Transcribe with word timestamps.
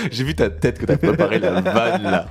J'ai 0.10 0.24
vu 0.24 0.34
ta 0.34 0.50
tête 0.50 0.78
que 0.78 0.86
t'as 0.86 0.96
préparé 0.96 1.38
la 1.38 1.60
vanne 1.60 2.02
là. 2.02 2.26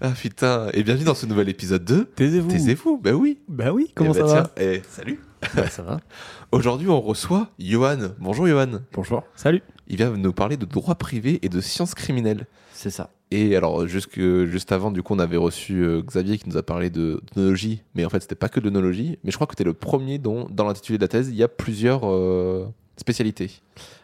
Ah 0.00 0.10
putain. 0.10 0.68
Et 0.72 0.82
bienvenue 0.82 1.04
dans 1.04 1.14
ce 1.14 1.26
nouvel 1.26 1.48
épisode 1.48 1.84
2. 1.84 2.04
Taisez-vous. 2.16 2.48
Taisez-vous. 2.48 2.98
Bah 2.98 3.12
oui. 3.12 3.38
Bah 3.48 3.72
oui, 3.72 3.92
comment 3.94 4.12
Eh 4.12 4.14
ça 4.14 4.22
bah 4.22 4.26
va 4.26 4.42
tiens, 4.42 4.50
eh, 4.64 4.82
Salut. 4.88 5.20
Bah, 5.54 5.68
Ça 5.68 5.82
va. 5.82 6.00
Aujourd'hui, 6.52 6.88
on 6.88 7.00
reçoit 7.00 7.50
Johan. 7.58 7.98
Bonjour 8.18 8.46
Johan. 8.46 8.80
Bonjour. 8.92 9.22
Salut. 9.34 9.62
Il 9.88 9.96
vient 9.96 10.10
nous 10.10 10.32
parler 10.32 10.56
de 10.56 10.64
droit 10.64 10.94
privé 10.94 11.38
et 11.42 11.48
de 11.48 11.60
sciences 11.60 11.94
criminelles. 11.94 12.46
C'est 12.72 12.90
ça. 12.90 13.10
Et 13.30 13.54
alors, 13.56 13.86
jusque, 13.86 14.18
juste 14.46 14.72
avant, 14.72 14.90
du 14.90 15.02
coup, 15.02 15.14
on 15.14 15.18
avait 15.18 15.36
reçu 15.36 15.82
euh, 15.84 16.02
Xavier 16.02 16.38
qui 16.38 16.48
nous 16.48 16.56
a 16.56 16.62
parlé 16.62 16.90
de 16.90 17.20
d'onologie, 17.34 17.82
mais 17.94 18.04
en 18.04 18.08
fait, 18.10 18.20
c'était 18.20 18.34
pas 18.34 18.48
que 18.48 18.58
de 18.58 18.64
l'onologie. 18.64 19.18
Mais 19.22 19.30
je 19.30 19.36
crois 19.36 19.46
que 19.46 19.54
tu 19.54 19.62
es 19.62 19.66
le 19.66 19.74
premier 19.74 20.18
dont, 20.18 20.48
dans 20.50 20.66
l'intitulé 20.66 20.98
de 20.98 21.04
la 21.04 21.08
thèse, 21.08 21.28
il 21.28 21.36
y 21.36 21.42
a 21.42 21.48
plusieurs 21.48 22.10
euh, 22.10 22.66
spécialités. 23.00 23.50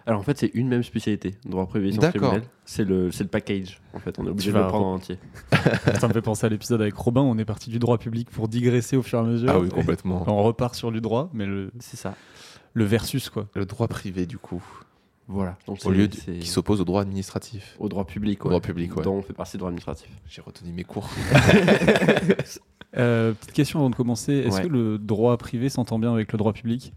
Alors 0.07 0.21
en 0.21 0.23
fait, 0.25 0.37
c'est 0.39 0.51
une 0.55 0.69
même 0.69 0.83
spécialité, 0.83 1.35
droit 1.45 1.67
privé 1.67 1.89
et 1.89 1.93
sciences 1.93 2.03
D'accord. 2.05 2.31
criminelles. 2.31 2.49
C'est 2.65 2.85
le, 2.85 3.11
c'est 3.13 3.23
le 3.25 3.31
package. 3.31 3.81
En 3.95 3.99
fait, 4.01 4.19
on 4.19 4.27
est 4.27 4.31
obligé 4.31 4.51
Tu 4.51 4.57
de 4.57 4.61
le 4.63 4.67
prendre 4.69 4.87
en 4.87 4.95
entier. 4.95 5.19
Ça 6.01 6.09
me 6.09 6.13
fait 6.13 6.23
penser 6.23 6.47
à 6.47 6.49
l'épisode 6.49 6.81
avec 6.83 6.95
Robin. 6.95 7.21
On 7.21 7.39
est 7.39 7.45
parti 7.45 7.71
du 7.71 7.79
droit 7.79 7.99
public 7.99 8.29
pour 8.31 8.49
digresser 8.49 8.97
au 8.97 9.03
fur 9.03 9.19
et 9.19 9.23
à 9.23 9.25
mesure. 9.25 9.51
Ah 9.51 9.59
oui, 9.61 9.69
complètement. 9.69 10.25
On 10.27 10.43
repart 10.43 10.75
sur 10.75 10.91
du 10.91 11.01
droit, 11.01 11.31
mais 11.33 11.47
le, 11.47 11.71
C'est 11.79 11.97
ça. 11.97 12.15
le 12.75 12.85
versus, 12.85 13.31
quoi. 13.31 13.47
Le 13.55 13.65
droit 13.67 13.87
privé, 13.89 14.27
du 14.27 14.39
coup, 14.39 14.63
Voilà. 15.29 15.57
Donc 15.67 15.79
au 15.85 15.91
lieu 15.91 16.09
de- 16.09 16.15
qui 16.17 16.47
s'oppose 16.49 16.81
au 16.81 16.85
droit 16.85 17.03
administratif. 17.03 17.77
au 17.79 17.89
droit 17.89 18.05
public. 18.07 18.45
Au 18.45 18.49
ouais. 18.49 18.51
droit 18.51 18.61
public, 18.61 18.97
ouais. 18.97 19.03
Dont 19.03 19.15
on 19.17 19.23
fait 19.23 19.33
partie 19.33 19.53
du 19.53 19.59
droit 19.59 19.69
administratif. 19.71 20.09
J'ai 20.29 20.41
retenu 20.43 20.73
mes 20.73 20.85
cours. 20.85 21.09
Euh, 22.97 23.35
petite 23.35 23.53
question 23.53 23.81
avant 23.81 23.91
de 23.91 23.95
commencer. 23.95 24.33
Est-ce 24.33 24.57
Ouais. 24.57 24.63
que 24.63 24.69
le 24.69 24.97
droit 24.97 25.37
privé 25.37 25.69
s'entend 25.69 25.99
bien 25.99 26.15
avec 26.15 26.33
le 26.33 26.39
droit 26.39 26.55
public? 26.55 26.95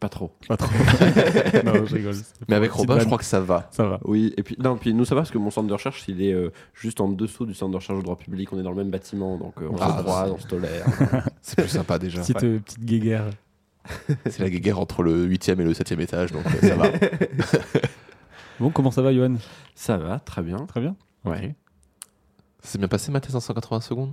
Pas 0.00 0.08
trop. 0.08 0.30
Pas 0.46 0.56
trop. 0.56 0.68
non, 1.64 1.84
je 1.84 1.94
rigole. 1.96 2.14
Mais 2.48 2.54
avec 2.54 2.70
Robin, 2.70 3.00
je 3.00 3.04
crois 3.06 3.18
que 3.18 3.24
ça 3.24 3.40
va. 3.40 3.68
Ça 3.72 3.84
va. 3.84 3.98
Oui, 4.04 4.32
et 4.36 4.42
puis, 4.44 4.54
non, 4.60 4.76
puis 4.76 4.94
nous, 4.94 5.04
ça 5.04 5.16
va 5.16 5.22
parce 5.22 5.32
que 5.32 5.38
mon 5.38 5.50
centre 5.50 5.66
de 5.66 5.72
recherche, 5.72 6.04
il 6.06 6.22
est 6.22 6.32
euh, 6.32 6.50
juste 6.72 7.00
en 7.00 7.08
dessous 7.08 7.46
du 7.46 7.54
centre 7.54 7.72
de 7.72 7.76
recherche 7.76 7.98
au 7.98 8.02
droit 8.02 8.16
public. 8.16 8.52
On 8.52 8.60
est 8.60 8.62
dans 8.62 8.70
le 8.70 8.76
même 8.76 8.90
bâtiment, 8.90 9.36
donc 9.36 9.54
euh, 9.60 9.68
on 9.70 9.76
Ah, 9.80 9.96
se 9.98 10.02
droit, 10.04 10.24
c'est- 10.26 10.30
on 10.30 10.38
se 10.38 10.46
tolère. 10.46 10.86
C'est 11.42 11.56
plus 11.60 11.68
sympa 11.68 11.98
déjà. 11.98 12.20
Petite, 12.20 12.44
euh, 12.44 12.58
petite 12.60 12.84
guéguerre. 12.84 13.24
C'est 14.26 14.38
la 14.40 14.50
guerre 14.50 14.78
entre 14.78 15.02
le 15.02 15.26
8e 15.26 15.60
et 15.60 15.64
le 15.64 15.72
7e 15.72 15.98
étage, 16.00 16.30
donc 16.30 16.44
euh, 16.46 16.68
ça 16.68 16.76
va. 16.76 16.88
Bon, 18.60 18.70
comment 18.70 18.90
ça 18.90 19.02
va, 19.02 19.12
Johan? 19.14 19.34
Ça 19.74 19.96
va, 19.96 20.18
très 20.20 20.42
bien. 20.42 20.58
Très 20.66 20.80
bien. 20.80 20.96
Ouais. 21.24 21.54
Ça 22.62 22.70
s'est 22.70 22.78
bien 22.78 22.88
passé 22.88 23.10
ma 23.12 23.20
thèse 23.20 23.34
en 23.36 23.40
180 23.40 23.80
secondes? 23.82 24.12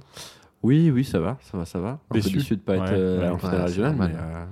Oui, 0.63 0.89
oui, 0.91 1.03
ça 1.03 1.19
va, 1.19 1.37
ça 1.41 1.57
va, 1.57 1.65
ça 1.65 1.79
va. 1.79 1.99
Un 2.09 2.13
Déçu 2.15 2.31
peu 2.31 2.37
déçu 2.39 2.55
de 2.55 2.61
pas 2.61 2.73
Ouais, 2.73 2.79
être 2.79 2.93
euh, 2.93 3.19
ouais, 3.21 3.27
en 3.29 3.33
ouais, 3.33 3.39
finale 3.39 3.57
c'est 3.59 3.65
régionale, 3.65 3.95
mais 3.99 4.15
euh, 4.15 4.45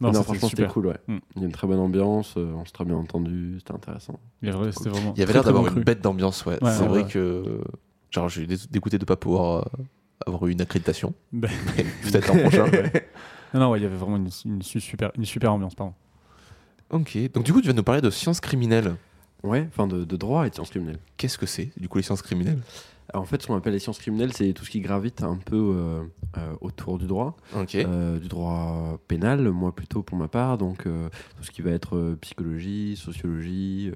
Non, 0.00 0.12
non, 0.12 0.22
franchement, 0.22 0.48
c'était 0.48 0.62
super. 0.62 0.72
cool, 0.72 0.86
ouais. 0.86 0.96
Mm. 1.08 1.18
Il 1.36 1.40
y 1.42 1.44
a 1.44 1.46
une 1.46 1.52
très 1.52 1.66
bonne 1.66 1.78
ambiance, 1.78 2.34
euh, 2.38 2.52
on 2.56 2.64
s'est 2.64 2.72
très 2.72 2.84
bien 2.86 2.96
entendu, 2.96 3.56
c'était 3.58 3.72
intéressant. 3.74 4.18
Il 4.42 4.48
y 4.48 4.52
avait, 4.52 4.72
c'était 4.72 4.88
vraiment 4.88 5.12
Il 5.14 5.18
y 5.20 5.22
avait 5.22 5.32
très, 5.32 5.32
l'air 5.34 5.44
d'avoir 5.44 5.66
une 5.76 5.82
bête 5.84 6.00
d'ambiance, 6.00 6.44
ouais. 6.46 6.62
Ouais, 6.62 6.70
c'est 6.72 6.82
ouais, 6.82 6.88
vrai 6.88 7.02
ouais. 7.04 7.08
que. 7.10 7.60
Genre, 8.10 8.28
j'ai 8.28 8.46
dé- 8.46 8.56
dégoûté 8.70 8.98
de 8.98 9.04
pas 9.04 9.16
pouvoir 9.16 9.58
euh, 9.78 9.82
avoir 10.26 10.46
eu 10.46 10.52
une 10.52 10.60
accréditation. 10.62 11.12
Mais 11.32 11.48
Peut-être 12.02 12.28
l'an 12.28 12.40
prochain. 12.40 12.66
Non, 13.52 13.58
non, 13.60 13.70
ouais, 13.72 13.80
il 13.80 13.82
y 13.82 13.86
avait 13.86 13.96
vraiment 13.96 14.16
une, 14.16 14.28
une 14.44 14.62
su- 14.62 14.80
super, 14.80 15.10
une 15.16 15.24
super 15.24 15.52
ambiance, 15.52 15.74
pardon. 15.74 15.92
Ok. 16.90 17.18
Donc, 17.32 17.44
du 17.44 17.52
coup, 17.52 17.60
tu 17.60 17.66
vas 17.66 17.72
nous 17.72 17.82
parler 17.82 18.00
de 18.00 18.10
sciences 18.10 18.40
criminelles. 18.40 18.94
Ouais, 19.42 19.66
enfin 19.68 19.86
de, 19.86 20.04
de 20.04 20.16
droit 20.16 20.46
et 20.46 20.50
de 20.50 20.54
sciences 20.54 20.70
criminelles. 20.70 20.98
Qu'est-ce 21.16 21.36
que 21.38 21.46
c'est, 21.46 21.70
du 21.76 21.88
coup, 21.88 21.98
les 21.98 22.02
sciences 22.04 22.22
criminelles? 22.22 22.60
Alors, 23.12 23.22
en 23.22 23.26
fait, 23.26 23.42
ce 23.42 23.48
qu'on 23.48 23.56
appelle 23.56 23.72
les 23.72 23.80
sciences 23.80 23.98
criminelles, 23.98 24.32
c'est 24.32 24.52
tout 24.52 24.64
ce 24.64 24.70
qui 24.70 24.80
gravite 24.80 25.22
un 25.22 25.36
peu 25.36 25.56
euh, 25.56 26.02
euh, 26.38 26.54
autour 26.60 26.98
du 26.98 27.06
droit. 27.06 27.36
Euh, 27.74 28.18
du 28.18 28.28
droit 28.28 28.98
pénal, 29.08 29.50
moi 29.50 29.74
plutôt 29.74 30.02
pour 30.02 30.16
ma 30.16 30.28
part, 30.28 30.58
donc 30.58 30.84
tout 30.84 31.42
ce 31.42 31.50
qui 31.50 31.62
va 31.62 31.72
être 31.72 32.16
psychologie, 32.20 32.96
sociologie, 32.96 33.92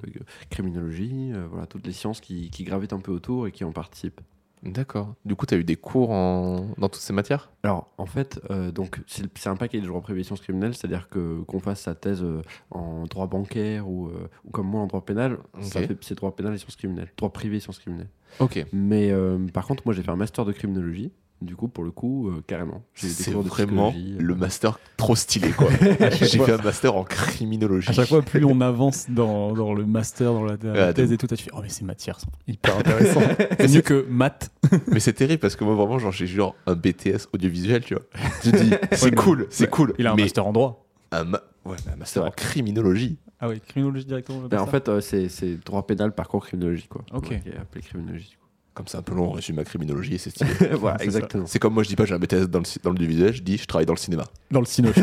criminologie, 0.51 1.33
voilà, 1.51 1.67
toutes 1.67 1.87
les 1.87 1.93
sciences 1.93 2.21
qui, 2.21 2.51
qui 2.51 2.65
gravitent 2.65 2.93
un 2.93 3.01
peu 3.01 3.13
autour 3.13 3.47
et 3.47 3.53
qui 3.53 3.65
en 3.65 3.73
participent. 3.73 4.21
D'accord. 4.65 5.15
Du 5.25 5.37
coup, 5.37 5.45
tu 5.47 5.55
as 5.55 5.59
eu 5.59 5.65
des 5.65 5.77
cours 5.77 6.11
en... 6.11 6.69
dans 6.79 6.89
toutes 6.89 7.03
ces 7.03 7.13
matières? 7.13 7.51
Alors, 7.63 7.91
en 7.99 8.07
fait, 8.07 8.41
euh, 8.51 8.71
donc 8.73 9.01
c'est 9.07 9.49
un 9.49 9.57
paquet 9.57 9.81
de 9.81 9.87
droit 9.87 10.01
privé 10.01 10.21
et 10.21 10.25
sciences 10.25 10.41
criminelles, 10.41 10.75
c'est-à-dire 10.75 11.09
que 11.11 11.43
qu'on 11.43 11.61
fasse 11.61 11.81
sa 11.83 11.95
thèse 11.95 12.23
euh, 12.23 12.41
en 12.71 13.05
droit 13.05 13.27
bancaire 13.27 13.89
ou, 13.89 14.09
euh, 14.09 14.29
ou 14.45 14.51
comme 14.51 14.67
moi 14.67 14.81
en 14.81 14.87
droit 14.87 15.05
pénal, 15.05 15.39
ça 15.61 15.81
fait- 15.87 15.99
c'est 16.03 16.15
droit 16.15 16.35
pénal 16.35 16.55
et 16.55 16.59
sciences 16.59 16.77
criminelles, 16.77 17.13
droit 17.17 17.31
privé 17.33 17.57
et 17.59 17.61
sciences 17.61 17.79
criminelles. 17.79 18.09
Ok. 18.41 18.65
Mais 18.73 19.11
euh, 19.13 19.39
par 19.53 19.67
contre, 19.67 19.83
moi 19.87 19.95
j'ai 19.95 20.03
fait 20.03 20.11
un 20.11 20.17
master 20.17 20.45
de 20.45 20.53
criminologie. 20.53 21.13
Du 21.43 21.57
coup, 21.57 21.69
pour 21.69 21.85
le 21.85 21.91
coup, 21.91 22.29
euh, 22.31 22.43
carrément. 22.47 22.83
C'est 22.95 23.31
de 23.31 23.37
vraiment 23.41 23.91
psychologie, 23.91 24.17
le 24.19 24.33
euh, 24.33 24.37
master 24.37 24.79
trop 24.97 25.15
stylé, 25.15 25.51
quoi. 25.51 25.69
J'ai 26.23 26.39
fait 26.39 26.53
un 26.53 26.63
master 26.63 26.97
en 26.97 27.05
criminologie. 27.05 27.91
À 27.91 27.93
chaque 27.93 28.09
fois, 28.09 28.23
plus 28.23 28.45
on 28.45 28.61
avance 28.63 29.11
dans, 29.11 29.53
dans 29.53 29.75
le 29.75 29.85
master, 29.85 30.33
dans 30.33 30.45
la, 30.45 30.93
thèse 30.95 31.13
et 31.13 31.19
tout, 31.19 31.27
tu 31.27 31.37
fais 31.37 31.51
Oh, 31.53 31.59
mais 31.63 31.69
ces 31.69 31.85
matières 31.85 32.19
sont 32.19 32.29
hyper 32.47 32.77
intéressantes. 32.79 33.25
c'est 33.59 33.69
mieux 33.75 33.83
que 33.83 34.07
maths. 34.09 34.51
Mais 34.89 35.01
c'est 35.01 35.13
terrible 35.13 35.41
parce 35.41 35.57
que 35.57 35.65
moi, 35.65 35.75
vraiment, 35.75 35.99
genre, 35.99 36.13
j'ai 36.13 36.27
genre 36.27 36.55
un 36.67 36.75
BTS 36.75 37.29
audiovisuel, 37.35 37.85
tu 37.85 37.95
vois. 37.95 38.05
Je 38.43 38.51
dis, 38.51 38.71
c'est 38.93 39.15
cool, 39.15 39.47
c'est 39.51 39.69
cool. 39.69 39.93
Il 39.99 40.07
a 40.07 40.13
un 40.13 40.17
mais 40.17 40.23
master 40.23 40.47
en 40.47 40.53
droit. 40.53 40.87
un, 41.13 41.25
ma- 41.25 41.43
ouais, 41.67 41.77
mais 41.87 41.93
un 41.93 41.97
master 41.97 42.25
en 42.25 42.31
criminologie. 42.31 43.19
Ah 43.41 43.49
oui, 43.49 43.61
criminologie 43.61 44.07
directement. 44.07 44.41
ben, 44.49 44.61
en 44.61 44.67
fait, 44.67 44.89
euh, 44.89 45.01
c'est 45.01 45.57
droit 45.65 45.87
pénal, 45.87 46.15
parcours 46.15 46.47
criminologie, 46.47 46.87
quoi. 46.89 47.03
Ok. 47.13 47.29
Ouais, 47.29 47.41
qui 47.41 47.49
est 47.51 47.57
appelé 47.57 47.83
criminologie. 47.83 48.37
Comme 48.75 48.89
c'est 48.89 48.97
un 48.99 49.03
peu 49.03 49.15
long, 49.15 49.29
on 49.29 49.33
résume 49.33 49.57
ma 49.57 49.65
criminologie 49.65 50.15
et 50.15 50.19
c'est 50.19 50.31
stylé. 50.31 50.51
voilà, 50.73 50.99
C'est 50.99 51.05
exactement. 51.05 51.47
c'est 51.47 51.61
comme 51.61 51.75
moi, 51.75 51.85
je 51.85 51.89
dis 51.89 51.95
pas 51.97 52.07
j'ai 52.07 52.15
un 52.15 52.19
BTS 52.19 52.47
dans 52.49 52.59
le, 52.59 52.65
dans 52.83 52.91
le 52.91 53.07
visuel, 53.07 53.33
je 53.33 53.43
dis 53.43 53.57
je 53.57 53.67
travaille 53.67 53.87
dans 53.87 53.93
le 53.93 53.99
cinéma. 53.99 54.25
Dans 54.51 54.61
le 54.61 54.67
cinéma. 54.67 54.93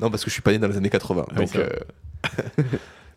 Non, 0.00 0.10
parce 0.10 0.24
que 0.24 0.30
je 0.30 0.32
suis 0.32 0.42
pas 0.42 0.50
né 0.52 0.58
dans 0.58 0.68
les 0.68 0.76
années 0.76 0.90
80. 0.90 1.26
Ah 1.28 1.32
oui, 1.36 1.44
donc, 1.44 1.56
euh, 1.56 1.68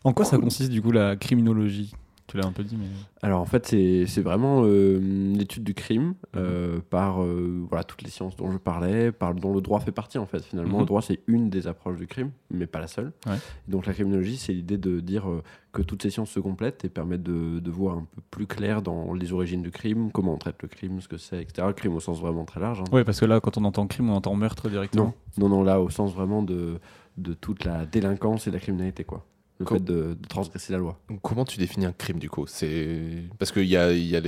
en 0.03 0.13
quoi 0.13 0.25
ça 0.25 0.37
consiste 0.37 0.69
du 0.69 0.81
coup 0.81 0.91
la 0.91 1.15
criminologie? 1.15 1.93
Tu 2.31 2.37
l'as 2.37 2.47
un 2.47 2.51
peu 2.53 2.63
dit, 2.63 2.77
mais. 2.77 2.85
Alors 3.21 3.41
en 3.41 3.45
fait, 3.45 3.65
c'est 3.67 4.21
vraiment 4.21 4.61
euh, 4.63 4.99
l'étude 5.35 5.63
du 5.65 5.73
crime 5.73 6.13
euh, 6.37 6.79
par 6.89 7.21
euh, 7.21 7.65
voilà, 7.69 7.83
toutes 7.83 8.01
les 8.03 8.09
sciences 8.09 8.37
dont 8.37 8.49
je 8.51 8.57
parlais, 8.57 9.11
par, 9.11 9.33
dont 9.35 9.53
le 9.53 9.59
droit 9.59 9.81
fait 9.81 9.91
partie 9.91 10.17
en 10.17 10.25
fait. 10.25 10.39
Finalement, 10.43 10.75
Mhm. 10.75 10.79
le 10.79 10.85
droit 10.85 11.01
c'est 11.01 11.19
une 11.27 11.49
des 11.49 11.67
approches 11.67 11.97
du 11.97 12.07
crime, 12.07 12.31
mais 12.49 12.67
pas 12.67 12.79
la 12.79 12.87
seule. 12.87 13.11
Ouais. 13.27 13.35
Donc 13.67 13.85
la 13.85 13.93
criminologie, 13.93 14.37
c'est 14.37 14.53
l'idée 14.53 14.77
de 14.77 15.01
dire 15.01 15.25
que 15.73 15.81
toutes 15.81 16.01
ces 16.03 16.09
sciences 16.09 16.29
se 16.31 16.39
complètent 16.39 16.85
et 16.85 16.89
permettent 16.89 17.23
de, 17.23 17.59
de 17.59 17.71
voir 17.71 17.97
un 17.97 18.07
peu 18.15 18.21
plus 18.31 18.47
clair 18.47 18.81
dans 18.81 19.13
les 19.13 19.33
origines 19.33 19.61
du 19.61 19.71
crime, 19.71 20.09
comment 20.11 20.33
on 20.33 20.37
traite 20.37 20.61
le 20.61 20.67
crime, 20.69 21.01
ce 21.01 21.07
que 21.09 21.17
c'est, 21.17 21.41
etc. 21.41 21.67
Le 21.67 21.73
crime 21.73 21.93
au 21.95 21.99
sens 21.99 22.19
vraiment 22.21 22.45
très 22.45 22.59
large. 22.61 22.79
hein. 22.79 22.85
Ouais, 22.93 23.03
parce 23.03 23.19
que 23.19 23.25
là, 23.25 23.39
quand 23.41 23.57
on 23.57 23.65
entend 23.65 23.85
crime, 23.87 24.09
on 24.09 24.15
entend 24.15 24.35
meurtre 24.35 24.69
directement. 24.69 25.13
Non, 25.37 25.49
non, 25.49 25.57
non, 25.57 25.63
là 25.63 25.81
au 25.81 25.89
sens 25.89 26.13
vraiment 26.13 26.43
de, 26.43 26.79
de 27.17 27.33
toute 27.33 27.65
la 27.65 27.85
délinquance 27.85 28.47
et 28.47 28.51
de 28.51 28.55
la 28.55 28.61
criminalité, 28.61 29.03
quoi. 29.03 29.25
Le 29.61 29.65
Com- 29.65 29.77
fait 29.77 29.83
de, 29.83 30.13
de 30.19 30.27
transgresser 30.27 30.73
la 30.73 30.79
loi. 30.79 30.99
comment 31.21 31.45
tu 31.45 31.57
définis 31.59 31.85
un 31.85 31.91
crime 31.93 32.19
du 32.19 32.29
coup? 32.29 32.45
C'est 32.47 33.23
Parce 33.39 33.51
qu'il 33.51 33.65
y 33.65 33.77
a, 33.77 33.91
il 33.91 34.05
y 34.07 34.15
a 34.15 34.21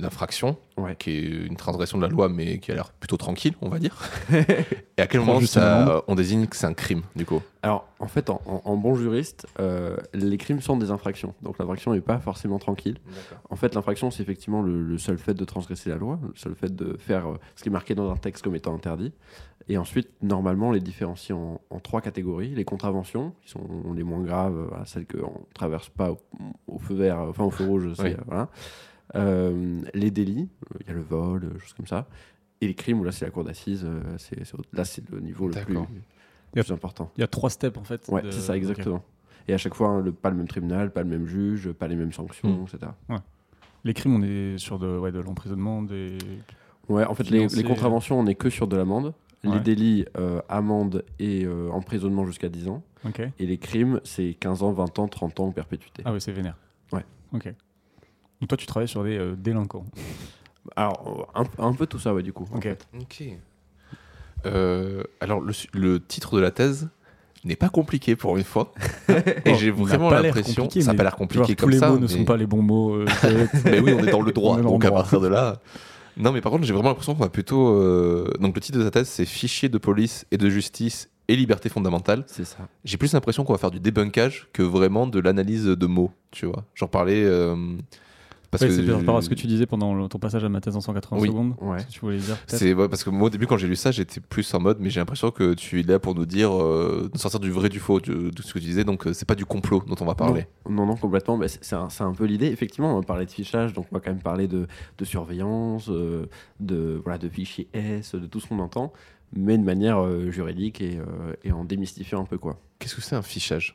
l'infraction, 0.00 0.56
Ouais. 0.76 0.94
qui 0.98 1.10
est 1.10 1.22
une 1.46 1.56
transgression 1.56 1.96
de 1.98 2.02
la 2.02 2.08
loi, 2.08 2.28
mais 2.28 2.58
qui 2.58 2.70
a 2.70 2.74
l'air 2.74 2.90
plutôt 2.92 3.16
tranquille, 3.16 3.54
on 3.62 3.68
va 3.68 3.78
dire. 3.78 3.96
et 4.98 5.00
à 5.02 5.06
quel 5.06 5.20
moment 5.20 5.40
ça, 5.40 6.02
on 6.06 6.14
désigne 6.14 6.46
que 6.46 6.56
c'est 6.56 6.66
un 6.66 6.74
crime 6.74 7.02
du 7.14 7.24
coup? 7.24 7.40
Alors, 7.62 7.88
en 7.98 8.06
fait, 8.08 8.30
en, 8.30 8.40
en- 8.46 8.62
en 8.64 8.76
bon 8.76 8.94
juriste, 8.94 9.46
euh, 9.58 9.96
les 10.14 10.36
crimes 10.36 10.60
sont 10.60 10.76
des 10.76 10.90
infractions. 10.90 11.34
Donc, 11.42 11.58
l'infraction 11.58 11.92
n'est 11.94 12.00
pas 12.00 12.18
forcément 12.18 12.58
tranquille. 12.58 12.98
En 13.50 13.56
fait, 13.56 13.74
l'infraction, 13.74 14.10
c'est 14.10 14.22
effectivement 14.22 14.62
le, 14.62 14.82
le 14.82 14.98
seul 14.98 15.18
fait 15.18 15.34
de 15.34 15.44
transgresser 15.44 15.90
la 15.90 15.96
loi, 15.96 16.18
le 16.22 16.32
seul 16.36 16.54
fait 16.54 16.74
de 16.74 16.96
faire 16.98 17.26
euh, 17.26 17.34
ce 17.56 17.62
qui 17.62 17.68
est 17.70 17.72
marqué 17.72 17.94
dans 17.94 18.10
un 18.10 18.16
texte 18.16 18.44
comme 18.44 18.54
étant 18.54 18.74
interdit. 18.74 19.12
Et 19.68 19.78
ensuite, 19.78 20.08
normalement, 20.22 20.68
on 20.68 20.72
les 20.72 20.80
différencie 20.80 21.36
en, 21.36 21.60
en 21.70 21.80
trois 21.80 22.00
catégories. 22.00 22.54
Les 22.54 22.64
contraventions, 22.64 23.32
qui 23.42 23.50
sont 23.50 23.66
les 23.94 24.04
moins 24.04 24.20
graves, 24.22 24.66
voilà, 24.68 24.84
celles 24.86 25.06
qu'on 25.06 25.18
ne 25.40 25.54
traverse 25.54 25.88
pas 25.88 26.12
au, 26.12 26.18
au 26.68 26.78
feu 26.78 26.94
vert, 26.94 27.20
euh, 27.20 27.30
enfin 27.30 27.44
au 27.44 27.50
feu 27.50 27.64
rouge, 27.68 27.88
Oui. 27.98 28.14
voilà. 28.26 28.48
Euh, 29.16 29.82
les 29.94 30.10
délits, 30.10 30.48
euh, 30.74 30.78
il 30.80 30.86
y 30.86 30.90
a 30.90 30.94
le 30.94 31.00
vol, 31.02 31.44
euh, 31.44 31.58
choses 31.58 31.72
comme 31.74 31.86
ça. 31.86 32.06
Et 32.60 32.66
les 32.68 32.74
crimes, 32.74 33.00
où 33.00 33.04
là, 33.04 33.12
c'est 33.12 33.24
la 33.24 33.30
cour 33.30 33.44
d'assises, 33.44 33.86
c'est, 34.18 34.44
c'est- 34.44 34.56
là, 34.72 34.84
c'est 34.84 35.08
le 35.10 35.20
niveau 35.20 35.46
le 35.46 35.52
plus, 35.52 35.74
D'accord. 35.74 35.86
le 36.54 36.62
plus 36.62 36.72
important. 36.72 37.10
Il 37.16 37.20
y 37.20 37.24
a 37.24 37.26
trois 37.28 37.50
steps 37.50 37.76
en 37.76 37.84
fait. 37.84 38.08
Ouais, 38.08 38.22
de- 38.22 38.30
c'est 38.30 38.40
ça, 38.40 38.56
exactement. 38.56 39.02
Et 39.48 39.54
à 39.54 39.58
chaque 39.58 39.74
fois, 39.74 39.88
hein, 39.88 40.00
le, 40.00 40.10
pas 40.12 40.30
le 40.30 40.36
même 40.36 40.48
tribunal, 40.48 40.90
pas 40.92 41.02
le 41.02 41.08
même 41.08 41.26
juge, 41.26 41.70
pas 41.72 41.86
les 41.86 41.94
mêmes 41.96 42.12
sanctions, 42.12 42.48
Mm. 42.62 42.66
etc. 42.74 42.92
Les 43.84 43.94
crimes, 43.94 44.14
on 44.16 44.22
est 44.22 44.58
sur 44.58 44.78
de, 44.78 44.98
ouais, 44.98 45.12
de 45.12 45.20
l'emprisonnement, 45.20 45.82
des. 45.82 46.18
Ouais, 46.88 47.04
en 47.04 47.14
fait, 47.14 47.30
les, 47.30 47.46
les 47.48 47.62
contraventions, 47.64 48.18
on 48.18 48.24
n'est 48.24 48.34
que 48.34 48.48
sur 48.50 48.66
de 48.66 48.76
l'amende. 48.76 49.12
Les 49.44 49.60
délits, 49.60 50.04
euh, 50.18 50.40
amende 50.48 51.04
et 51.20 51.44
euh, 51.44 51.70
emprisonnement 51.70 52.26
jusqu'à 52.26 52.48
10 52.48 52.68
ans. 52.68 52.82
Et 53.38 53.46
les 53.46 53.58
crimes, 53.58 54.00
c'est 54.02 54.34
15 54.34 54.62
ans, 54.64 54.72
20 54.72 54.98
ans, 54.98 55.06
30 55.06 55.38
ans 55.40 55.46
ou 55.48 55.52
perpétuité. 55.52 56.02
Ah 56.04 56.12
ouais, 56.12 56.18
c'est 56.20 56.32
vénère. 56.32 56.56
Ouais. 56.92 57.04
Ok. 57.32 57.44
Donc 58.40 58.48
toi, 58.48 58.58
tu 58.58 58.66
travailles 58.66 58.88
sur 58.88 59.04
des 59.04 59.16
euh, 59.16 59.36
délinquants. 59.36 59.84
Alors, 60.74 61.28
euh, 61.36 61.40
un, 61.62 61.64
un 61.68 61.72
peu 61.74 61.86
tout 61.86 61.98
ça, 62.00 62.12
ouais, 62.12 62.24
du 62.24 62.32
coup. 62.32 62.44
en 62.52 62.56
Ok. 62.56 62.62
fait. 62.64 63.38
Euh, 64.46 65.02
alors, 65.20 65.40
le, 65.40 66.00
titre 66.00 66.36
de 66.36 66.40
la 66.40 66.50
thèse 66.50 66.88
n'est 67.44 67.56
pas 67.56 67.68
compliqué 67.68 68.16
pour 68.16 68.36
une 68.36 68.44
fois. 68.44 68.72
Et 69.44 69.54
j'ai 69.54 69.70
vraiment 69.70 70.10
l'impression. 70.10 70.64
compliqué, 70.64 70.80
Ça 70.84 70.92
n'a 70.92 70.96
pas 70.96 71.02
l'air 71.04 71.12
Genre, 71.12 71.18
compliqué 71.18 71.54
tous 71.56 71.64
comme 71.64 71.70
les 71.70 71.78
ça. 71.78 71.90
mots 71.90 71.98
ne 71.98 72.06
sont 72.08 72.24
pas 72.24 72.36
les 72.36 72.46
bons 72.46 72.62
mots. 72.62 72.94
euh, 72.96 73.06
mais 73.64 73.78
oui, 73.80 73.94
on 73.98 74.04
est 74.04 74.10
dans 74.10 74.22
le 74.22 74.32
droit. 74.32 74.60
Donc 74.60 74.82
le 74.82 74.88
à 74.88 74.92
partir 74.92 75.20
de 75.20 75.28
là. 75.28 75.60
Non, 76.16 76.32
mais 76.32 76.40
par 76.40 76.50
contre, 76.52 76.64
j'ai 76.64 76.72
vraiment 76.72 76.88
l'impression 76.88 77.14
qu'on 77.14 77.22
va 77.22 77.28
plutôt. 77.28 77.68
euh, 77.68 78.30
Donc, 78.40 78.54
le 78.54 78.60
titre 78.60 78.78
de 78.78 78.84
sa 78.84 78.90
thèse, 78.90 79.08
c'est 79.08 79.24
Fichier 79.26 79.68
de 79.68 79.78
police 79.78 80.26
et 80.30 80.38
de 80.38 80.48
justice 80.48 81.10
et 81.28 81.36
liberté 81.36 81.68
fondamentale. 81.68 82.24
C'est 82.26 82.44
ça. 82.44 82.68
J'ai 82.84 82.96
plus 82.96 83.12
l'impression 83.12 83.44
qu'on 83.44 83.52
va 83.52 83.58
faire 83.58 83.70
du 83.70 83.80
débunkage 83.80 84.48
que 84.52 84.62
vraiment 84.62 85.06
de 85.06 85.18
l'analyse 85.18 85.64
de 85.64 85.86
mots, 85.86 86.12
tu 86.30 86.46
vois. 86.46 86.64
J'en 86.74 86.86
parlais 86.88 87.24
euh, 87.24 87.56
parce 88.50 88.62
Ouais, 88.62 88.68
que 88.68 88.74
c'est 88.74 88.86
par 88.86 88.98
rapport 88.98 89.16
à 89.16 89.22
ce 89.22 89.28
que 89.28 89.34
tu 89.34 89.46
disais 89.46 89.66
pendant 89.66 89.94
le- 89.94 90.08
ton 90.08 90.18
passage 90.18 90.44
à 90.44 90.48
ma 90.48 90.60
thèse 90.60 90.76
en 90.76 90.80
180 90.80 91.20
Oui. 91.20 91.28
secondes. 91.28 91.54
Ouais. 91.60 91.78
Ce 91.80 91.86
que 91.86 91.90
tu 91.92 92.00
voulais 92.00 92.18
dire 92.18 92.36
c'est 92.46 92.72
ouais, 92.74 92.88
parce 92.88 93.04
que 93.04 93.10
moi 93.10 93.26
au 93.26 93.30
début 93.30 93.46
quand 93.46 93.56
j'ai 93.56 93.68
lu 93.68 93.76
ça, 93.76 93.90
j'étais 93.90 94.20
plus 94.20 94.52
en 94.54 94.60
mode 94.60 94.78
mais 94.80 94.90
j'ai 94.90 95.00
l'impression 95.00 95.30
que 95.30 95.54
tu 95.54 95.80
es 95.80 95.82
là 95.82 95.98
pour 95.98 96.14
nous 96.14 96.26
dire 96.26 96.52
euh, 96.52 97.10
de 97.12 97.18
sortir 97.18 97.40
du 97.40 97.50
vrai 97.50 97.68
du 97.68 97.78
faux 97.80 98.00
de, 98.00 98.30
de 98.30 98.42
ce 98.42 98.52
que 98.54 98.58
tu 98.58 98.64
disais 98.66 98.84
donc 98.84 99.06
euh, 99.06 99.12
c'est 99.12 99.26
pas 99.26 99.34
du 99.34 99.44
complot 99.44 99.82
dont 99.86 99.96
on 100.00 100.04
va 100.06 100.14
parler. 100.14 100.46
Non, 100.68 100.86
non, 100.86 100.96
complètement. 100.96 101.36
mais 101.36 101.48
c'est 101.48 101.74
un, 101.74 101.88
c'est 101.90 102.04
un 102.04 102.12
peu 102.12 102.24
l'idée. 102.24 102.46
Effectivement, 102.46 102.92
on 102.96 103.00
va 103.00 103.06
parler 103.06 103.26
de 103.26 103.30
fichage, 103.30 103.72
donc 103.72 103.86
on 103.90 103.94
va 103.96 104.00
quand 104.00 104.10
même 104.10 104.22
parler 104.22 104.48
de, 104.48 104.66
de 104.98 105.04
surveillance, 105.04 105.88
euh, 105.88 106.26
de, 106.60 107.00
voilà, 107.02 107.18
de 107.18 107.28
fichiers 107.28 107.68
S, 107.74 108.14
de 108.14 108.26
tout 108.26 108.40
ce 108.40 108.46
qu'on 108.48 108.58
entend, 108.58 108.92
mais 109.34 109.58
de 109.58 109.64
manière 109.64 109.98
euh, 110.02 110.30
juridique 110.30 110.80
et, 110.80 110.98
euh, 110.98 111.32
et 111.44 111.52
en 111.52 111.64
démystifiant 111.64 112.20
un 112.20 112.24
peu 112.24 112.38
quoi. 112.38 112.58
Qu'est-ce 112.78 112.94
que 112.94 113.00
c'est 113.02 113.16
un 113.16 113.22
fichage? 113.22 113.74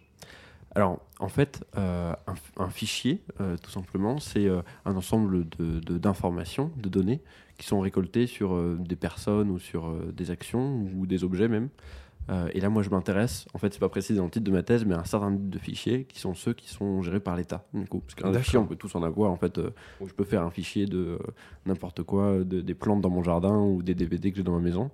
Alors, 0.75 0.99
en 1.19 1.27
fait, 1.27 1.63
euh, 1.77 2.13
un, 2.27 2.63
un 2.63 2.69
fichier, 2.69 3.21
euh, 3.41 3.57
tout 3.61 3.71
simplement, 3.71 4.19
c'est 4.19 4.47
euh, 4.47 4.61
un 4.85 4.95
ensemble 4.95 5.47
de- 5.57 5.79
de- 5.79 5.97
d'informations, 5.97 6.71
de, 6.77 6.87
données, 6.89 7.21
qui 7.57 7.67
sont 7.67 7.79
récoltées 7.81 8.25
sur 8.27 8.53
euh, 8.55 8.77
des 8.79 8.95
personnes 8.95 9.49
ou 9.49 9.59
sur 9.59 9.87
euh, 9.87 10.11
des 10.15 10.31
actions 10.31 10.85
ou 10.95 11.05
des 11.05 11.23
objets 11.23 11.47
même. 11.49 11.69
Euh, 12.29 12.47
et 12.53 12.61
là, 12.61 12.69
moi, 12.69 12.83
je 12.83 12.89
m'intéresse, 12.89 13.47
en 13.53 13.57
fait, 13.57 13.73
c'est 13.73 13.79
pas 13.79 13.89
précisé 13.89 14.17
dans 14.17 14.25
le 14.25 14.29
titre 14.31 14.45
de 14.45 14.51
ma 14.51 14.63
thèse, 14.63 14.85
mais 14.85 14.93
à 14.95 14.99
un 14.99 15.03
certain 15.05 15.31
nombre 15.31 15.49
de 15.49 15.57
fichiers 15.57 16.05
qui 16.05 16.19
sont 16.19 16.35
ceux 16.35 16.53
qui 16.53 16.69
sont 16.69 17.01
gérés 17.01 17.19
par 17.19 17.35
l'État. 17.35 17.65
Parce 17.73 18.15
qu'un 18.15 18.31
fichier, 18.39 18.59
on 18.59 18.65
peut 18.67 18.75
tous 18.77 18.95
en 18.95 19.03
avoir. 19.03 19.31
En 19.31 19.35
fait, 19.37 19.57
euh, 19.57 19.71
je 20.05 20.13
peux 20.13 20.23
faire 20.23 20.43
un 20.43 20.51
fichier 20.51 20.85
de 20.85 20.97
euh, 20.99 21.17
n'importe 21.65 22.03
quoi, 22.03 22.37
de- 22.45 22.61
des 22.61 22.75
plantes 22.75 23.01
dans 23.01 23.09
mon 23.09 23.23
jardin 23.23 23.57
ou 23.57 23.81
des 23.83 23.95
DVD 23.95 24.31
que 24.31 24.37
j'ai 24.37 24.43
dans 24.43 24.53
ma 24.53 24.59
maison. 24.61 24.89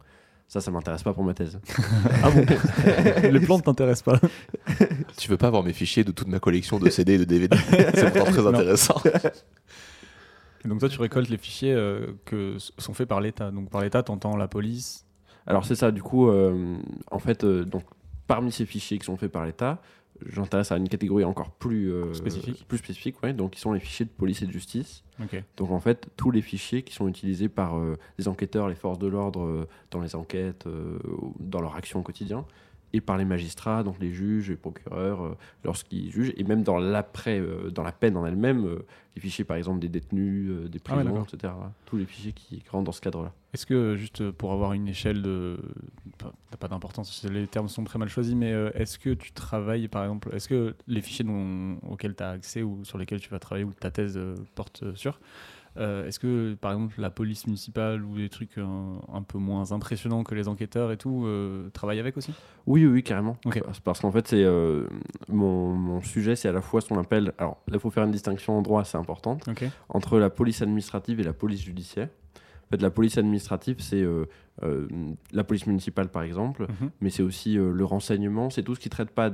Ça, 0.49 0.61
ça 0.61 0.71
m'intéresse 0.71 1.03
pas 1.03 1.13
pour 1.13 1.25
ma 1.25 1.33
thèse. 1.33 1.59
Ah 2.23 2.31
bon? 2.31 2.45
Les 3.29 3.39
plantes 3.41 3.63
t'intéressent 3.65 4.03
pas 4.03 4.27
Tu 5.17 5.29
veux 5.29 5.37
pas 5.37 5.47
avoir 5.47 5.63
mes 5.63 5.73
fichiers 5.73 6.03
de 6.03 6.11
toute 6.11 6.27
ma 6.27 6.39
collection 6.39 6.79
de 6.79 6.89
CD 6.89 7.13
et 7.13 7.17
de 7.17 7.23
DVD 7.23 7.57
C'est 7.69 8.13
pourtant 8.13 8.31
très 8.31 8.47
intéressant. 8.47 9.01
Et 10.63 10.67
Donc 10.67 10.79
toi, 10.79 10.89
tu 10.89 10.99
récoltes 10.99 11.29
les 11.29 11.37
fichiers 11.37 11.73
euh, 11.73 12.13
que 12.25 12.57
sont 12.77 12.93
faits 12.93 13.07
par 13.07 13.21
l'État. 13.21 13.51
Donc 13.51 13.69
par 13.69 13.81
l'État, 13.81 14.03
t'entends 14.03 14.37
la 14.37 14.47
police. 14.47 15.05
Alors 15.47 15.65
c'est 15.65 15.75
ça, 15.75 15.91
du 15.91 16.03
coup, 16.03 16.29
euh, 16.29 16.77
en 17.09 17.19
fait, 17.19 17.43
euh, 17.43 17.63
donc, 17.63 17.83
parmi 18.27 18.51
ces 18.51 18.65
fichiers 18.65 18.99
qui 18.99 19.05
sont 19.05 19.17
faits 19.17 19.31
par 19.31 19.45
l'État, 19.45 19.81
j'intéresse 20.25 20.71
à 20.71 20.77
une 20.77 20.89
catégorie 20.89 21.23
encore 21.23 21.51
plus 21.51 21.91
euh, 21.91 22.13
Spécifique. 22.13 22.65
Plus 22.67 22.77
spécifique, 22.77 23.23
ouais, 23.23 23.33
donc 23.33 23.51
qui 23.51 23.59
sont 23.59 23.73
les 23.73 23.79
fichiers 23.79 24.05
de 24.05 24.11
police 24.11 24.41
et 24.41 24.45
de 24.45 24.51
justice. 24.51 25.03
Ok. 25.21 25.41
Donc 25.57 25.71
en 25.71 25.79
fait, 25.79 26.07
tous 26.15 26.31
les 26.31 26.41
fichiers 26.41 26.83
qui 26.83 26.93
sont 26.93 27.07
utilisés 27.07 27.49
par 27.49 27.77
euh, 27.77 27.97
les 28.17 28.27
enquêteurs, 28.27 28.67
les 28.67 28.75
forces 28.75 28.99
de 28.99 29.07
l'ordre 29.07 29.43
euh, 29.43 29.67
dans 29.91 30.01
les 30.01 30.15
enquêtes, 30.15 30.65
euh, 30.67 30.97
ou 31.07 31.35
dans 31.39 31.61
leur 31.61 31.75
action 31.75 31.99
au 31.99 32.03
quotidien, 32.03 32.45
et 32.93 33.01
par 33.01 33.17
les 33.17 33.25
magistrats, 33.25 33.83
donc 33.83 33.97
les 33.99 34.11
juges 34.11 34.49
et 34.49 34.55
procureurs, 34.55 35.21
euh, 35.23 35.37
lorsqu'ils 35.63 36.09
jugent, 36.11 36.33
et 36.37 36.43
même 36.43 36.63
dans 36.63 36.77
l'après, 36.77 37.39
euh, 37.39 37.69
dans 37.69 37.83
la 37.83 37.91
peine 37.91 38.15
en 38.17 38.25
elle-même, 38.25 38.65
euh, 38.65 38.85
les 39.15 39.21
fichiers 39.21 39.43
par 39.45 39.57
exemple 39.57 39.79
des 39.79 39.89
détenus, 39.89 40.69
des 40.69 40.79
Ah 40.87 40.95
ouais, 40.95 41.03
prisons, 41.03 41.23
etc. 41.23 41.53
Tous 41.85 41.97
les 41.97 42.05
fichiers 42.05 42.31
qui 42.33 42.63
rentrent 42.69 42.85
dans 42.85 42.91
ce 42.91 43.01
cadre-là. 43.01 43.33
Est-ce 43.53 43.65
que, 43.65 43.95
juste 43.95 44.29
pour 44.31 44.51
avoir 44.53 44.73
une 44.73 44.87
échelle 44.87 45.21
de. 45.21 45.57
pas- 46.17 46.31
T'as 46.51 46.57
pas 46.57 46.67
d'importance, 46.67 47.25
les 47.29 47.47
termes 47.47 47.67
sont 47.67 47.83
très 47.83 47.99
mal 47.99 48.07
choisis, 48.09 48.35
mais 48.35 48.51
est-ce 48.75 48.97
que 48.99 49.09
tu 49.13 49.31
travailles, 49.31 49.87
par 49.87 50.03
exemple, 50.03 50.29
est-ce 50.33 50.47
que 50.47 50.75
les 50.87 51.01
fichiers 51.01 51.25
dont- 51.25 51.77
auxquels 51.89 52.15
tu 52.15 52.23
as 52.23 52.29
accès 52.31 52.61
ou 52.61 52.85
sur 52.85 52.97
lesquels 52.97 53.19
tu 53.19 53.29
vas 53.29 53.39
travailler 53.39 53.65
ou 53.65 53.73
ta 53.73 53.91
thèse 53.91 54.19
porte 54.55 54.83
sur, 54.95 55.19
euh, 55.77 56.07
est-ce 56.07 56.19
que, 56.19 56.53
par 56.55 56.71
exemple, 56.73 56.99
la 56.99 57.09
police 57.09 57.45
municipale 57.47 58.03
ou 58.03 58.17
des 58.17 58.29
trucs 58.29 58.57
euh, 58.57 58.65
un 59.13 59.21
peu 59.21 59.37
moins 59.37 59.71
impressionnants 59.71 60.23
que 60.23 60.35
les 60.35 60.47
enquêteurs 60.47 60.91
et 60.91 60.97
tout, 60.97 61.23
euh, 61.25 61.69
travaillent 61.71 61.99
avec 61.99 62.17
aussi? 62.17 62.33
Oui, 62.65 62.85
oui, 62.85 63.03
carrément. 63.03 63.37
Ok. 63.45 63.61
Parce- 63.83 63.99
qu'en 64.01 64.11
fait, 64.11 64.27
c'est 64.27 64.43
euh, 64.43 64.87
mon, 65.29 65.73
mon 65.73 66.01
sujet, 66.01 66.35
c'est 66.35 66.47
à 66.49 66.51
la 66.51 66.61
fois 66.61 66.81
ce 66.81 66.89
qu'on 66.89 66.99
appelle. 66.99 67.33
Alors 67.37 67.57
là, 67.67 67.75
il 67.75 67.79
faut 67.79 67.89
faire 67.91 68.03
une 68.03 68.11
distinction 68.11 68.57
en 68.57 68.61
droit, 68.61 68.83
c'est 68.83 68.97
importante, 68.97 69.47
entre 69.89 70.19
la 70.19 70.29
police 70.29 70.61
administrative 70.61 71.19
et 71.19 71.23
la 71.23 71.33
police 71.33 71.61
judiciaire. 71.63 72.09
En 72.65 72.69
fait, 72.71 72.81
la 72.81 72.89
police 72.91 73.17
administrative, 73.17 73.77
c'est 73.79 74.01
euh, 74.01 74.25
la 75.31 75.43
police 75.45 75.67
municipale, 75.67 76.09
par 76.09 76.23
exemple, 76.23 76.63
Mhm. 76.63 76.89
mais 76.99 77.09
c'est 77.09 77.23
aussi 77.23 77.57
euh, 77.57 77.71
le 77.71 77.85
renseignement, 77.85 78.49
c'est 78.49 78.61
tout 78.63 78.75
ce 78.75 78.79
qui 78.81 78.89
ne 78.89 78.91
traite 78.91 79.11
pas 79.11 79.31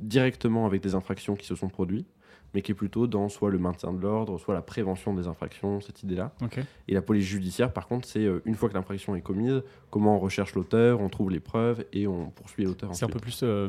directement 0.00 0.66
avec 0.66 0.82
des 0.82 0.94
infractions 0.94 1.34
qui 1.36 1.46
se 1.46 1.54
sont 1.54 1.68
produites, 1.68 2.08
mais 2.54 2.62
qui 2.62 2.72
est 2.72 2.74
plutôt 2.74 3.06
dans 3.06 3.28
soit 3.28 3.50
le 3.50 3.58
maintien 3.58 3.92
de 3.92 4.00
l'ordre, 4.00 4.38
soit 4.38 4.54
la 4.54 4.62
prévention 4.62 5.12
des 5.12 5.26
infractions, 5.26 5.80
cette 5.80 6.02
idée-là. 6.04 6.32
Et 6.88 6.94
la 6.94 7.02
police 7.02 7.26
judiciaire, 7.26 7.72
par 7.72 7.86
contre, 7.88 8.06
c'est 8.08 8.24
euh, 8.24 8.40
une 8.44 8.54
fois 8.54 8.68
que 8.68 8.74
l'infraction 8.74 9.14
est 9.16 9.20
commise, 9.20 9.62
comment 9.90 10.16
on 10.16 10.18
recherche 10.20 10.54
l'auteur, 10.54 11.00
on 11.00 11.08
trouve 11.08 11.30
les 11.30 11.40
preuves 11.40 11.84
et 11.92 12.06
on 12.06 12.30
poursuit 12.30 12.64
l'auteur. 12.64 12.94
C'est 12.94 13.04
un 13.04 13.08
peu 13.08 13.18
plus 13.18 13.40
euh, 13.42 13.68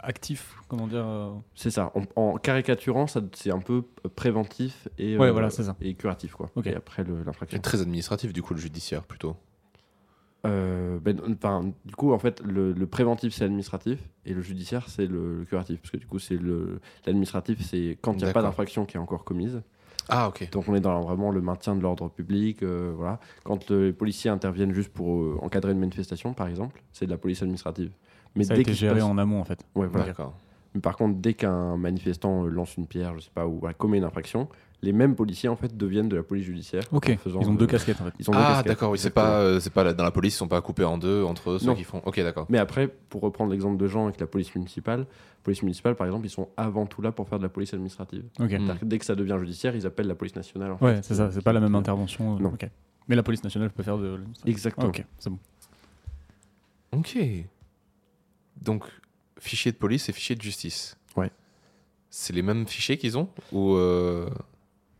actif, 0.00 0.56
comment 0.68 0.86
dire 0.86 1.04
euh, 1.06 1.30
C'est 1.54 1.70
ça. 1.70 1.92
En, 1.94 2.02
en 2.20 2.36
caricaturant, 2.38 3.06
ça, 3.06 3.20
c'est 3.34 3.50
un 3.50 3.60
peu 3.60 3.82
préventif 4.16 4.88
et, 4.98 5.16
Ouais, 5.16 5.28
euh, 5.28 5.32
voilà, 5.32 5.50
c'est 5.50 5.64
ça. 5.64 5.76
et 5.80 5.94
curatif. 5.94 6.32
Quoi. 6.34 6.50
Ok. 6.56 6.66
Et 6.66 6.74
après 6.74 7.04
le- 7.04 7.22
l'infraction. 7.24 7.56
C'est 7.56 7.62
très 7.62 7.80
administratif 7.80 8.32
du 8.32 8.42
coup 8.42 8.54
le 8.54 8.60
judiciaire 8.60 9.02
plutôt. 9.04 9.36
Euh, 10.46 10.98
ben, 11.00 11.20
enfin, 11.30 11.72
du 11.84 11.94
coup, 11.96 12.12
en 12.12 12.18
fait, 12.18 12.40
le, 12.44 12.72
le 12.72 12.86
préventif, 12.86 13.34
c'est 13.34 13.44
administratif 13.44 13.98
et 14.24 14.32
le 14.32 14.40
judiciaire, 14.40 14.88
c'est 14.88 15.06
le, 15.06 15.40
le 15.40 15.44
curatif. 15.44 15.80
Parce 15.80 15.90
que 15.90 15.96
du 15.96 16.06
coup, 16.06 16.18
c'est 16.18 16.36
le, 16.36 16.80
l'administratif, 17.06 17.60
c'est 17.62 17.98
quand 18.00 18.12
il 18.12 18.18
n'y 18.18 18.24
a 18.24 18.26
pas 18.32 18.40
d'infraction 18.42 18.84
qui 18.86 18.96
est 18.96 19.00
encore 19.00 19.24
commise. 19.24 19.60
Ah 20.08 20.28
ok. 20.28 20.48
Donc 20.52 20.68
on 20.68 20.74
est 20.74 20.80
dans 20.80 21.00
vraiment 21.02 21.30
le 21.30 21.40
maintien 21.42 21.74
de 21.76 21.80
l'ordre 21.82 22.08
public. 22.08 22.62
euh, 22.62 22.92
voilà. 22.96 23.18
Quand 23.44 23.68
le- 23.68 23.86
les 23.86 23.92
policiers 23.92 24.30
interviennent 24.30 24.72
juste 24.72 24.90
pour 24.92 25.16
euh, 25.20 25.38
encadrer 25.42 25.72
une 25.72 25.80
manifestation, 25.80 26.32
par 26.32 26.46
exemple, 26.46 26.82
c'est 26.92 27.04
de 27.04 27.10
la 27.10 27.18
police 27.18 27.42
administrative. 27.42 27.90
Mais 28.34 28.44
Ça 28.44 28.54
a 28.54 28.56
été 28.56 28.72
géré 28.72 28.94
passe- 29.00 29.04
en 29.04 29.18
amont 29.18 29.40
en 29.40 29.44
fait. 29.44 29.66
Ouais, 29.74 29.86
voilà. 29.88 30.06
D'accord. 30.06 30.34
Mais 30.74 30.80
par 30.80 30.96
contre, 30.96 31.18
dès 31.18 31.34
qu'un 31.34 31.76
manifestant 31.76 32.44
euh, 32.44 32.48
lance 32.48 32.76
une 32.76 32.86
pierre, 32.86 33.14
je 33.16 33.20
sais 33.24 33.30
pas, 33.34 33.46
ou 33.46 33.58
voilà, 33.58 33.74
commet 33.74 33.98
une 33.98 34.04
infraction, 34.04 34.48
les 34.82 34.92
mêmes 34.92 35.16
policiers 35.16 35.48
en 35.48 35.56
fait 35.56 35.76
deviennent 35.76 36.08
de 36.08 36.14
la 36.16 36.22
police 36.22 36.44
judiciaire. 36.44 36.84
Ok. 36.92 37.10
en 37.10 37.16
faisant 37.16 37.40
Ils 37.40 37.48
ont 37.48 37.54
de- 37.54 37.58
deux 37.58 37.66
casquettes 37.66 38.00
en 38.00 38.04
fait. 38.04 38.12
Ils 38.20 38.28
ont 38.30 38.32
deux 38.32 38.38
Ah 38.40 38.62
d'accord, 38.64 38.90
oui, 38.92 38.98
c'est 38.98 39.10
pas, 39.10 39.40
euh, 39.40 39.58
c'est 39.60 39.72
pas 39.72 39.82
la- 39.82 39.92
dans 39.94 40.04
la 40.04 40.10
police, 40.10 40.34
ils 40.34 40.38
sont 40.38 40.46
pas 40.46 40.60
coupés 40.60 40.84
en 40.84 40.98
deux 40.98 41.24
entre 41.24 41.50
eux, 41.52 41.58
ceux 41.58 41.66
Non. 41.66 41.74
qui 41.74 41.84
font. 41.84 42.00
Ok, 42.04 42.20
d'accord. 42.20 42.46
Mais 42.48 42.58
après, 42.58 42.86
pour 43.08 43.22
reprendre 43.22 43.50
l'exemple 43.50 43.76
de 43.76 43.86
Jean 43.88 44.04
avec 44.06 44.20
la 44.20 44.26
police 44.26 44.54
municipale, 44.54 45.06
police 45.42 45.62
municipale 45.62 45.96
par 45.96 46.06
exemple, 46.06 46.26
ils 46.26 46.30
sont 46.30 46.48
avant 46.56 46.86
tout 46.86 47.00
là 47.02 47.10
pour 47.12 47.28
faire 47.28 47.38
de 47.38 47.42
la 47.44 47.48
police 47.48 47.72
administrative. 47.74 48.24
Ok. 48.38 48.52
Mm. 48.52 48.78
Que 48.78 48.84
Dès 48.84 48.98
que 48.98 49.04
ça 49.06 49.14
devient 49.16 49.36
judiciaire, 49.40 49.74
ils 49.74 49.86
appellent 49.86 50.06
la 50.06 50.14
police 50.14 50.36
nationale. 50.36 50.72
en 50.72 50.84
Ouais, 50.84 50.96
fait, 50.96 51.02
c'est 51.02 51.14
ça. 51.14 51.30
C'est 51.32 51.42
pas 51.42 51.52
la 51.54 51.60
même 51.60 51.74
intervention. 51.74 52.36
euh, 52.36 52.40
Non. 52.40 52.50
ok. 52.50 52.68
Mais 53.08 53.16
la 53.16 53.22
police 53.22 53.42
nationale 53.42 53.70
peut 53.70 53.82
faire 53.82 53.96
de. 53.98 54.20
Exactement. 54.46 54.88
ok, 54.88 55.04
c'est 55.18 55.30
bon. 55.30 55.38
Ok. 56.92 57.18
Donc, 58.62 58.84
fichier 59.40 59.72
de 59.72 59.76
police 59.76 60.08
et 60.08 60.12
fichier 60.12 60.36
de 60.36 60.42
justice. 60.42 60.96
Ouais. 61.16 61.30
C'est 62.10 62.32
les 62.32 62.42
mêmes 62.42 62.66
fichiers 62.66 62.96
qu'ils 62.98 63.18
ont 63.18 63.28
Ou. 63.52 63.74
euh, 63.74 64.28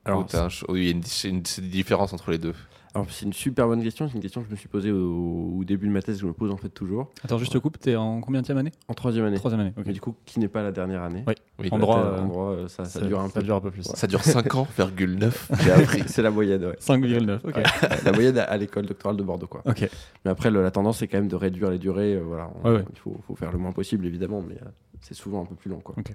Alors, 0.04 0.26
il 0.74 0.84
y 0.84 0.88
a 0.88 0.90
une, 0.92 1.02
une- 1.24 1.42
différences 1.42 2.12
entre 2.14 2.30
les 2.30 2.38
deux 2.38 2.54
Alors, 2.94 3.06
c'est 3.10 3.26
une 3.26 3.32
super 3.34 3.66
bonne 3.66 3.82
question. 3.82 4.08
C'est 4.08 4.14
une 4.14 4.22
question 4.22 4.40
que 4.40 4.46
je 4.46 4.52
me 4.52 4.56
suis 4.56 4.68
posée 4.68 4.90
au, 4.90 5.56
au 5.58 5.64
début 5.64 5.86
de 5.86 5.92
ma 5.92 6.00
thèse, 6.00 6.16
que 6.16 6.22
je 6.22 6.26
me 6.26 6.32
pose 6.32 6.50
en 6.50 6.56
fait 6.56 6.70
toujours. 6.70 7.10
Attends, 7.22 7.36
juste 7.36 7.52
te 7.52 7.58
coupe. 7.58 7.78
T'es 7.78 7.94
en 7.96 8.20
combien 8.22 8.40
de 8.40 8.50
année? 8.54 8.72
En 8.88 8.94
troisième 8.94 9.26
année. 9.26 9.36
Troisième 9.36 9.60
année. 9.60 9.74
Mais 9.84 9.92
du 9.92 10.00
coup, 10.00 10.14
qui 10.24 10.40
n'est 10.40 10.48
pas 10.48 10.62
la 10.62 10.72
dernière 10.72 11.02
année? 11.02 11.24
Ouais. 11.26 11.34
Oui, 11.58 11.68
En 11.70 11.78
droit, 11.78 11.96
En 11.98 12.00
euh, 12.04 12.20
droit, 12.26 12.50
euh, 12.52 12.68
ça, 12.68 12.86
ça 12.86 13.00
dure 13.02 13.20
un 13.20 13.28
peu. 13.28 13.40
Ça 13.40 13.42
dure 13.42 13.56
un 13.56 13.60
peu 13.60 13.70
plus. 13.70 13.82
Ça 13.82 14.06
dure 14.06 14.22
5 14.24 14.54
ans, 14.54 14.66
virgule 14.76 15.16
9. 15.18 15.50
J'ai 15.62 15.72
appris. 15.72 16.02
c'est 16.06 16.22
la 16.22 16.30
moyenne, 16.30 16.64
ouais. 16.64 16.76
5,9. 16.80 17.40
Ok. 17.44 17.60
la 18.04 18.12
moyenne 18.12 18.38
à, 18.38 18.44
à 18.44 18.56
l'école 18.56 18.86
doctorale 18.86 19.16
de 19.18 19.22
Bordeaux, 19.22 19.46
quoi. 19.46 19.62
Ok. 19.66 19.86
Mais 20.24 20.30
après, 20.30 20.50
le- 20.50 20.62
la 20.62 20.70
tendance, 20.70 20.98
c'est 20.98 21.08
quand 21.08 21.18
même 21.18 21.28
de 21.28 21.36
réduire 21.36 21.70
les 21.70 21.78
durées. 21.78 22.14
euh, 22.14 22.22
voilà, 22.24 22.50
On- 22.64 22.68
Ouais, 22.70 22.76
ouais. 22.76 22.84
il 22.90 22.98
faut, 22.98 23.20
faut 23.26 23.34
faire 23.34 23.52
le 23.52 23.58
moins 23.58 23.72
possible, 23.72 24.06
évidemment, 24.06 24.42
mais 24.48 24.54
euh, 24.54 24.68
c'est 25.02 25.14
souvent 25.14 25.42
un 25.42 25.44
peu 25.44 25.54
plus 25.56 25.68
long, 25.70 25.80
quoi. 25.80 25.94
Ok. 25.98 26.12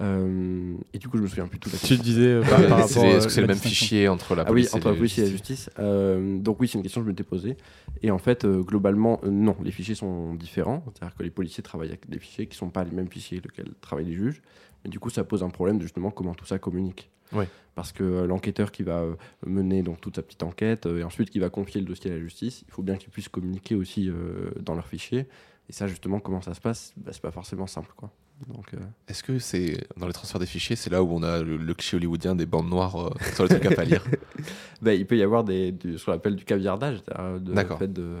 Euh, 0.00 0.76
et 0.92 0.98
du 0.98 1.08
coup, 1.08 1.16
je 1.16 1.22
me 1.22 1.26
souviens 1.26 1.48
plus 1.48 1.58
tout 1.58 1.70
Tu 1.84 1.96
disais 1.96 2.26
euh, 2.26 2.42
par, 2.42 2.60
par 2.68 2.78
rapport. 2.86 3.04
Est-ce 3.04 3.26
que 3.26 3.32
c'est 3.32 3.40
le 3.40 3.48
même 3.48 3.56
fichier 3.56 4.08
entre 4.08 4.34
la 4.34 4.42
Ah 4.42 4.46
oui, 4.46 4.52
police 4.52 4.74
entre 4.74 4.86
et 4.86 4.90
la 4.90 4.96
police 4.96 5.18
et 5.18 5.22
la 5.22 5.30
justice. 5.30 5.70
Euh, 5.78 6.38
donc 6.38 6.60
oui, 6.60 6.68
c'est 6.68 6.78
une 6.78 6.82
question 6.82 7.00
que 7.00 7.06
je 7.06 7.10
m'étais 7.10 7.24
posée. 7.24 7.56
Et 8.02 8.10
en 8.10 8.18
fait, 8.18 8.46
globalement, 8.46 9.20
non, 9.24 9.56
les 9.62 9.72
fichiers 9.72 9.94
sont 9.94 10.34
différents. 10.34 10.84
C'est-à-dire 10.86 11.16
que 11.16 11.22
les 11.22 11.30
policiers 11.30 11.62
travaillent 11.62 11.88
avec 11.88 12.08
des 12.08 12.18
fichiers 12.18 12.46
qui 12.46 12.54
ne 12.54 12.58
sont 12.58 12.70
pas 12.70 12.84
les 12.84 12.92
mêmes 12.92 13.10
fichiers 13.10 13.40
lesquels 13.40 13.72
travaillent 13.80 14.06
les 14.06 14.14
juges. 14.14 14.42
Mais 14.84 14.90
du 14.90 14.98
coup, 14.98 15.10
ça 15.10 15.24
pose 15.24 15.42
un 15.42 15.50
problème 15.50 15.78
de 15.78 15.82
justement 15.82 16.10
comment 16.10 16.34
tout 16.34 16.46
ça 16.46 16.58
communique. 16.58 17.10
Parce 17.76 17.92
que 17.92 18.24
l'enquêteur 18.24 18.72
qui 18.72 18.82
va 18.82 19.04
mener 19.46 19.82
donc 19.84 20.00
toute 20.00 20.16
sa 20.16 20.22
petite 20.22 20.42
enquête 20.42 20.86
et 20.86 21.04
ensuite 21.04 21.30
qui 21.30 21.38
va 21.38 21.48
confier 21.48 21.80
le 21.80 21.86
dossier 21.86 22.10
à 22.10 22.14
la 22.14 22.20
justice, 22.20 22.64
il 22.66 22.72
faut 22.72 22.82
bien 22.82 22.96
qu'ils 22.96 23.10
puissent 23.10 23.28
communiquer 23.28 23.74
aussi 23.74 24.10
dans 24.60 24.74
leurs 24.74 24.88
fichiers. 24.88 25.28
Et 25.68 25.72
ça, 25.72 25.86
justement, 25.86 26.18
comment 26.18 26.40
ça 26.40 26.54
se 26.54 26.60
passe? 26.60 26.92
Bah, 26.96 27.12
C'est 27.12 27.22
pas 27.22 27.30
forcément 27.30 27.68
simple, 27.68 27.92
quoi. 27.96 28.12
Donc, 28.48 28.72
euh, 28.74 28.78
Est-ce 29.08 29.22
que 29.22 29.38
c'est 29.38 29.76
dans 29.96 30.06
les 30.06 30.12
transferts 30.12 30.40
des 30.40 30.46
fichiers, 30.46 30.74
c'est 30.76 30.90
là 30.90 31.02
où 31.02 31.10
on 31.12 31.22
a 31.22 31.42
le, 31.42 31.56
le 31.56 31.74
cliché 31.74 31.96
hollywoodien 31.96 32.34
des 32.34 32.46
bandes 32.46 32.68
noires 32.70 32.96
euh, 33.08 33.10
sur 33.34 33.44
les 33.44 33.50
trucs 33.50 33.66
à 33.66 33.74
pas 33.74 33.84
lire 33.84 34.02
bah, 34.82 34.94
il 34.94 35.06
peut 35.06 35.16
y 35.16 35.22
avoir 35.22 35.44
des, 35.44 35.72
du- 35.72 35.98
ce 35.98 36.06
qu'on 36.06 36.12
appelle 36.12 36.36
du 36.36 36.44
caviardage, 36.44 36.98
c'est-à-dire 37.04 37.40
de, 37.40 37.52
D'accord. 37.52 37.78
fait 37.78 37.92
de, 37.92 38.16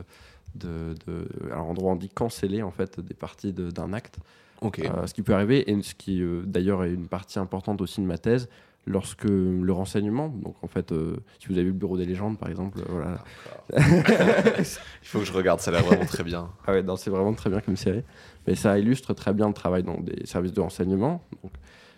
de, 0.56 0.94
de- 1.06 1.28
alors 1.50 1.70
on 1.82 1.96
dit 1.96 2.08
canceller 2.10 2.62
en 2.62 2.70
fait 2.70 3.00
des 3.00 3.14
parties 3.14 3.52
d'un 3.52 3.92
acte, 3.92 4.18
Ok. 4.62 4.80
Euh, 4.80 5.06
ce 5.06 5.14
qui 5.14 5.22
peut 5.22 5.32
arriver 5.32 5.70
et 5.70 5.82
ce 5.82 5.94
qui 5.94 6.20
euh, 6.20 6.42
d'ailleurs 6.44 6.84
est 6.84 6.92
une 6.92 7.08
partie 7.08 7.38
importante 7.38 7.80
aussi 7.80 8.02
de 8.02 8.06
ma 8.06 8.18
thèse. 8.18 8.46
lorsque 8.86 9.24
le 9.24 9.72
renseignement, 9.72 10.28
donc 10.28 10.54
en 10.62 10.66
fait, 10.66 10.92
euh, 10.92 11.16
si 11.38 11.46
vous 11.48 11.54
avez 11.54 11.62
vu 11.64 11.68
le 11.70 11.78
bureau 11.78 11.96
des 11.96 12.04
légendes 12.04 12.38
par 12.38 12.50
exemple, 12.50 12.78
euh, 12.80 12.84
voilà. 12.90 13.24
Il 14.58 14.64
faut 15.08 15.20
que 15.20 15.24
je 15.24 15.32
regarde, 15.32 15.60
ça 15.60 15.70
a 15.70 15.74
l'air 15.74 15.84
vraiment 15.84 16.04
très 16.04 16.24
bien. 16.24 16.50
Ah 16.66 16.72
ouais, 16.72 16.82
non, 16.82 16.96
c'est 16.96 17.08
vraiment 17.10 17.32
très 17.32 17.48
bien 17.48 17.60
comme 17.60 17.76
série. 17.76 18.02
Mais 18.50 18.56
ça 18.56 18.76
illustre 18.80 19.14
très 19.14 19.32
bien 19.32 19.46
le 19.46 19.54
travail 19.54 19.84
dans 19.84 20.00
des 20.00 20.26
services 20.26 20.52
de 20.52 20.60
renseignement. 20.60 21.22
Donc, 21.44 21.52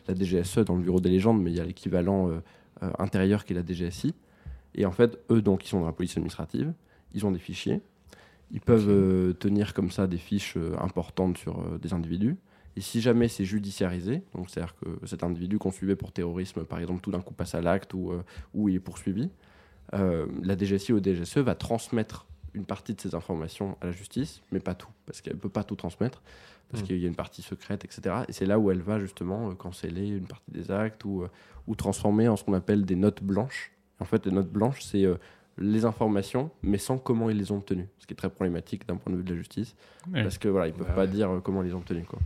la 0.06 0.14
DGSE 0.14 0.58
dans 0.58 0.76
le 0.76 0.82
bureau 0.82 1.00
des 1.00 1.08
légendes, 1.08 1.42
mais 1.42 1.50
il 1.50 1.56
y 1.56 1.60
a 1.60 1.64
l'équivalent 1.64 2.28
euh, 2.28 2.42
euh, 2.82 2.90
intérieur 2.98 3.46
qui 3.46 3.54
est 3.54 3.56
la 3.56 3.64
DGSI. 3.64 4.14
Et 4.74 4.84
en 4.84 4.92
fait, 4.92 5.18
eux, 5.30 5.40
donc, 5.40 5.64
ils 5.64 5.68
sont 5.68 5.80
dans 5.80 5.86
la 5.86 5.92
police 5.92 6.14
administrative. 6.18 6.74
Ils 7.14 7.24
ont 7.24 7.30
des 7.30 7.38
fichiers. 7.38 7.80
Ils 8.50 8.60
peuvent 8.60 8.90
euh, 8.90 9.32
tenir 9.32 9.72
comme 9.72 9.90
ça 9.90 10.06
des 10.06 10.18
fiches 10.18 10.58
importantes 10.78 11.38
sur 11.38 11.78
des 11.78 11.94
individus. 11.94 12.36
Et 12.76 12.82
si 12.82 13.00
jamais 13.00 13.28
c'est 13.28 13.46
judiciarisé, 13.46 14.22
donc 14.34 14.50
c'est-à-dire 14.50 14.74
que 14.74 15.06
cet 15.06 15.24
individu 15.24 15.56
qu'on 15.56 15.72
suivait 15.72 15.96
pour 15.96 16.12
terrorisme, 16.12 16.64
par 16.64 16.80
exemple, 16.80 17.00
tout 17.00 17.12
d'un 17.12 17.22
coup 17.22 17.32
passe 17.32 17.54
à 17.54 17.62
l'acte 17.62 17.94
ou, 17.94 18.12
ou 18.52 18.68
il 18.68 18.74
est 18.74 18.80
poursuivi, 18.80 19.30
la 19.92 20.58
DGSI 20.58 20.92
ou 20.92 21.00
DGSE 21.00 21.38
va 21.38 21.54
transmettre 21.54 22.26
une 22.54 22.64
partie 22.64 22.94
de 22.94 23.00
ces 23.00 23.14
informations 23.14 23.76
à 23.80 23.86
la 23.86 23.92
justice, 23.92 24.42
mais 24.52 24.60
pas 24.60 24.74
tout, 24.74 24.88
parce 25.06 25.20
qu'elle 25.20 25.34
ne 25.34 25.38
peut 25.40 25.48
pas 25.48 25.64
tout 25.64 25.74
transmettre, 25.76 26.22
parce 26.70 26.82
Mm. 26.82 26.86
qu'il 26.86 26.98
y 26.98 27.04
a 27.04 27.08
une 27.08 27.14
partie 27.14 27.42
secrète, 27.42 27.84
etc. 27.84 28.16
Et 28.28 28.32
c'est 28.32 28.46
là 28.46 28.58
où 28.58 28.70
elle 28.70 28.82
va 28.82 28.98
justement 29.00 29.50
euh, 29.50 29.54
canceller 29.54 30.08
une 30.08 30.26
partie 30.26 30.50
des 30.50 30.70
actes 30.70 31.04
ou, 31.04 31.22
euh, 31.22 31.28
ou 31.66 31.74
transformer 31.74 32.28
en 32.28 32.36
ce 32.36 32.44
qu'on 32.44 32.54
appelle 32.54 32.84
des 32.84 32.96
notes 32.96 33.22
blanches. 33.22 33.72
En 34.00 34.04
fait, 34.04 34.26
les 34.26 34.32
notes 34.32 34.50
blanches, 34.50 34.82
c'est 34.82 35.04
euh, 35.04 35.16
les 35.58 35.84
informations, 35.84 36.50
mais 36.62 36.78
sans 36.78 36.98
comment 36.98 37.30
ils 37.30 37.36
les 37.36 37.52
ont 37.52 37.56
obtenues, 37.58 37.88
ce 37.98 38.06
qui 38.06 38.12
est 38.14 38.16
très 38.16 38.30
problématique 38.30 38.86
d'un 38.88 38.96
point 38.96 39.12
de 39.12 39.18
vue 39.18 39.24
de 39.24 39.30
la 39.30 39.36
justice, 39.36 39.74
Ouais. 40.12 40.22
parce 40.22 40.38
que 40.38 40.48
voilà, 40.48 40.66
ils 40.68 40.72
peuvent 40.74 40.88
Ouais, 40.88 40.94
pas 40.94 41.02
ouais. 41.02 41.08
dire 41.08 41.40
comment 41.44 41.62
ils 41.62 41.68
les 41.68 41.74
ont 41.74 41.78
obtenus. 41.78 42.06
Quoi. 42.06 42.18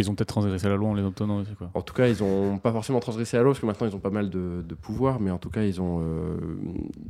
Ils 0.00 0.10
ont 0.10 0.14
peut-être 0.14 0.28
transgressé 0.28 0.68
la 0.68 0.76
loi 0.76 0.88
en 0.90 0.94
les 0.94 1.02
obtenant 1.02 1.38
aussi, 1.38 1.54
quoi. 1.54 1.70
En 1.74 1.82
tout 1.82 1.94
cas, 1.94 2.08
ils 2.08 2.22
n'ont 2.22 2.58
pas 2.58 2.72
forcément 2.72 3.00
transgressé 3.00 3.36
la 3.36 3.42
loi, 3.42 3.52
parce 3.52 3.60
que 3.60 3.66
maintenant 3.66 3.86
ils 3.86 3.94
ont 3.94 4.00
pas 4.00 4.10
mal 4.10 4.28
de, 4.28 4.62
de 4.66 4.74
pouvoir, 4.74 5.20
mais 5.20 5.30
en 5.30 5.38
tout 5.38 5.50
cas, 5.50 5.62
ils 5.62 5.80
ont, 5.80 6.00
euh, 6.02 6.36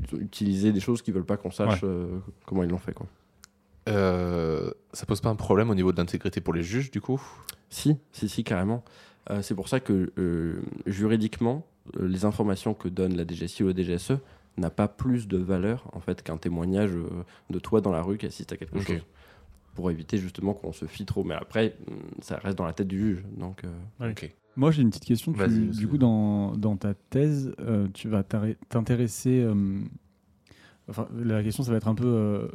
ils 0.08 0.16
ont 0.16 0.20
utilisé 0.20 0.72
des 0.72 0.80
choses 0.80 1.02
qu'ils 1.02 1.14
veulent 1.14 1.24
pas 1.24 1.36
qu'on 1.36 1.50
sache 1.50 1.80
euh, 1.82 2.18
comment 2.46 2.62
ils 2.62 2.70
l'ont 2.70 2.78
fait. 2.78 2.92
Quoi. 2.92 3.06
Euh, 3.88 4.70
ça 4.92 5.06
pose 5.06 5.20
pas 5.20 5.28
un 5.30 5.34
problème 5.34 5.70
au 5.70 5.74
niveau 5.74 5.92
de 5.92 5.96
l'intégrité 5.96 6.40
pour 6.40 6.54
les 6.54 6.62
juges, 6.62 6.90
du 6.90 7.00
coup? 7.00 7.20
Si, 7.70 7.96
si, 8.12 8.28
si, 8.28 8.44
carrément. 8.44 8.84
Euh, 9.30 9.40
c'est 9.42 9.54
pour 9.54 9.68
ça 9.68 9.80
que 9.80 10.12
euh, 10.18 10.62
juridiquement, 10.86 11.66
euh, 11.98 12.06
les 12.06 12.24
informations 12.24 12.74
que 12.74 12.88
donne 12.88 13.16
la 13.16 13.26
DGSI 13.26 13.62
ou 13.62 13.68
la 13.68 13.74
DGSE 13.74 14.12
n'a 14.56 14.70
pas 14.70 14.86
plus 14.86 15.26
de 15.26 15.38
valeur 15.38 15.88
en 15.92 16.00
fait 16.00 16.22
qu'un 16.22 16.36
témoignage 16.36 16.92
euh, 16.94 17.08
de 17.50 17.58
toi 17.58 17.80
dans 17.80 17.90
la 17.90 18.02
rue 18.02 18.18
qui 18.18 18.26
assiste 18.26 18.52
à 18.52 18.56
quelque 18.56 18.78
chose. 18.78 19.00
Pour 19.74 19.90
éviter 19.90 20.18
justement 20.18 20.54
qu'on 20.54 20.72
se 20.72 20.86
fie 20.86 21.04
trop. 21.04 21.24
Mais 21.24 21.34
après, 21.34 21.76
hum, 21.88 21.96
ça 22.20 22.36
reste 22.36 22.56
dans 22.58 22.64
la 22.66 22.72
tête 22.72 22.88
du 22.88 22.98
juge. 22.98 23.24
Donc, 23.36 23.64
euh. 23.64 23.68
Moi, 24.56 24.70
j'ai 24.70 24.82
une 24.82 24.90
petite 24.90 25.04
question. 25.04 25.32
Tu- 25.32 25.38
du 25.80 25.88
coup, 25.88 25.98
dans, 25.98 26.56
dans 26.56 26.76
ta 26.76 26.94
thèse, 26.94 27.52
euh, 27.60 27.88
tu 27.92 28.08
vas 28.08 28.22
t'intéresser. 28.68 29.40
euh, 29.42 29.80
enfin, 30.88 31.08
la 31.16 31.42
question, 31.42 31.64
ça 31.64 31.70
va 31.72 31.76
être 31.78 31.88
un 31.88 31.94
peu 31.94 32.06
euh, 32.06 32.48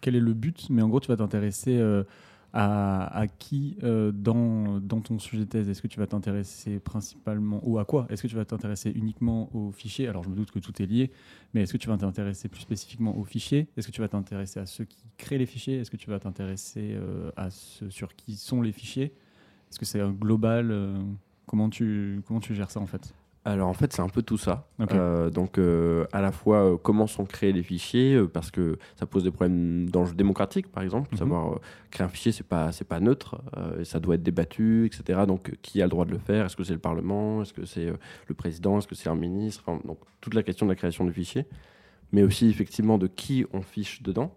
quel 0.00 0.16
est 0.16 0.20
le 0.20 0.34
but, 0.34 0.66
mais 0.70 0.82
en 0.82 0.88
gros, 0.88 1.00
tu 1.00 1.08
vas 1.08 1.16
t'intéresser 1.16 1.78
euh, 1.78 2.04
à, 2.52 3.26
qui 3.38 3.76
euh, 3.82 4.10
dans, 4.12 4.80
dans 4.80 5.00
ton 5.00 5.18
sujet 5.18 5.44
de 5.44 5.48
thèse 5.48 5.68
Est-ce 5.68 5.82
que 5.82 5.86
tu 5.88 6.00
vas 6.00 6.06
t'intéresser 6.06 6.80
principalement, 6.80 7.60
ou 7.62 7.78
à 7.78 7.84
quoi 7.84 8.06
Est-ce 8.10 8.22
que 8.22 8.28
tu 8.28 8.36
vas 8.36 8.44
t'intéresser 8.44 8.90
uniquement 8.90 9.54
aux 9.54 9.70
fichiers 9.70 10.08
Alors, 10.08 10.24
je 10.24 10.28
me 10.28 10.34
doute 10.34 10.50
que 10.50 10.58
tout 10.58 10.82
est 10.82 10.86
lié, 10.86 11.10
mais 11.54 11.62
est-ce 11.62 11.72
que 11.72 11.78
tu 11.78 11.88
vas 11.88 11.96
t'intéresser 11.96 12.48
plus 12.48 12.60
spécifiquement 12.60 13.16
aux 13.16 13.24
fichiers 13.24 13.68
Est-ce 13.76 13.86
que 13.86 13.92
tu 13.92 14.00
vas 14.00 14.08
t'intéresser 14.08 14.60
à 14.60 14.66
ceux 14.66 14.84
qui 14.84 15.04
créent 15.16 15.38
les 15.38 15.46
fichiers? 15.46 15.78
Est-ce 15.78 15.90
que 15.90 15.96
tu 15.96 16.10
vas 16.10 16.18
t'intéresser 16.18 16.94
euh, 16.94 17.30
à 17.36 17.50
ceux 17.50 17.90
sur 17.90 18.14
qui 18.16 18.36
sont 18.36 18.62
les 18.62 18.72
fichiers? 18.72 19.12
Est-ce 19.70 19.78
que 19.78 19.84
c'est 19.84 20.00
un 20.00 20.10
global 20.10 20.70
euh, 20.70 21.00
Comment 21.46 21.68
tu, 21.68 22.22
comment 22.26 22.40
tu 22.40 22.54
gères 22.54 22.70
ça 22.70 22.80
en 22.80 22.86
fait? 22.86 23.12
Alors 23.44 23.68
en 23.68 23.72
fait, 23.72 23.92
c'est 23.92 24.02
un 24.02 24.08
peu 24.08 24.20
tout 24.20 24.36
ça. 24.36 24.66
Euh, 24.92 25.30
donc 25.30 25.56
euh, 25.56 26.04
à 26.12 26.20
la 26.20 26.30
fois 26.30 26.58
euh, 26.58 26.76
comment 26.76 27.06
sont 27.06 27.24
créés 27.24 27.52
les 27.52 27.62
fichiers, 27.62 28.20
parce 28.32 28.50
que 28.50 28.78
ça 28.96 29.06
pose 29.06 29.24
des 29.24 29.30
problèmes 29.30 29.88
d'enjeux 29.88 30.14
démocratiques, 30.14 30.70
par 30.70 30.82
exemple. 30.82 31.08
Mhm. 31.12 31.18
Savoir 31.18 31.60
créer 31.90 32.04
un 32.04 32.10
fichier, 32.10 32.32
c'est 32.32 32.46
pas 32.46 32.70
c'est 32.72 32.84
pas 32.84 33.00
neutre, 33.00 33.40
et 33.80 33.84
ça 33.84 33.98
doit 33.98 34.16
être 34.16 34.22
débattu, 34.22 34.84
etc. 34.86 35.20
Donc 35.26 35.56
qui 35.62 35.80
a 35.80 35.86
le 35.86 35.90
droit 35.90 36.04
de 36.04 36.10
le 36.10 36.18
faire? 36.18 36.44
Est-ce 36.46 36.56
que 36.56 36.64
c'est 36.64 36.74
le 36.74 36.80
Parlement? 36.80 37.40
Est-ce 37.42 37.54
que 37.54 37.64
c'est 37.64 37.92
le 38.26 38.34
président? 38.34 38.78
Est-ce 38.78 38.88
que 38.88 38.94
c'est 38.94 39.08
un 39.08 39.14
ministre? 39.14 39.62
Enfin, 39.66 39.80
Donc 39.86 39.98
toute 40.20 40.34
la 40.34 40.42
question 40.42 40.66
de 40.66 40.72
la 40.72 40.76
création 40.76 41.06
du 41.06 41.12
fichier, 41.12 41.46
mais 42.12 42.22
aussi 42.22 42.48
effectivement 42.50 42.98
de 42.98 43.06
qui 43.06 43.46
on 43.54 43.62
fiche 43.62 44.02
dedans. 44.02 44.34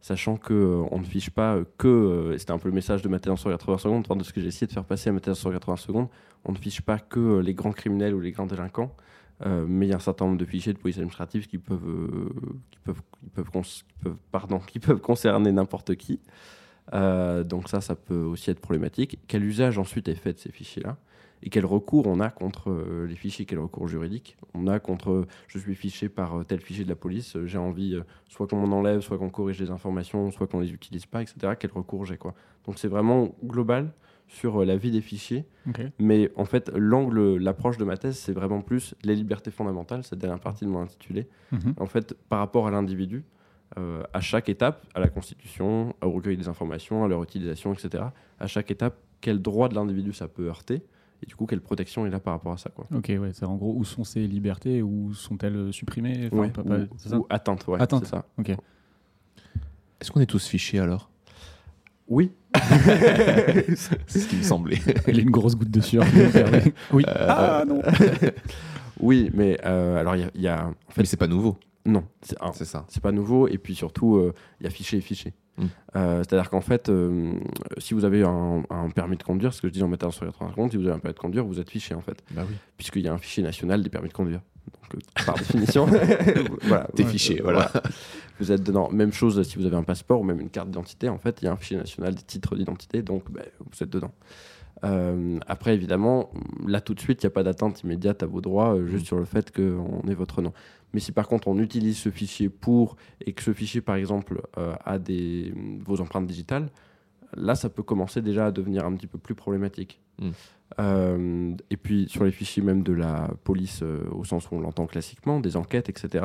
Sachant 0.00 0.36
que 0.36 0.54
euh, 0.54 0.98
ne 0.98 1.04
fiche 1.04 1.28
pas 1.28 1.56
euh, 1.56 1.64
que, 1.76 1.86
euh, 1.86 2.38
c'était 2.38 2.52
un 2.52 2.58
peu 2.58 2.68
le 2.68 2.74
message 2.74 3.02
de 3.02 3.08
ma 3.08 3.18
thèse 3.18 3.32
en 3.32 3.36
180 3.36 3.78
secondes, 3.78 4.04
enfin, 4.06 4.16
de 4.16 4.24
ce 4.24 4.32
que 4.32 4.40
j'ai 4.40 4.46
essayé 4.46 4.66
de 4.66 4.72
faire 4.72 4.84
passer 4.84 5.10
à 5.10 5.12
ma 5.12 5.20
thèse 5.20 5.32
en 5.32 5.42
180 5.42 5.76
secondes, 5.76 6.08
on 6.46 6.52
ne 6.52 6.56
fiche 6.56 6.80
pas 6.80 6.98
que 6.98 7.20
euh, 7.20 7.42
les 7.42 7.52
grands 7.52 7.72
criminels 7.72 8.14
ou 8.14 8.20
les 8.20 8.32
grands 8.32 8.46
délinquants, 8.46 8.94
mais 9.44 9.86
il 9.86 9.88
y 9.88 9.92
a 9.94 9.96
un 9.96 10.00
certain 10.00 10.26
nombre 10.26 10.36
de 10.36 10.44
fichiers 10.44 10.74
de 10.74 10.78
police 10.78 10.98
administrative 10.98 11.46
qui 11.46 11.56
peuvent, 11.56 11.80
qui 12.70 12.78
peuvent, 12.80 13.00
qui 13.22 13.30
peuvent, 13.30 14.60
qui 14.66 14.78
peuvent, 14.78 15.00
concerner 15.00 15.50
n'importe 15.50 15.94
qui. 15.96 16.20
Donc 16.92 17.70
ça, 17.70 17.80
ça 17.80 17.94
peut 17.94 18.20
aussi 18.20 18.50
être 18.50 18.60
problématique. 18.60 19.18
Quel 19.28 19.42
usage 19.42 19.78
ensuite 19.78 20.08
est 20.08 20.14
fait 20.14 20.34
de 20.34 20.38
ces 20.38 20.52
fichiers-là? 20.52 20.98
Et 21.42 21.50
quel 21.50 21.64
recours 21.64 22.06
on 22.06 22.20
a 22.20 22.30
contre 22.30 22.70
euh, 22.70 23.06
les 23.06 23.16
fichiers, 23.16 23.46
quel 23.46 23.58
recours 23.58 23.88
juridique 23.88 24.36
on 24.54 24.66
a 24.66 24.78
contre 24.78 25.10
euh, 25.10 25.26
je 25.48 25.58
suis 25.58 25.74
fiché 25.74 26.08
par 26.08 26.40
euh, 26.40 26.44
tel 26.44 26.60
fichier 26.60 26.84
de 26.84 26.88
la 26.88 26.96
police, 26.96 27.36
euh, 27.36 27.46
j'ai 27.46 27.58
envie 27.58 27.98
soit 28.28 28.46
qu'on 28.46 28.56
m'en 28.56 28.76
enlève, 28.76 29.00
soit 29.00 29.18
qu'on 29.18 29.30
corrige 29.30 29.60
les 29.60 29.70
informations, 29.70 30.30
soit 30.30 30.46
qu'on 30.46 30.60
les 30.60 30.72
utilise 30.72 31.06
pas, 31.06 31.22
etc. 31.22 31.54
Quel 31.58 31.70
recours 31.72 32.04
j'ai 32.04 32.16
quoi. 32.16 32.34
Donc 32.66 32.78
c'est 32.78 32.88
vraiment 32.88 33.34
global 33.44 33.92
sur 34.28 34.64
la 34.64 34.76
vie 34.76 34.92
des 34.92 35.00
fichiers 35.00 35.44
mais 35.98 36.30
en 36.36 36.44
fait, 36.44 36.70
l'angle, 36.74 37.36
l'approche 37.36 37.76
de 37.76 37.84
ma 37.84 37.96
thèse, 37.96 38.16
c'est 38.16 38.32
vraiment 38.32 38.60
plus 38.60 38.94
les 39.02 39.14
libertés 39.14 39.50
fondamentales, 39.50 40.04
cette 40.04 40.18
dernière 40.18 40.40
partie 40.40 40.64
de 40.64 40.70
mon 40.70 40.80
intitulé. 40.80 41.28
Mhm. 41.52 41.74
En 41.78 41.86
fait, 41.86 42.14
par 42.28 42.38
rapport 42.38 42.66
à 42.66 42.70
l'individu, 42.70 43.24
euh, 43.78 44.02
à 44.12 44.20
chaque 44.20 44.48
étape, 44.48 44.84
à 44.94 45.00
la 45.00 45.08
constitution, 45.08 45.94
au 46.02 46.10
recueil 46.10 46.36
des 46.36 46.48
informations, 46.48 47.04
à 47.04 47.08
leur 47.08 47.22
utilisation, 47.22 47.72
etc., 47.72 48.04
à 48.38 48.46
chaque 48.46 48.70
étape, 48.70 48.96
quel 49.20 49.40
droit 49.40 49.68
de 49.68 49.74
l'individu 49.74 50.12
ça 50.12 50.28
peut 50.28 50.46
heurter, 50.46 50.82
et 51.22 51.26
du 51.26 51.36
coup, 51.36 51.46
quelle 51.46 51.60
protection 51.60 52.06
il 52.06 52.14
a 52.14 52.20
par 52.20 52.34
rapport 52.34 52.52
à 52.52 52.56
ça. 52.56 52.70
Quoi. 52.70 52.86
Ok, 52.94 53.06
ouais, 53.08 53.30
c'est 53.32 53.44
en 53.44 53.56
gros 53.56 53.74
où 53.76 53.84
sont 53.84 54.04
ces 54.04 54.26
libertés, 54.26 54.82
où 54.82 55.12
sont-elles 55.14 55.72
supprimées? 55.72 56.28
Enfin, 56.32 56.36
Ouais, 56.42 56.48
pas- 56.50 56.62
pas- 56.62 56.76
ou, 56.78 56.86
ça? 56.98 57.18
ou 57.18 57.26
atteinte, 57.28 57.66
ouais, 57.68 57.80
Atteinte. 57.80 58.04
c'est 58.04 58.10
ça. 58.10 58.24
Ok. 58.38 58.50
Est-ce 60.00 60.10
qu'on 60.10 60.20
est 60.20 60.26
tous 60.26 60.46
fichés 60.46 60.78
alors? 60.78 61.10
Oui, 62.08 62.32
C'est 63.76 64.18
ce 64.20 64.26
qui 64.28 64.36
me 64.36 64.42
semblait. 64.42 64.78
Il 65.08 65.16
y 65.16 65.18
a 65.20 65.22
une 65.22 65.30
grosse 65.30 65.54
goutte 65.56 65.70
de 65.70 65.80
sueur. 65.80 66.04
oui. 66.92 67.04
Euh, 67.06 67.26
Ah 67.28 67.64
non 67.66 67.80
oui, 68.98 69.30
mais 69.32 69.58
euh, 69.64 69.96
alors 69.98 70.14
il 70.16 70.22
y 70.22 70.24
a, 70.24 70.30
il 70.34 70.40
y 70.42 70.48
a- 70.48 70.66
en 70.66 70.90
fait, 70.90 71.02
Mais 71.02 71.04
c'est 71.06 71.16
pas 71.16 71.26
nouveau, 71.26 71.56
non, 71.86 72.04
c'est 72.52 72.64
ça. 72.66 72.84
c'est 72.88 73.02
pas 73.02 73.12
nouveau 73.12 73.48
et 73.48 73.56
puis 73.56 73.74
surtout 73.74 74.16
euh, 74.16 74.34
il 74.60 74.64
y 74.64 74.66
a 74.66 74.70
fichier 74.70 74.98
et 74.98 75.00
fichier 75.00 75.32
Mm. 75.60 75.64
Euh, 75.96 76.18
c'est-à-dire 76.18 76.50
qu'en 76.50 76.60
fait 76.60 76.88
euh, 76.88 77.32
si 77.78 77.94
vous 77.94 78.04
avez 78.04 78.22
un, 78.22 78.62
un 78.70 78.90
permis 78.90 79.16
de 79.16 79.22
conduire 79.22 79.52
ce 79.54 79.60
que 79.60 79.68
je 79.68 79.72
dis 79.72 79.82
en 79.82 79.88
mettant 79.88 80.10
sur 80.10 80.24
80 80.26 80.50
secondes 80.52 80.70
si 80.70 80.76
vous 80.76 80.86
avez 80.86 80.94
un 80.96 80.98
permis 80.98 81.14
de 81.14 81.18
conduire 81.20 81.44
vous 81.44 81.60
êtes 81.60 81.68
fiché 81.70 81.94
en 81.94 82.00
fait 82.00 82.22
Bah 82.32 82.42
oui. 82.48 82.54
puisqu'il 82.76 83.02
y 83.02 83.08
a 83.08 83.12
un 83.12 83.18
fichier 83.18 83.42
national 83.42 83.82
des 83.82 83.90
permis 83.90 84.08
de 84.08 84.14
conduire 84.14 84.40
donc 84.72 84.94
euh, 84.94 85.24
par 85.26 85.34
définition 85.38 85.86
voilà 86.62 86.88
T'es 86.94 87.04
Ouais, 87.04 87.10
fiché, 87.10 87.40
voilà. 87.42 87.70
vous 88.38 88.52
êtes 88.52 88.62
dedans 88.62 88.88
même 88.90 89.12
chose 89.12 89.42
si 89.46 89.56
vous 89.58 89.66
avez 89.66 89.76
un 89.76 89.82
passeport 89.82 90.20
ou 90.20 90.24
même 90.24 90.40
une 90.40 90.50
carte 90.50 90.68
d'identité 90.68 91.08
en 91.08 91.18
fait 91.18 91.42
il 91.42 91.46
y 91.46 91.48
a 91.48 91.52
un 91.52 91.56
fichier 91.56 91.76
national 91.76 92.14
des 92.14 92.22
titres 92.22 92.56
d'identité 92.56 93.02
donc 93.02 93.30
bah, 93.30 93.42
vous 93.58 93.82
êtes 93.82 93.90
dedans 93.90 94.12
Euh, 94.82 95.38
après, 95.46 95.74
évidemment, 95.74 96.30
là 96.66 96.80
tout 96.80 96.94
de 96.94 97.00
suite, 97.00 97.22
il 97.22 97.26
n'y 97.26 97.32
a 97.32 97.34
pas 97.34 97.42
d'atteinte 97.42 97.82
immédiate 97.82 98.22
à 98.22 98.26
vos 98.26 98.40
droits, 98.40 98.74
euh, 98.74 98.86
juste 98.86 99.02
Mm. 99.04 99.06
sur 99.08 99.18
le 99.18 99.26
fait 99.26 99.54
qu'on 99.54 100.00
ait 100.08 100.14
votre 100.14 100.40
nom. 100.40 100.54
Mais 100.92 101.00
si 101.00 101.12
par 101.12 101.28
contre 101.28 101.48
on 101.48 101.58
utilise 101.58 101.98
ce 101.98 102.10
fichier 102.10 102.48
pour, 102.48 102.96
et 103.24 103.32
que 103.32 103.42
ce 103.42 103.52
fichier 103.52 103.80
par 103.80 103.96
exemple 103.96 104.42
euh, 104.58 104.74
a 104.84 104.98
des, 104.98 105.52
vos 105.84 106.00
empreintes 106.00 106.26
digitales, 106.26 106.68
là 107.34 107.54
ça 107.54 107.68
peut 107.68 107.82
commencer 107.82 108.22
déjà 108.22 108.46
à 108.46 108.50
devenir 108.50 108.84
un 108.84 108.94
petit 108.94 109.06
peu 109.06 109.18
plus 109.18 109.34
problématique. 109.34 110.00
Mm. 110.18 110.30
Euh, 110.78 111.54
et 111.70 111.76
puis 111.76 112.06
sur 112.08 112.24
les 112.24 112.30
fichiers 112.30 112.62
même 112.62 112.82
de 112.82 112.92
la 112.92 113.30
police, 113.44 113.80
euh, 113.82 114.04
au 114.12 114.24
sens 114.24 114.50
où 114.50 114.54
on 114.54 114.60
l'entend 114.60 114.86
classiquement, 114.86 115.40
des 115.40 115.56
enquêtes, 115.56 115.88
etc., 115.88 116.24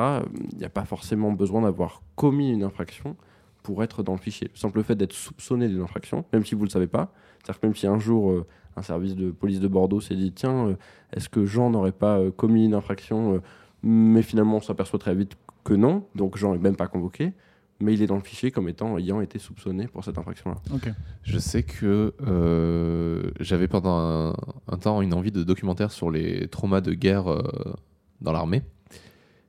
il 0.51 0.57
n'y 0.57 0.65
a 0.65 0.69
pas 0.69 0.85
forcément 0.85 1.31
besoin 1.31 1.61
d'avoir 1.61 2.01
commis 2.15 2.51
une 2.51 2.63
infraction 2.63 3.15
pour 3.63 3.83
être 3.83 4.03
dans 4.03 4.13
le 4.13 4.19
fichier. 4.19 4.49
Le 4.53 4.57
simple 4.57 4.83
fait 4.83 4.95
d'être 4.95 5.13
soupçonné 5.13 5.67
d'une 5.67 5.81
infraction, 5.81 6.25
même 6.33 6.45
si 6.45 6.53
vous 6.53 6.61
ne 6.61 6.67
le 6.67 6.71
savez 6.71 6.87
pas, 6.87 7.11
c'est-à-dire 7.39 7.61
que 7.61 7.65
même 7.65 7.75
si 7.75 7.87
un 7.87 7.97
jour 7.97 8.45
un 8.77 8.81
service 8.81 9.15
de 9.15 9.31
police 9.31 9.59
de 9.59 9.67
Bordeaux 9.67 10.01
s'est 10.01 10.15
dit 10.15 10.31
tiens, 10.31 10.75
est-ce 11.13 11.29
que 11.29 11.45
Jean 11.45 11.71
n'aurait 11.71 11.91
pas 11.91 12.19
commis 12.31 12.65
une 12.65 12.75
infraction 12.75 13.41
Mais 13.85 14.21
finalement, 14.23 14.57
on 14.57 14.61
s'aperçoit 14.61 14.99
très 14.99 15.13
vite 15.15 15.37
que 15.63 15.73
non, 15.73 16.05
donc 16.15 16.37
Jean 16.37 16.53
n'est 16.53 16.59
même 16.59 16.75
pas 16.75 16.87
convoqué, 16.87 17.33
mais 17.79 17.93
il 17.93 18.01
est 18.01 18.07
dans 18.07 18.15
le 18.15 18.21
fichier 18.21 18.49
comme 18.51 18.67
étant 18.67 18.97
ayant 18.97 19.21
été 19.21 19.37
soupçonné 19.37 19.87
pour 19.87 20.03
cette 20.03 20.17
infraction-là. 20.17 20.57
Ok. 20.73 20.89
Je 21.23 21.37
sais 21.37 21.63
que 21.63 22.13
euh, 22.25 23.29
j'avais 23.39 23.67
pendant 23.67 23.95
un, 23.97 24.33
un 24.67 24.77
temps 24.77 25.01
une 25.01 25.13
envie 25.13 25.31
de 25.31 25.43
documentaire 25.43 25.91
sur 25.91 26.09
les 26.09 26.47
traumas 26.47 26.81
de 26.81 26.93
guerre 26.93 27.31
euh, 27.31 27.43
dans 28.21 28.31
l'armée. 28.31 28.63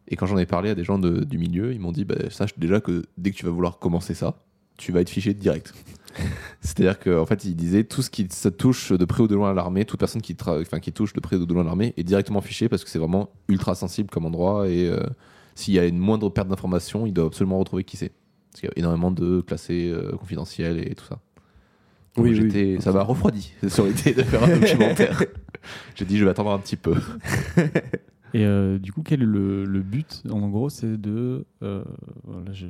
Et 0.09 0.17
quand 0.17 0.27
j'en 0.27 0.39
ai 0.39 0.47
parlé 0.47 0.71
à 0.71 0.75
des 0.75 0.85
gens 0.85 0.99
de- 0.99 1.25
du 1.25 1.39
milieu, 1.39 1.73
ils 1.73 1.81
m'ont 1.81 1.93
dit 1.93 2.05
bah, 2.05 2.15
sache 2.31 2.59
déjà 2.59 2.81
que 2.81 3.05
dès 3.19 3.31
que 3.31 3.37
tu 3.37 3.45
vas 3.45 3.51
vouloir 3.53 3.79
commencer 3.79 4.15
ça, 4.15 4.37
tu 4.77 4.93
vas 4.93 5.01
être 5.01 5.11
fiché 5.11 5.33
direct. 5.35 5.73
C'est-à-dire 6.61 6.99
qu'en 6.99 7.27
fait, 7.27 7.45
il 7.45 7.55
disait 7.57 7.85
tout 7.85 8.03
ce 8.03 8.11
qui 8.11 8.27
se 8.31 8.49
touche 8.49 8.93
de 8.93 9.05
près 9.05 9.23
ou 9.23 9.29
de 9.29 9.35
loin 9.35 9.51
à 9.51 9.55
l'armée, 9.55 9.85
toute 9.85 9.99
personne 10.01 10.23
qui, 10.23 10.35
tra- 10.35 10.61
enfin, 10.61 10.81
qui 10.81 10.93
touche 10.93 11.13
de 11.13 11.21
près 11.21 11.37
ou 11.37 11.47
de 11.47 11.53
loin 11.53 11.63
à 11.63 11.67
l'armée 11.67 11.95
est 11.97 12.05
directement 12.05 12.41
fichée 12.41 12.69
parce 12.69 12.85
que 12.85 12.91
c'est 12.91 12.99
vraiment 12.99 13.31
ultra 13.49 13.75
sensible 13.75 14.11
comme 14.11 14.25
endroit 14.27 14.69
et 14.69 14.89
euh, 14.89 15.01
s'il 15.55 15.75
y 15.75 15.79
a 15.79 15.85
une 15.87 15.99
moindre 15.99 16.29
perte 16.31 16.49
d'information, 16.49 17.07
il 17.07 17.13
doit 17.13 17.27
absolument 17.27 17.59
retrouver 17.59 17.85
qui 17.85 17.97
c'est. 17.97 18.13
Parce 18.53 18.61
qu'il 18.61 18.69
y 18.69 18.73
a 18.73 18.79
énormément 18.79 19.11
de 19.11 19.41
classés 19.43 19.91
euh, 19.93 20.13
confidentiels 20.17 20.79
et 20.79 20.95
tout 20.95 21.05
ça. 21.05 21.19
Donc 22.17 22.25
Oui, 22.25 22.41
oui. 22.41 22.79
Ça 22.81 22.93
m'a 22.93 23.03
refroidi 23.03 23.53
sur 23.69 23.85
l'idée 23.85 24.15
de 24.15 24.23
faire 24.23 24.43
un 24.45 24.59
documentaire. 24.59 25.23
J'ai 25.95 26.05
dit, 26.07 26.17
je 26.17 26.25
vais 26.25 26.31
attendre 26.31 26.51
un 26.53 26.59
petit 26.59 26.77
peu. 26.77 26.95
Et 28.35 28.45
euh, 28.45 28.79
du 28.79 28.93
coup, 28.93 29.03
quel 29.03 29.23
est 29.23 29.27
le, 29.27 29.65
le 29.65 29.81
but? 29.81 30.23
En 30.31 30.49
gros, 30.49 30.69
c'est 30.71 31.01
de. 31.01 31.45
euh, 31.63 31.85
voilà, 32.25 32.53
je 32.53 32.67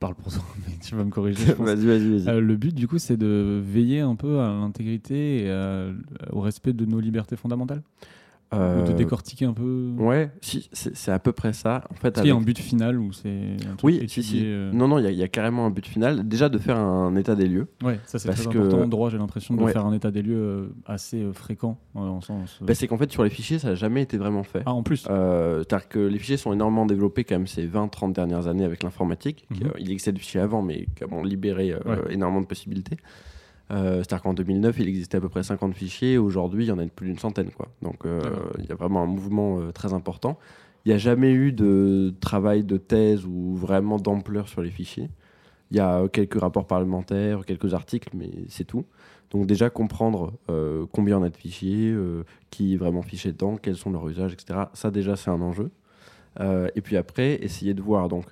parle 0.00 0.14
pour 0.16 0.32
toi, 0.32 0.42
mais 0.66 0.74
tu 0.82 0.94
vas 0.96 1.04
me 1.04 1.10
corriger. 1.10 1.52
Vas-y, 1.58 1.86
vas-y, 1.86 2.18
vas-y. 2.18 2.28
Euh, 2.28 2.40
le 2.40 2.56
but, 2.56 2.74
du 2.74 2.88
coup, 2.88 2.98
c'est 2.98 3.16
de 3.16 3.62
veiller 3.64 4.00
un 4.00 4.16
peu 4.16 4.40
à 4.40 4.48
l'intégrité 4.48 5.44
et 5.44 5.50
à- 5.50 5.92
au 6.32 6.40
respect 6.40 6.72
de 6.72 6.84
nos 6.86 6.98
libertés 6.98 7.36
fondamentales? 7.36 7.82
Ou 8.52 8.56
de 8.56 8.60
Euh, 8.90 8.92
décortiquer 8.94 9.44
un 9.44 9.52
peu 9.52 9.92
Ouais, 9.96 10.28
si, 10.40 10.68
c'est 10.72 11.12
à 11.12 11.20
peu 11.20 11.30
près 11.30 11.52
ça. 11.52 11.84
En 11.88 11.94
fait, 11.94 12.08
Est-ce 12.08 12.22
qu'il 12.22 12.30
y 12.30 12.32
a 12.32 12.36
un 12.36 12.40
but 12.40 12.58
final 12.58 12.98
ou 12.98 13.12
c'est 13.12 13.28
un 13.62 13.76
truc 13.76 13.84
Oui, 13.84 14.04
si, 14.08 14.24
si. 14.24 14.40
euh, 14.44 14.72
Non, 14.72 14.88
non, 14.88 14.98
il 14.98 15.04
y, 15.04 15.06
a- 15.06 15.10
il 15.12 15.16
y 15.18 15.22
a 15.22 15.28
carrément 15.28 15.66
un 15.66 15.70
but 15.70 15.86
final. 15.86 16.26
Déjà 16.26 16.48
de 16.48 16.58
faire 16.58 16.76
un 16.76 17.14
état 17.14 17.36
des 17.36 17.46
lieux. 17.46 17.68
Ouais, 17.84 18.00
ça 18.06 18.18
c'est 18.18 18.26
Parce 18.26 18.42
très 18.42 18.52
que- 18.52 18.58
important 18.58 18.82
en 18.82 18.88
droit. 18.88 19.08
J'ai 19.10 19.18
l'impression 19.18 19.54
de 19.54 19.62
Ouais. 19.62 19.72
faire 19.72 19.86
un 19.86 19.92
état 19.92 20.10
des 20.10 20.22
lieux 20.22 20.34
euh, 20.36 20.68
assez 20.84 21.22
euh, 21.22 21.32
fréquent 21.32 21.78
euh, 21.94 22.00
en 22.00 22.20
sens. 22.20 22.58
euh, 22.60 22.64
Bah, 22.66 22.74
c'est 22.74 22.88
qu'en 22.88 22.98
fait, 22.98 23.12
sur 23.12 23.22
les 23.22 23.30
fichiers, 23.30 23.60
ça 23.60 23.68
n'a 23.68 23.74
jamais 23.76 24.02
été 24.02 24.16
vraiment 24.18 24.42
fait. 24.42 24.62
Ah, 24.66 24.72
en 24.74 24.82
plus. 24.82 25.06
Euh, 25.08 25.58
C'est-à-dire 25.58 25.88
que 25.88 25.98
les 26.00 26.18
fichiers 26.18 26.36
sont 26.36 26.52
énormément 26.52 26.86
développés 26.86 27.22
quand 27.22 27.36
même 27.36 27.46
ces 27.46 27.66
20-30 27.68 28.12
dernières 28.12 28.48
années 28.48 28.64
avec 28.64 28.82
l'informatique. 28.82 29.46
Mhm. 29.50 29.58
euh, 29.66 29.70
il 29.78 29.92
existait 29.92 30.10
des 30.12 30.18
fichiers 30.18 30.40
avant, 30.40 30.60
mais 30.62 30.86
qui 30.96 31.04
ont 31.04 31.22
libéré 31.22 31.70
euh, 31.72 31.78
Ouais. 31.86 32.14
énormément 32.14 32.40
de 32.40 32.46
possibilités. 32.46 32.96
Euh, 33.70 33.98
C'est-à-dire 33.98 34.22
qu'en 34.22 34.34
2009, 34.34 34.78
il 34.80 34.88
existait 34.88 35.18
à 35.18 35.20
peu 35.20 35.28
près 35.28 35.42
50 35.42 35.74
fichiers. 35.74 36.18
Aujourd'hui, 36.18 36.64
il 36.64 36.68
y 36.68 36.72
en 36.72 36.78
a 36.78 36.86
plus 36.86 37.06
d'une 37.06 37.18
centaine. 37.18 37.50
Quoi. 37.50 37.68
Donc, 37.82 38.04
euh, 38.04 38.20
D'accord. 38.20 38.52
il 38.58 38.66
y 38.66 38.72
a 38.72 38.74
vraiment 38.74 39.02
un 39.02 39.06
mouvement 39.06 39.60
euh, 39.60 39.72
très 39.72 39.92
important. 39.94 40.38
Il 40.84 40.88
n'y 40.88 40.94
a 40.94 40.98
jamais 40.98 41.32
eu 41.32 41.52
de 41.52 42.14
travail 42.20 42.64
de 42.64 42.76
thèse 42.76 43.26
ou 43.26 43.54
vraiment 43.54 43.98
d'ampleur 43.98 44.48
sur 44.48 44.62
les 44.62 44.70
fichiers. 44.70 45.10
Il 45.70 45.76
y 45.76 45.80
a 45.80 46.08
quelques 46.08 46.40
rapports 46.40 46.66
parlementaires, 46.66 47.44
quelques 47.44 47.74
articles, 47.74 48.10
mais 48.14 48.30
c'est 48.48 48.64
tout. 48.64 48.84
Donc 49.30 49.46
déjà 49.46 49.70
comprendre 49.70 50.32
euh, 50.50 50.86
combien 50.92 51.18
on 51.18 51.22
a 51.22 51.30
de 51.30 51.36
fichiers, 51.36 51.90
euh, 51.92 52.24
qui 52.50 52.74
est 52.74 52.76
vraiment 52.76 53.02
fiché 53.02 53.32
dedans, 53.32 53.56
quels 53.56 53.76
sont 53.76 53.90
leurs 53.90 54.08
usages, 54.08 54.32
etc. 54.32 54.60
Ça 54.74 54.90
déjà 54.90 55.16
c'est 55.16 55.30
un 55.30 55.40
enjeu. 55.40 55.70
Euh, 56.40 56.68
et 56.74 56.80
puis 56.80 56.96
après, 56.96 57.34
essayer 57.42 57.74
de 57.74 57.82
voir 57.82 58.08
donc 58.08 58.26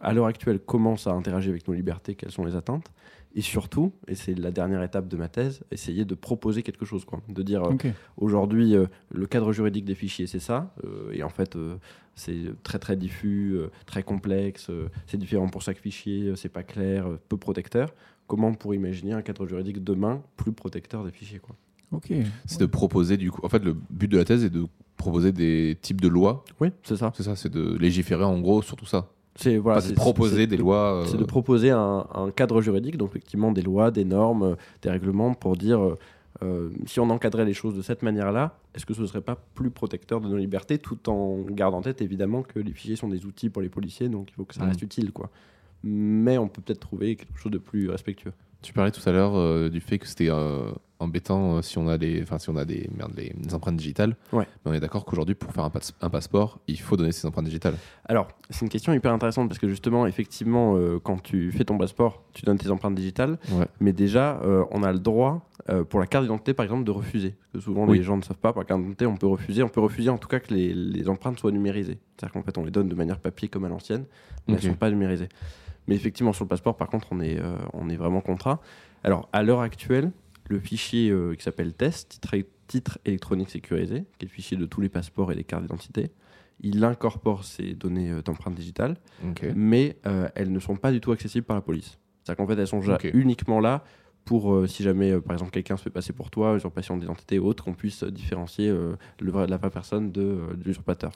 à 0.00 0.14
l'heure 0.14 0.24
actuelle 0.24 0.58
comment 0.58 0.96
ça 0.96 1.12
interagit 1.12 1.50
avec 1.50 1.68
nos 1.68 1.74
libertés, 1.74 2.14
quelles 2.14 2.30
sont 2.30 2.46
les 2.46 2.56
atteintes. 2.56 2.90
Et 3.36 3.42
surtout, 3.42 3.92
et 4.08 4.16
c'est 4.16 4.34
la 4.34 4.50
dernière 4.50 4.82
étape 4.82 5.06
de 5.06 5.16
ma 5.16 5.28
thèse, 5.28 5.60
essayer 5.70 6.04
de 6.04 6.14
proposer 6.16 6.62
quelque 6.64 6.84
chose, 6.84 7.04
quoi. 7.04 7.20
de 7.28 7.42
dire 7.42 7.62
euh. 7.64 7.76
Aujourd'hui, 8.16 8.74
euh, 8.74 8.86
le 9.10 9.26
cadre 9.26 9.52
juridique 9.52 9.84
des 9.84 9.94
fichiers, 9.94 10.26
c'est 10.26 10.40
ça. 10.40 10.74
euh, 10.84 11.12
et 11.12 11.22
en 11.22 11.28
fait, 11.28 11.54
euh, 11.54 11.76
c'est 12.16 12.36
très 12.64 12.80
très 12.80 12.96
diffus, 12.96 13.52
euh, 13.54 13.68
très 13.86 14.02
complexe. 14.02 14.68
euh, 14.70 14.88
c'est 15.06 15.16
différent 15.16 15.48
pour 15.48 15.62
chaque 15.62 15.78
fichier, 15.78 16.28
euh, 16.28 16.34
c'est 16.36 16.48
pas 16.48 16.64
clair, 16.64 17.06
euh, 17.06 17.20
peu 17.28 17.36
protecteur. 17.36 17.94
Comment 18.26 18.48
on 18.48 18.54
pourrait 18.54 18.76
imaginer 18.76 19.12
un 19.12 19.22
cadre 19.22 19.46
juridique 19.46 19.82
demain 19.84 20.22
plus 20.36 20.52
protecteur 20.52 21.04
des 21.04 21.12
fichiers 21.12 21.38
quoi? 21.38 21.54
Ok. 21.92 22.12
C'est 22.46 22.60
de 22.60 22.66
proposer 22.66 23.16
du 23.16 23.30
coup. 23.32 23.40
En 23.44 23.48
fait, 23.48 23.62
le 23.64 23.74
but 23.74 24.06
de 24.08 24.16
la 24.16 24.24
thèse 24.24 24.44
est 24.44 24.50
de 24.50 24.66
proposer 24.96 25.32
des 25.32 25.76
types 25.80 26.00
de 26.00 26.06
lois. 26.08 26.44
Oui, 26.60 26.68
c'est 26.84 26.96
ça. 26.96 27.12
C'est 27.16 27.24
ça, 27.24 27.34
c'est 27.36 27.48
de 27.48 27.76
légiférer 27.76 28.22
en 28.24 28.40
gros 28.40 28.62
sur 28.62 28.76
tout 28.76 28.86
ça. 28.86 29.08
C'est 29.40 29.56
voilà, 29.56 29.80
de 29.80 29.92
proposer 29.94 30.46
des 30.46 30.56
lois. 30.56 31.02
euh, 31.02 31.04
C'est 31.06 31.16
de 31.16 31.24
proposer 31.24 31.70
un, 31.70 32.06
un 32.14 32.30
cadre 32.30 32.60
juridique, 32.60 32.96
donc 32.98 33.10
effectivement 33.10 33.52
des 33.52 33.62
lois, 33.62 33.90
des 33.90 34.04
normes, 34.04 34.42
euh, 34.42 34.54
des 34.82 34.90
règlements 34.90 35.32
pour 35.34 35.56
dire 35.56 35.96
euh, 36.42 36.70
si 36.86 37.00
on 37.00 37.10
encadrait 37.10 37.44
les 37.44 37.52
choses 37.54 37.74
de 37.74 37.82
cette 37.82 38.02
manière-là, 38.02 38.56
est-ce 38.74 38.86
que 38.86 38.94
ce 38.94 39.00
ne 39.02 39.06
serait 39.06 39.20
pas 39.20 39.36
plus 39.54 39.70
protecteur 39.70 40.20
de 40.20 40.28
nos 40.28 40.36
libertés, 40.36 40.78
tout 40.78 41.08
en 41.10 41.38
gardant 41.50 41.78
en 41.78 41.82
tête 41.82 42.00
évidemment 42.02 42.42
que 42.42 42.58
les 42.58 42.72
fichiers 42.72 42.96
sont 42.96 43.08
des 43.08 43.24
outils 43.26 43.50
pour 43.50 43.62
les 43.62 43.68
policiers, 43.68 44.08
donc 44.08 44.28
il 44.30 44.34
faut 44.34 44.44
que 44.44 44.54
ça 44.54 44.62
Mhm. 44.62 44.68
reste 44.68 44.82
utile, 44.82 45.12
quoi. 45.12 45.30
Mais 45.82 46.36
on 46.38 46.46
peut 46.48 46.60
peut-être 46.62 46.80
trouver 46.80 47.16
quelque 47.16 47.38
chose 47.38 47.52
de 47.52 47.58
plus 47.58 47.88
respectueux. 47.90 48.32
Tu 48.62 48.72
parlais 48.74 48.90
tout 48.90 49.06
à 49.08 49.12
l'heure 49.12 49.36
euh, 49.36 49.68
du 49.70 49.80
fait 49.80 49.98
que 49.98 50.06
c'était 50.06 50.28
euh, 50.30 50.70
embêtant 51.00 51.56
euh, 51.56 51.62
si 51.62 51.78
on 51.78 51.88
a 51.88 51.98
des, 51.98 52.22
enfin 52.22 52.38
si 52.38 52.50
on 52.50 52.56
a 52.56 52.64
des, 52.64 52.88
merde, 52.96 53.12
les, 53.16 53.32
empreintes 53.54 53.76
digitales. 53.76 54.14
Ouais. 54.32 54.46
Mais 54.64 54.70
on 54.70 54.74
est 54.74 54.80
d'accord 54.80 55.04
qu'aujourd'hui, 55.04 55.34
pour 55.34 55.52
faire 55.52 55.64
un, 55.64 55.70
passe- 55.70 55.94
un 56.00 56.10
passeport, 56.10 56.60
il 56.68 56.78
faut 56.78 56.96
donner 56.96 57.10
ses 57.12 57.26
empreintes 57.26 57.46
digitales. 57.46 57.74
Alors, 58.04 58.28
c'est 58.50 58.64
une 58.64 58.68
question 58.68 58.92
hyper 58.92 59.12
intéressante 59.12 59.48
parce 59.48 59.58
que 59.58 59.66
justement, 59.68 60.06
effectivement, 60.06 60.76
euh, 60.76 60.98
quand 61.02 61.22
tu 61.22 61.50
fais 61.52 61.64
ton 61.64 61.78
passeport, 61.78 62.22
tu 62.34 62.44
donnes 62.44 62.58
tes 62.58 62.70
empreintes 62.70 62.94
digitales, 62.94 63.38
Ouais. 63.52 63.66
mais 63.80 63.92
déjà, 63.92 64.40
euh, 64.44 64.64
on 64.70 64.82
a 64.82 64.92
le 64.92 64.98
droit, 64.98 65.48
euh, 65.70 65.84
pour 65.84 66.00
la 66.00 66.06
carte 66.06 66.24
d'identité 66.24 66.54
par 66.54 66.64
exemple, 66.64 66.84
de 66.84 66.90
refuser. 66.90 67.34
Parce 67.52 67.64
que 67.64 67.70
souvent, 67.70 67.86
Oui. 67.88 67.98
les 67.98 68.04
gens 68.04 68.16
ne 68.16 68.22
savent 68.22 68.36
pas, 68.38 68.52
pour 68.52 68.60
la 68.60 68.66
carte 68.66 68.80
d'identité, 68.80 69.06
on 69.06 69.16
peut 69.16 69.26
refuser. 69.26 69.62
On 69.62 69.68
peut 69.68 69.80
refuser 69.80 70.10
en 70.10 70.18
tout 70.18 70.28
cas 70.28 70.38
que 70.40 70.52
les, 70.54 70.72
les 70.74 71.08
empreintes 71.08 71.38
soient 71.40 71.50
numérisées. 71.52 71.98
C'est-à-dire 72.16 72.32
qu'en 72.34 72.42
fait, 72.42 72.56
on 72.58 72.64
les 72.64 72.70
donne 72.70 72.88
de 72.88 72.94
manière 72.94 73.18
papier 73.18 73.48
comme 73.48 73.64
à 73.64 73.68
l'ancienne, 73.68 74.04
mais 74.46 74.54
elles 74.54 74.64
ne 74.64 74.70
sont 74.70 74.76
pas 74.76 74.90
numérisées. 74.90 75.28
Mais 75.88 75.94
effectivement, 75.96 76.32
sur 76.34 76.44
le 76.44 76.48
passeport, 76.48 76.76
par 76.76 76.88
contre, 76.88 77.08
on 77.10 77.20
est, 77.20 77.38
on 77.72 77.88
est 77.88 77.96
vraiment 77.96 78.20
contraint. 78.20 78.60
Alors, 79.02 79.28
à 79.32 79.42
l'heure 79.42 79.60
actuelle, 79.60 80.12
le 80.50 80.58
fichier 80.58 81.10
euh, 81.10 81.34
qui 81.34 81.42
s'appelle 81.42 81.72
test, 81.72 82.10
titre, 82.10 82.36
titre 82.66 82.98
électronique 83.04 83.50
sécurisé, 83.50 84.04
qui 84.18 84.24
est 84.24 84.28
le 84.28 84.34
fichier 84.34 84.56
de 84.56 84.66
tous 84.66 84.80
les 84.80 84.88
passeports 84.88 85.30
et 85.32 85.34
les 85.34 85.44
cartes 85.44 85.62
d'identité, 85.62 86.10
il 86.60 86.84
incorpore 86.84 87.44
ces 87.44 87.72
données 87.74 88.10
euh, 88.10 88.22
d'empreintes 88.22 88.56
digitales 88.56 88.96
mais 89.54 89.96
euh, 90.06 90.28
elles 90.34 90.52
ne 90.52 90.58
sont 90.58 90.76
pas 90.76 90.92
du 90.92 91.00
tout 91.00 91.12
accessibles 91.12 91.46
par 91.46 91.56
la 91.56 91.62
police. 91.62 91.98
C'est-à-dire 92.22 92.36
qu'en 92.36 92.46
fait, 92.46 92.60
elles 92.60 92.66
sont 92.66 92.80
déjà 92.80 92.98
uniquement 93.14 93.60
là 93.60 93.84
pour, 94.24 94.52
euh, 94.52 94.66
si 94.66 94.82
jamais, 94.82 95.12
euh, 95.12 95.20
par 95.20 95.32
exemple, 95.32 95.52
quelqu'un 95.52 95.76
se 95.76 95.84
fait 95.84 95.90
passer 95.90 96.12
pour 96.12 96.30
toi, 96.30 96.54
usurpation 96.56 96.96
d'identité 96.96 97.38
ou 97.38 97.46
autre, 97.46 97.64
qu'on 97.64 97.72
puisse 97.72 98.04
différencier 98.04 98.68
euh, 98.68 98.96
le 99.20 99.32
la 99.46 99.56
vraie 99.56 99.70
personne 99.70 100.12
de, 100.12 100.20
de 100.54 100.64
l'usurpateur. 100.64 101.12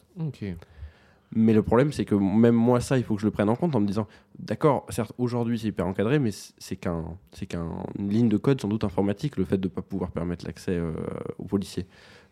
Mais 1.32 1.52
le 1.52 1.62
problème, 1.62 1.92
c'est 1.92 2.04
que 2.04 2.14
même 2.14 2.54
moi, 2.54 2.80
ça, 2.80 2.96
il 2.96 3.04
faut 3.04 3.16
que 3.16 3.20
je 3.20 3.26
le 3.26 3.32
prenne 3.32 3.48
en 3.48 3.56
compte 3.56 3.74
en 3.74 3.80
me 3.80 3.86
disant, 3.86 4.06
d'accord, 4.38 4.86
certes, 4.90 5.12
aujourd'hui, 5.18 5.58
c'est 5.58 5.68
hyper 5.68 5.86
encadré, 5.86 6.18
mais 6.18 6.30
c'est 6.32 6.76
qu'un, 6.76 7.04
c'est 7.32 7.46
qu'une 7.46 8.08
ligne 8.08 8.28
de 8.28 8.36
code 8.36 8.60
sans 8.60 8.68
doute 8.68 8.84
informatique, 8.84 9.36
le 9.36 9.44
fait 9.44 9.58
de 9.58 9.66
ne 9.66 9.72
pas 9.72 9.82
pouvoir 9.82 10.12
permettre 10.12 10.44
l'accès 10.44 10.76
euh, 10.76 10.92
aux 11.38 11.44
policiers. 11.44 11.86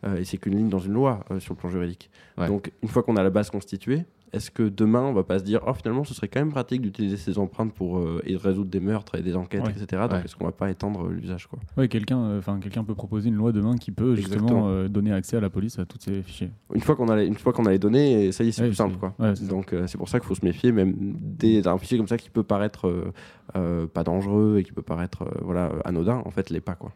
Euh, 0.05 0.17
et 0.17 0.25
c'est 0.25 0.39
qu'une 0.39 0.57
ligne 0.57 0.69
dans 0.69 0.79
une 0.79 0.93
loi 0.93 1.25
euh, 1.31 1.41
sur 1.41 1.55
le 1.55 1.59
plan 1.59 1.69
juridique. 1.71 2.11
Ouais. 2.39 2.47
Donc, 2.47 2.73
une 2.83 2.89
fois 2.89 3.03
qu'on 3.03 3.17
a 3.17 3.23
la 3.23 3.31
base 3.31 3.51
constituée, 3.51 4.05
est-ce 4.33 4.51
que 4.51 4.63
demain, 4.63 5.03
on 5.03 5.13
va 5.13 5.25
pas 5.25 5.39
se 5.39 5.45
dire, 5.45 5.61
oh, 5.67 5.75
finalement, 5.75 6.05
ce 6.05 6.15
serait 6.15 6.29
quand 6.29 6.41
même 6.41 6.53
pratique 6.53 6.81
d'utiliser 6.81 7.17
ces 7.19 7.39
empreintes 7.39 7.73
pour 7.75 7.99
euh, 7.99 8.23
et 8.25 8.33
de 8.33 8.39
résoudre 8.39 8.71
des 8.71 8.81
meurtres 8.81 9.15
et 9.17 9.23
des 9.23 9.37
enquêtes, 9.37 9.63
Ouais. 9.65 9.71
etc. 9.71 10.03
Donc, 10.03 10.13
Ouais. 10.13 10.25
est-ce 10.25 10.37
qu'on 10.37 10.47
va 10.47 10.53
pas 10.53 10.71
étendre 10.71 11.07
euh, 11.07 11.13
l'usage, 11.13 11.47
quoi? 11.49 11.59
Ouais, 11.77 11.87
quelqu'un, 11.89 12.19
euh, 12.19 12.39
enfin 12.39 12.59
quelqu'un 12.59 12.83
peut 12.83 12.95
proposer 12.95 13.29
une 13.29 13.35
loi 13.37 13.53
demain 13.53 13.77
qui 13.77 13.91
peut 13.91 14.15
justement 14.17 14.69
euh, 14.69 14.89
donner 14.89 15.13
accès 15.13 15.37
à 15.37 15.41
la 15.41 15.51
police 15.51 15.79
à 15.79 15.85
tous 15.85 15.99
ces 16.01 16.23
fichiers. 16.23 16.51
Une 16.75 16.81
fois 16.81 16.97
qu'on 16.97 17.09
a 17.09 17.17
les, 17.17 17.27
une 17.27 17.35
fois 17.35 17.53
qu'on 17.53 17.67
a 17.67 17.71
les 17.71 17.79
données, 17.79 18.33
ça 18.33 18.43
y 18.45 18.49
est, 18.49 18.53
c'est 18.53 18.63
Ouais, 18.63 18.69
plus 18.69 18.77
simple, 18.77 18.97
quoi. 18.97 19.15
ouais. 19.19 19.35
Donc 19.49 19.75
c'est 19.87 19.99
pour 19.99 20.09
ça 20.09 20.19
qu'il 20.19 20.27
faut 20.29 20.35
se 20.35 20.45
méfier, 20.45 20.73
même 20.73 20.95
des, 20.97 21.61
d'un 21.61 21.77
fichier 21.77 21.99
comme 21.99 22.09
ça 22.09 22.17
qui 22.17 22.31
peut 22.31 22.43
paraître 22.43 23.13
pas 23.53 24.03
dangereux 24.05 24.57
et 24.59 24.63
qui 24.65 24.73
peut 24.73 24.83
paraître 24.83 25.25
voilà 25.43 25.73
anodin, 25.85 26.23
en 26.25 26.31
fait, 26.31 26.49
l'est 26.51 26.61
pas 26.61 26.75
quoi. 26.75 26.93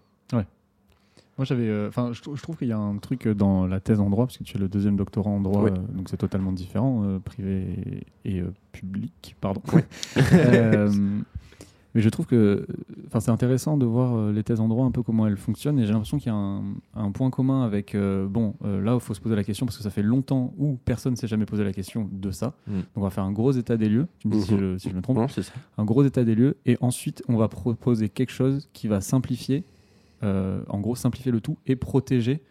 Moi, 1.39 1.45
j'avais, 1.45 1.69
euh, 1.69 1.89
enfin, 1.89 2.13
je, 2.13 2.23
trou- 2.23 2.35
je 2.37 2.43
trouve 2.43 2.57
qu'il 2.57 2.69
y 2.69 2.73
a 2.73 2.79
un 2.79 2.97
truc 2.97 3.29
dans 3.29 3.67
la 3.67 3.79
thèse 3.81 4.01
en 4.01 4.09
droit, 4.09 4.27
parce 4.27 4.39
que 4.39 4.45
tu 4.45 4.57
es 4.57 4.61
le 4.61 4.69
deuxième 4.69 4.97
doctorat 4.97 5.31
en 5.31 5.41
droit, 5.41 5.65
euh, 5.67 5.75
donc 5.95 6.09
c'est 6.09 6.17
totalement 6.17 6.53
différent, 6.53 7.03
euh, 7.05 7.19
privé 7.19 8.05
et 8.25 8.41
euh, 8.41 8.53
public, 8.73 9.37
pardon. 9.41 9.61
Euh, 10.33 10.91
mais 11.95 12.03
je 12.03 12.09
trouve 12.11 12.27
que, 12.27 12.67
enfin, 13.07 13.21
c'est 13.21 13.31
intéressant 13.31 13.79
de 13.79 13.87
voir 13.87 14.17
euh, 14.19 14.31
les 14.33 14.43
thèses 14.43 14.61
en 14.61 14.69
droit 14.69 14.85
un 14.85 14.91
peu 14.91 15.03
comment 15.03 15.27
elles 15.27 15.39
fonctionnent, 15.39 15.79
et 15.79 15.87
j'ai 15.87 15.93
l'impression 15.95 16.19
qu'il 16.19 16.31
y 16.31 16.35
a 16.35 16.39
un, 16.39 16.63
un 16.95 17.11
point 17.11 17.31
commun 17.31 17.63
avec, 17.65 17.95
euh, 17.95 18.27
bon, 18.27 18.55
euh, 18.67 18.83
là, 18.83 18.93
il 18.95 19.01
faut 19.01 19.15
se 19.15 19.21
poser 19.21 19.35
la 19.35 19.45
question 19.45 19.65
parce 19.65 19.79
que 19.79 19.83
ça 19.83 19.89
fait 19.89 20.03
longtemps 20.03 20.53
où 20.59 20.77
personne 20.85 21.13
ne 21.13 21.17
s'est 21.17 21.27
jamais 21.27 21.47
posé 21.47 21.65
la 21.65 21.73
question 21.73 22.07
de 22.13 22.31
ça. 22.31 22.53
Mm. 22.67 22.73
Donc, 22.75 22.85
on 22.97 23.01
va 23.01 23.09
faire 23.11 23.25
un 23.25 23.33
gros 23.33 23.53
état 23.53 23.79
des 23.79 23.89
lieux. 23.89 24.09
Tu 24.19 24.29
me 24.29 24.35
dis 24.35 24.43
si, 24.43 24.53
Mhm. 24.55 24.61
je, 24.61 24.79
si 24.79 24.91
je 24.91 24.95
me 24.95 25.01
trompe 25.01 25.17
Non, 25.17 25.29
c'est 25.29 25.43
ça. 25.43 25.53
un 25.79 25.85
gros 25.87 26.03
état 26.05 26.23
des 26.25 26.35
lieux 26.35 26.57
et 26.67 26.77
ensuite 26.83 27.23
on 27.29 27.37
va 27.39 27.49
proposer 27.49 28.11
quelque 28.11 28.33
chose 28.33 28.69
qui 28.75 28.89
va 28.89 29.01
simplifier, 29.01 29.59
euh, 29.59 29.63
en 30.23 30.81
gros 30.81 30.95
simplifier 30.97 31.31
le 31.33 31.41
tout 31.41 31.59
et 31.67 31.77
protéger 31.77 32.43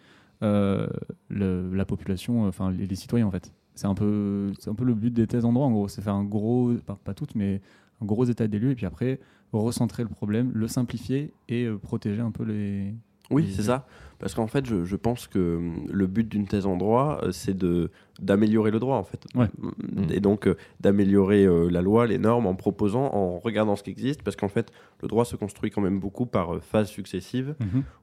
euh, 0.44 0.88
le- 1.30 1.74
la 1.74 1.86
population, 1.86 2.46
euh, 2.46 2.50
enfin 2.50 2.72
les, 2.72 2.86
les 2.86 2.96
citoyens 2.96 3.28
en 3.28 3.32
fait. 3.32 3.54
C'est 3.74 3.88
un 3.88 3.96
peu, 3.96 4.52
c'est 4.60 4.70
un 4.70 4.76
peu 4.76 4.86
le 4.86 4.94
but 4.94 5.12
des 5.14 5.28
thèses 5.28 5.46
en 5.46 5.52
droit 5.54 5.66
en 5.66 5.72
gros, 5.72 5.88
c'est 5.88 6.02
faire 6.02 6.16
un 6.16 6.24
gros, 6.24 6.74
pas, 6.86 6.98
pas 7.04 7.14
toutes 7.14 7.36
mais 7.36 7.62
un 8.02 8.06
gros 8.06 8.26
état 8.26 8.48
des 8.48 8.60
lieux 8.60 8.72
et 8.72 8.76
puis 8.76 8.86
après 8.86 9.20
recentrer 9.54 10.04
le 10.04 10.10
problème, 10.10 10.52
le 10.54 10.68
simplifier 10.68 11.34
et 11.48 11.64
euh, 11.66 11.78
protéger 11.78 12.22
un 12.22 12.32
peu 12.32 12.44
les. 12.44 12.94
Oui, 13.32 13.44
les- 13.46 13.52
c'est 13.54 13.64
ça. 13.64 13.88
Parce 14.26 14.34
qu'en 14.34 14.48
fait, 14.48 14.66
je, 14.66 14.86
je 14.86 14.96
pense 14.96 15.28
que 15.28 15.58
hum, 15.58 15.86
le 15.88 16.08
but 16.08 16.28
d'une 16.28 16.48
thèse 16.48 16.66
en 16.66 16.78
droit, 16.78 17.20
euh, 17.22 17.32
c'est 17.32 17.56
de 17.56 17.92
d'améliorer 18.20 18.72
le 18.72 18.80
droit, 18.80 18.98
en 18.98 19.04
fait. 19.04 19.24
Ouais. 19.36 19.46
Hum, 19.62 20.08
Et 20.12 20.20
donc 20.20 20.48
euh, 20.48 20.56
d'améliorer 20.80 21.46
euh, 21.46 21.70
la 21.70 21.84
loi, 21.84 22.08
les 22.08 22.18
normes, 22.18 22.48
en 22.48 22.56
proposant, 22.56 23.14
en 23.14 23.38
regardant 23.38 23.76
ce 23.76 23.84
qui 23.84 23.92
existe, 23.92 24.24
parce 24.24 24.36
qu'en 24.36 24.48
fait, 24.48 24.72
le 25.04 25.08
droit 25.08 25.26
se 25.26 25.36
construit 25.36 25.70
quand 25.70 25.82
même 25.82 26.00
beaucoup 26.00 26.26
par 26.26 26.56
euh, 26.56 26.60
phases 26.60 26.90
successives, 26.90 27.54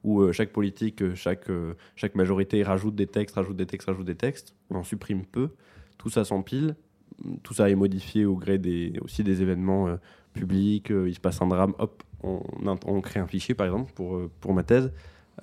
où 0.04 0.20
euh, 0.20 0.30
chaque 0.30 0.52
politique, 0.52 1.14
chaque, 1.16 1.50
euh, 1.50 1.74
chaque 1.96 2.14
majorité 2.14 2.62
rajoute 2.62 2.94
des 2.94 3.08
textes, 3.08 3.34
rajoute 3.34 3.56
des 3.56 3.66
textes, 3.66 3.88
rajoute 3.88 4.06
des 4.06 4.14
textes, 4.14 4.54
on 4.70 4.76
en 4.76 4.84
supprime 4.84 5.24
peu, 5.24 5.48
tout 5.98 6.08
ça 6.08 6.24
s'empile, 6.24 6.76
tout 7.42 7.52
ça 7.54 7.68
est 7.68 7.74
modifié 7.74 8.26
au 8.26 8.36
gré 8.36 8.58
des, 8.58 8.92
aussi 9.02 9.24
des 9.24 9.42
événements 9.42 9.88
euh, 9.88 9.96
public, 10.34 10.92
euh, 10.92 11.08
il 11.08 11.14
se 11.14 11.20
passe 11.20 11.42
un 11.42 11.48
drame, 11.48 11.74
hop, 11.80 12.04
on, 12.22 12.42
on 12.86 13.00
crée 13.00 13.18
un 13.18 13.26
fichier 13.26 13.56
par 13.56 13.66
exemple 13.66 13.90
pour, 13.92 14.14
euh, 14.14 14.30
pour 14.40 14.54
ma 14.54 14.62
thèse. 14.62 14.92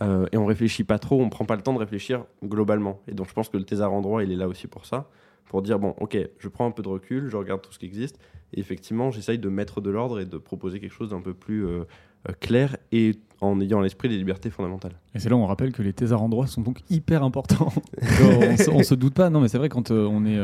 Euh, 0.02 0.28
et 0.32 0.38
on 0.38 0.45
réfléchit 0.45 0.84
pas 0.84 0.99
trop, 0.99 1.21
on 1.21 1.30
prend 1.30 1.45
pas 1.45 1.56
le 1.56 1.62
temps 1.62 1.73
de 1.73 1.80
réfléchir 1.80 2.25
globalement. 2.43 3.02
Et 3.08 3.13
donc 3.13 3.28
je 3.28 3.34
pense 3.34 3.49
que 3.49 3.58
le 3.58 3.63
thésard 3.63 3.93
en 3.93 4.02
droit, 4.02 4.23
il 4.23 4.32
est 4.32 4.36
là 4.36 4.47
aussi 4.47 4.67
pour 4.67 4.86
ça, 4.86 5.10
pour 5.45 5.62
dire 5.62 5.80
bon, 5.80 5.95
ok, 5.99 6.17
je 6.38 6.47
prends 6.47 6.65
un 6.65 6.71
peu 6.71 6.84
de 6.84 6.89
recul, 6.89 7.30
je 7.30 7.38
regarde 7.38 7.62
tout 7.62 7.71
ce 7.71 7.80
qui 7.80 7.86
existe, 7.86 8.19
et 8.54 8.60
effectivement, 8.60 9.12
j'essaye 9.12 9.39
de 9.39 9.49
mettre 9.49 9.82
de 9.82 9.89
l'ordre 9.89 10.19
et 10.19 10.25
de 10.25 10.38
proposer 10.38 10.80
quelque 10.80 10.93
chose 10.93 11.10
d'un 11.10 11.21
peu 11.21 11.34
plus 11.34 11.65
euh, 11.65 11.84
euh, 12.30 12.34
clair 12.39 12.78
et 12.91 13.15
en 13.41 13.60
ayant 13.62 13.80
à 13.80 13.84
l'esprit 13.84 14.10
les 14.10 14.17
libertés 14.17 14.49
fondamentales. 14.49 14.93
Et 15.15 15.19
c'est 15.19 15.30
là 15.30 15.36
où 15.36 15.39
on 15.39 15.47
rappelle 15.47 15.71
que 15.71 15.82
les 15.82 15.93
thésards 15.93 16.21
en 16.21 16.30
droit 16.30 16.45
sont 16.45 16.62
donc 16.62 16.82
hyper 16.89 17.23
importants. 17.23 17.71
On, 18.21 18.75
on 18.75 18.84
se 18.84 18.95
doute 18.95 19.13
pas, 19.13 19.30
non 19.30 19.39
mais 19.39 19.47
c'est 19.47 19.58
vrai 19.58 19.69
quand 19.69 19.91
on 19.91 20.25
est 20.25 20.38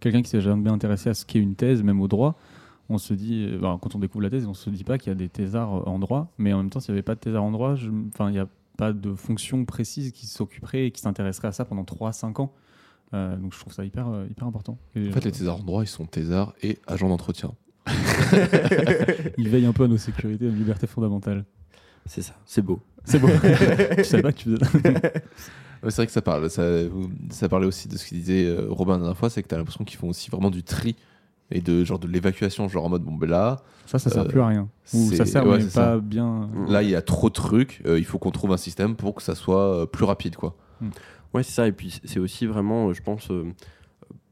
quelqu'un 0.00 0.22
qui 0.22 0.28
s'est 0.28 0.40
jamais 0.40 0.68
intéressé 0.68 1.08
à 1.08 1.14
ce 1.14 1.24
qu'est 1.24 1.38
une 1.38 1.54
thèse, 1.54 1.84
même 1.84 2.00
au 2.00 2.08
droit, 2.08 2.36
on 2.88 2.98
se 2.98 3.14
dit, 3.14 3.48
ben, 3.60 3.78
quand 3.80 3.94
on 3.94 4.00
découvre 4.00 4.22
la 4.22 4.30
thèse, 4.30 4.46
on 4.46 4.54
se 4.54 4.68
dit 4.70 4.82
pas 4.82 4.98
qu'il 4.98 5.10
y 5.10 5.12
a 5.12 5.14
des 5.14 5.28
thésards 5.28 5.86
en 5.88 6.00
droit, 6.00 6.32
mais 6.36 6.52
en 6.52 6.58
même 6.58 6.70
temps, 6.70 6.80
s'il 6.80 6.92
n'y 6.92 6.98
avait 6.98 7.04
pas 7.04 7.14
de 7.14 7.20
thésards 7.20 7.44
en 7.44 7.52
droit, 7.52 7.76
enfin, 8.12 8.28
il 8.28 8.32
n'y 8.32 8.40
a 8.40 8.48
pas 8.76 8.92
de 8.92 9.14
fonction 9.14 9.64
précise 9.64 10.12
qui 10.12 10.26
s'occuperait 10.26 10.86
et 10.86 10.90
qui 10.90 11.00
s'intéresserait 11.00 11.48
à 11.48 11.52
ça 11.52 11.64
pendant 11.64 11.84
3-5 11.84 12.40
ans. 12.40 12.52
Euh, 13.14 13.36
donc 13.36 13.52
je 13.52 13.60
trouve 13.60 13.72
ça 13.72 13.84
hyper, 13.84 14.08
euh, 14.08 14.26
hyper 14.30 14.46
important. 14.46 14.78
Et, 14.94 15.08
En 15.08 15.12
fait, 15.12 15.24
les 15.24 15.32
thésards 15.32 15.56
en 15.56 15.64
droit, 15.64 15.82
ils 15.82 15.88
sont 15.88 16.06
thésards 16.06 16.54
et 16.62 16.78
agents 16.86 17.08
d'entretien. 17.08 17.54
ils 19.38 19.48
veillent 19.48 19.66
un 19.66 19.72
peu 19.72 19.84
à 19.84 19.88
nos 19.88 19.98
sécurités 19.98 20.46
et 20.46 20.48
à 20.48 20.50
nos 20.50 20.56
libertés 20.56 20.86
fondamentales. 20.86 21.44
C'est 22.06 22.22
ça, 22.22 22.34
c'est 22.46 22.62
beau. 22.62 22.80
C'est 23.04 23.18
bon. 23.18 23.28
je 23.28 24.02
savais 24.04 24.22
pas 24.22 24.32
que 24.32 24.38
tu 24.38 24.56
faisais 24.56 25.22
c'est 25.90 25.96
vrai 25.96 26.06
que 26.06 26.12
ça 26.12 26.22
parle. 26.22 26.48
Ça, 26.48 26.62
ça 27.30 27.48
parlait 27.48 27.66
aussi 27.66 27.88
de 27.88 27.96
ce 27.96 28.06
qu'il 28.06 28.18
disait 28.18 28.46
euh, 28.46 28.66
Robin 28.68 28.94
la 28.94 28.98
dernière 28.98 29.16
fois, 29.16 29.30
c'est 29.30 29.42
que 29.42 29.48
tu 29.48 29.54
as 29.54 29.58
l'impression 29.58 29.84
qu'ils 29.84 29.98
font 29.98 30.08
aussi 30.08 30.30
vraiment 30.30 30.50
du 30.50 30.62
tri 30.62 30.96
et 31.50 31.60
de 31.60 31.84
genre 31.84 31.98
de 31.98 32.08
l'évacuation, 32.08 32.68
genre 32.68 32.84
en 32.86 32.88
mode 32.88 33.02
bon 33.02 33.12
ben 33.14 33.28
là, 33.28 33.62
Ça, 33.86 33.98
ça 33.98 34.08
sert 34.10 34.22
Euh, 34.22 34.28
plus 34.28 34.40
à 34.40 34.46
rien. 34.46 34.68
Ou 34.94 35.12
ça 35.12 35.26
sert, 35.26 35.46
ouais, 35.46 35.58
mais 35.58 35.64
pas 35.64 35.70
ça. 35.70 35.98
bien. 35.98 36.48
là 36.68 36.82
il 36.82 36.88
y 36.90 36.94
a 36.94 37.02
trop 37.02 37.28
de 37.28 37.34
trucs, 37.34 37.82
euh, 37.86 37.98
il 37.98 38.04
faut 38.04 38.18
qu'on 38.18 38.30
trouve 38.30 38.52
un 38.52 38.56
système 38.56 38.96
pour 38.96 39.14
que 39.14 39.22
ça 39.22 39.34
soit 39.34 39.82
euh, 39.82 39.86
plus 39.86 40.04
rapide 40.04 40.36
quoi. 40.36 40.56
Ouais, 41.34 41.42
c'est 41.42 41.52
ça. 41.52 41.66
Et 41.68 41.72
puis 41.72 42.00
c'est 42.04 42.18
aussi 42.20 42.46
vraiment, 42.46 42.88
euh, 42.88 42.92
je 42.94 43.02
pense, 43.02 43.30
euh, 43.30 43.44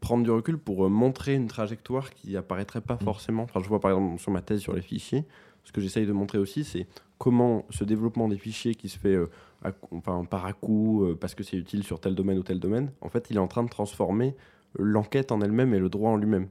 prendre 0.00 0.22
du 0.24 0.30
recul 0.30 0.56
pour 0.58 0.86
euh, 0.86 0.88
montrer 0.88 1.34
une 1.34 1.46
trajectoire 1.46 2.10
qui 2.10 2.36
apparaîtrait 2.36 2.80
pas 2.80 2.94
Mm. 3.00 3.04
forcément. 3.04 3.42
Enfin, 3.44 3.60
je 3.62 3.68
vois 3.68 3.80
par 3.80 3.90
exemple 3.92 4.18
sur 4.20 4.30
ma 4.32 4.40
thèse 4.42 4.60
sur 4.60 4.72
les 4.74 4.82
fichiers, 4.82 5.24
ce 5.64 5.72
que 5.72 5.80
j'essaye 5.80 6.06
de 6.06 6.12
montrer 6.12 6.38
aussi, 6.38 6.64
c'est 6.64 6.86
comment 7.18 7.66
ce 7.70 7.84
développement 7.84 8.28
des 8.28 8.38
fichiers 8.38 8.74
qui 8.74 8.88
se 8.88 8.98
fait 8.98 9.14
euh, 9.14 9.26
à 9.62 9.72
enfin, 9.92 10.24
par 10.24 10.46
à 10.46 10.52
coup, 10.54 11.04
euh, 11.04 11.18
parce 11.20 11.34
que 11.34 11.42
c'est 11.42 11.56
utile 11.58 11.82
sur 11.84 12.00
tel 12.00 12.14
domaine 12.14 12.38
ou 12.38 12.42
tel 12.42 12.58
domaine, 12.58 12.90
en 13.02 13.10
fait, 13.10 13.26
il 13.30 13.36
est 13.36 13.40
en 13.40 13.46
train 13.48 13.62
de 13.62 13.68
transformer 13.68 14.34
l'enquête 14.78 15.32
en 15.32 15.40
elle-même 15.42 15.74
et 15.74 15.78
le 15.78 15.88
droit 15.90 16.10
en 16.10 16.16
lui-même. 16.16 16.48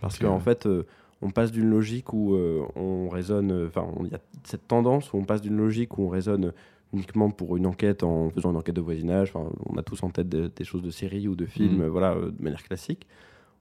Parce 0.00 0.18
qu'en 0.18 0.38
fait, 0.40 0.66
euh, 0.66 0.84
on 1.22 1.30
passe 1.30 1.52
d'une 1.52 1.68
logique 1.68 2.12
où 2.12 2.34
euh, 2.34 2.62
on 2.76 3.08
raisonne, 3.08 3.52
euh, 3.52 3.66
enfin, 3.68 3.86
il 4.04 4.10
y 4.10 4.14
a 4.14 4.20
cette 4.44 4.66
tendance 4.68 5.12
où 5.12 5.16
on 5.18 5.24
passe 5.24 5.42
d'une 5.42 5.56
logique 5.56 5.98
où 5.98 6.04
on 6.04 6.08
raisonne 6.08 6.52
uniquement 6.92 7.30
pour 7.30 7.56
une 7.56 7.66
enquête 7.66 8.02
en 8.02 8.30
faisant 8.30 8.50
une 8.50 8.56
enquête 8.56 8.74
de 8.74 8.80
voisinage. 8.80 9.32
On 9.36 9.76
a 9.76 9.82
tous 9.82 10.02
en 10.02 10.10
tête 10.10 10.28
des, 10.28 10.48
des 10.48 10.64
choses 10.64 10.82
de 10.82 10.90
séries 10.90 11.28
ou 11.28 11.36
de 11.36 11.46
films, 11.46 11.76
Mhm. 11.76 11.82
euh, 11.82 11.88
voilà, 11.90 12.14
de 12.14 12.34
manière 12.42 12.62
classique. 12.62 13.06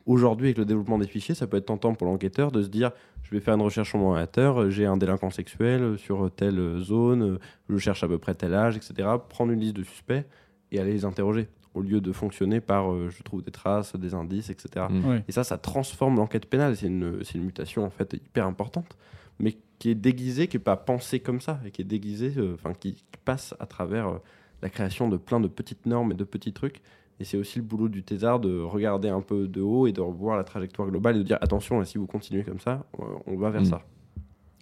Aujourd'hui, 0.05 0.47
avec 0.47 0.57
le 0.57 0.65
développement 0.65 0.97
des 0.97 1.05
fichiers, 1.05 1.35
ça 1.35 1.45
peut 1.45 1.57
être 1.57 1.67
tentant 1.67 1.93
pour 1.93 2.07
l'enquêteur 2.07 2.51
de 2.51 2.63
se 2.63 2.69
dire 2.69 2.91
je 3.21 3.29
vais 3.35 3.39
faire 3.41 3.53
une 3.53 3.61
recherche 3.61 3.89
sur 3.89 3.99
mon 3.99 4.07
ordinateur, 4.07 4.71
j'ai 4.71 4.85
un 4.87 4.97
délinquant 4.97 5.29
sexuel 5.29 5.99
sur 5.99 6.31
telle 6.31 6.79
zone, 6.79 7.37
je 7.69 7.77
cherche 7.77 8.03
à 8.03 8.07
peu 8.07 8.17
près 8.17 8.33
tel 8.33 8.55
âge, 8.55 8.75
etc. 8.77 9.07
Prendre 9.27 9.51
une 9.51 9.59
liste 9.59 9.75
de 9.75 9.83
suspects 9.83 10.25
et 10.71 10.79
aller 10.79 10.93
les 10.93 11.05
interroger, 11.05 11.47
au 11.79 11.81
lieu 11.81 12.01
de 12.01 12.11
fonctionner 12.11 12.59
par 12.61 12.91
euh, 12.91 13.09
je 13.09 13.23
trouve 13.23 13.41
des 13.43 13.51
traces, 13.51 13.95
des 13.95 14.13
indices, 14.13 14.49
etc. 14.49 14.85
Mm. 14.89 15.05
Ouais. 15.07 15.23
Et 15.27 15.31
ça, 15.31 15.43
ça 15.43 15.57
transforme 15.57 16.17
l'enquête 16.17 16.45
pénale. 16.45 16.75
C'est 16.75 16.87
une, 16.87 17.23
c'est 17.23 17.35
une 17.37 17.45
mutation 17.45 17.83
en 17.85 17.89
fait 17.89 18.13
hyper 18.13 18.45
importante, 18.45 18.97
mais 19.39 19.57
qui 19.79 19.89
est 19.89 19.95
déguisée, 19.95 20.47
qui 20.47 20.57
n'est 20.57 20.63
pas 20.63 20.75
pensée 20.77 21.19
comme 21.19 21.39
ça, 21.41 21.59
et 21.65 21.71
qui 21.71 21.81
est 21.81 21.85
déguisée, 21.85 22.33
euh, 22.37 22.53
enfin 22.55 22.73
qui, 22.73 22.93
qui 22.95 23.03
passe 23.25 23.55
à 23.59 23.65
travers 23.65 24.07
euh, 24.07 24.17
la 24.61 24.69
création 24.69 25.07
de 25.09 25.17
plein 25.17 25.39
de 25.39 25.47
petites 25.47 25.85
normes 25.85 26.11
et 26.11 26.15
de 26.15 26.23
petits 26.25 26.53
trucs. 26.53 26.81
Et 27.21 27.25
c'est 27.25 27.37
aussi 27.37 27.59
le 27.59 27.65
boulot 27.65 27.89
du 27.89 28.03
thésard 28.03 28.39
de 28.39 28.59
regarder 28.61 29.09
un 29.09 29.21
peu 29.21 29.47
de 29.47 29.61
haut 29.61 29.87
et 29.87 29.91
de 29.91 30.01
revoir 30.01 30.37
la 30.37 30.43
trajectoire 30.45 30.87
globale 30.89 31.15
et 31.15 31.19
de 31.19 31.23
dire 31.23 31.37
attention, 31.41 31.79
là, 31.79 31.85
si 31.85 31.97
vous 31.97 32.07
continuez 32.07 32.43
comme 32.43 32.59
ça, 32.59 32.85
on 33.27 33.35
va 33.37 33.49
vers 33.49 33.61
Mm. 33.61 33.65
ça. 33.65 33.81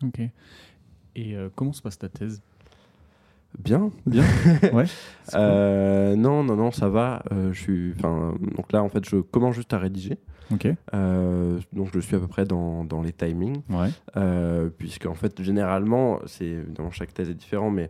Ok. 0.03 0.19
Et 1.15 1.36
euh, 1.36 1.49
comment 1.56 1.73
se 1.73 1.82
passe 1.82 1.97
ta 1.97 2.10
thèse? 2.10 2.41
Bien, 3.57 3.91
Bien 4.05 4.23
Ouais. 4.73 4.86
cool. 5.31 5.36
Euh, 5.39 6.15
non, 6.15 6.43
non, 6.43 6.55
non, 6.55 6.71
ça 6.71 6.89
va. 6.89 7.23
Euh, 7.31 7.51
je 7.53 7.60
suis, 7.60 7.93
enfin, 7.97 8.36
donc 8.55 8.71
là, 8.71 8.83
en 8.83 8.89
fait, 8.89 9.07
je 9.10 9.17
commence 9.17 9.55
juste 9.55 9.73
à 9.73 9.77
rédiger. 9.79 10.17
Ok. 10.51 10.67
Euh, 10.93 11.60
donc, 11.73 11.89
je 11.93 11.99
suis 11.99 12.15
à 12.15 12.19
peu 12.19 12.27
près 12.27 12.45
dans, 12.45 12.86
dans 12.86 13.01
les 13.01 13.12
timings. 13.12 13.62
Ouais. 13.69 13.89
Puisque 14.77 15.05
en 15.05 15.13
fait 15.15 15.41
généralement 15.41 16.19
c'est 16.25 16.45
évidemment 16.45 16.91
chaque 16.91 17.13
thèse 17.13 17.29
est 17.29 17.33
différent 17.33 17.69
mais 17.69 17.89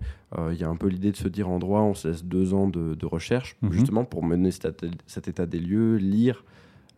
il 0.51 0.55
y 0.57 0.63
a 0.63 0.67
un 0.69 0.75
peu 0.75 0.87
l'idée 0.87 1.11
de 1.11 1.17
se 1.17 1.27
dire 1.27 1.49
en 1.49 1.59
droit 1.59 1.81
on 1.81 1.93
se 1.93 2.07
laisse 2.07 2.23
deux 2.25 2.53
ans 2.55 2.67
de, 2.67 2.95
de 2.95 3.05
recherche 3.05 3.55
Mhm. 3.61 3.71
justement 3.71 4.05
pour 4.05 4.23
mener 4.23 4.49
cet, 4.51 4.85
cet 5.05 5.27
état 5.27 5.45
des 5.45 5.59
lieux 5.59 5.97
lire 5.97 6.43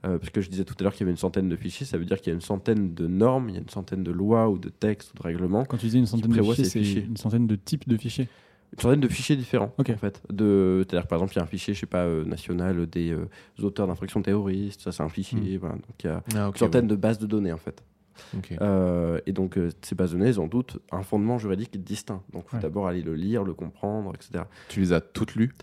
parce 0.01 0.29
que 0.29 0.39
je 0.41 0.49
disais 0.49 0.63
tout 0.63 0.75
à 0.79 0.83
l'heure 0.83 0.93
qu'il 0.93 1.01
y 1.01 1.03
avait 1.03 1.11
une 1.11 1.17
centaine 1.17 1.49
de 1.49 1.55
fichiers 1.57 1.85
ça 1.85 1.97
veut 1.97 2.05
dire 2.05 2.17
qu'il 2.21 2.31
y 2.31 2.33
a 2.33 2.35
une 2.35 2.41
centaine 2.41 2.93
de 2.93 3.07
normes 3.07 3.49
il 3.49 3.55
y 3.55 3.57
a 3.57 3.61
une 3.61 3.69
centaine 3.69 4.03
de 4.03 4.11
lois 4.11 4.49
ou 4.49 4.57
de 4.57 4.69
textes 4.69 5.11
ou 5.13 5.17
de 5.17 5.23
règlements 5.23 5.65
Quand 5.65 5.77
tu 5.77 5.87
dis 5.87 5.97
une 5.99 6.05
centaine 6.05 6.31
de 6.31 6.41
fichiers, 6.41 6.63
ces 6.65 6.83
c'est 6.83 6.99
une 7.01 7.17
centaine 7.17 7.47
de 7.47 7.55
types 7.55 7.87
de 7.89 7.97
fichiers. 7.97 8.29
Une 8.73 8.79
centaine 8.79 8.99
de 8.99 9.07
fichiers 9.07 9.35
différents 9.35 9.73
en 9.79 9.83
fait 9.97 10.21
de 10.31 10.85
c'est-à-dire 10.87 11.07
par 11.07 11.17
exemple 11.17 11.33
il 11.33 11.37
y 11.37 11.39
a 11.39 11.43
un 11.43 11.47
fichier 11.47 11.73
je 11.73 11.79
sais 11.79 11.85
pas 11.85 12.03
euh, 12.05 12.23
national 12.25 12.85
des 12.87 13.11
euh, 13.11 13.27
auteurs 13.63 13.87
d'infractions 13.87 14.21
terroristes 14.21 14.81
ça 14.81 14.91
c'est 14.91 15.01
un 15.03 15.09
fichier 15.09 15.57
voilà 15.57 15.75
donc 15.75 16.03
il 16.03 16.07
y 16.07 16.09
a 16.09 16.21
Ah, 16.35 16.47
une 16.47 16.55
centaine 16.55 16.87
de 16.87 16.95
bases 16.95 17.17
de 17.19 17.25
données 17.27 17.51
en 17.53 17.57
fait. 17.57 17.81
Euh, 18.61 19.21
et 19.25 19.31
donc, 19.31 19.57
euh, 19.57 19.69
ces 19.81 19.95
bases 19.95 20.11
de 20.11 20.17
données, 20.17 20.29
elles 20.29 20.41
ont 20.41 20.49
toutes 20.49 20.77
un 20.91 21.03
fondement 21.03 21.37
juridique 21.37 21.81
distinct. 21.81 22.21
Donc, 22.33 22.43
il 22.47 22.49
faut 22.49 22.55
Ouais. 22.57 22.61
d'abord 22.61 22.85
aller 22.87 23.01
le 23.01 23.15
lire, 23.15 23.45
le 23.45 23.53
comprendre, 23.53 24.11
etc. 24.13 24.43
Tu 24.67 24.81
les 24.81 24.91
as 24.91 24.99
toutes 24.99 25.35
lues? 25.35 25.53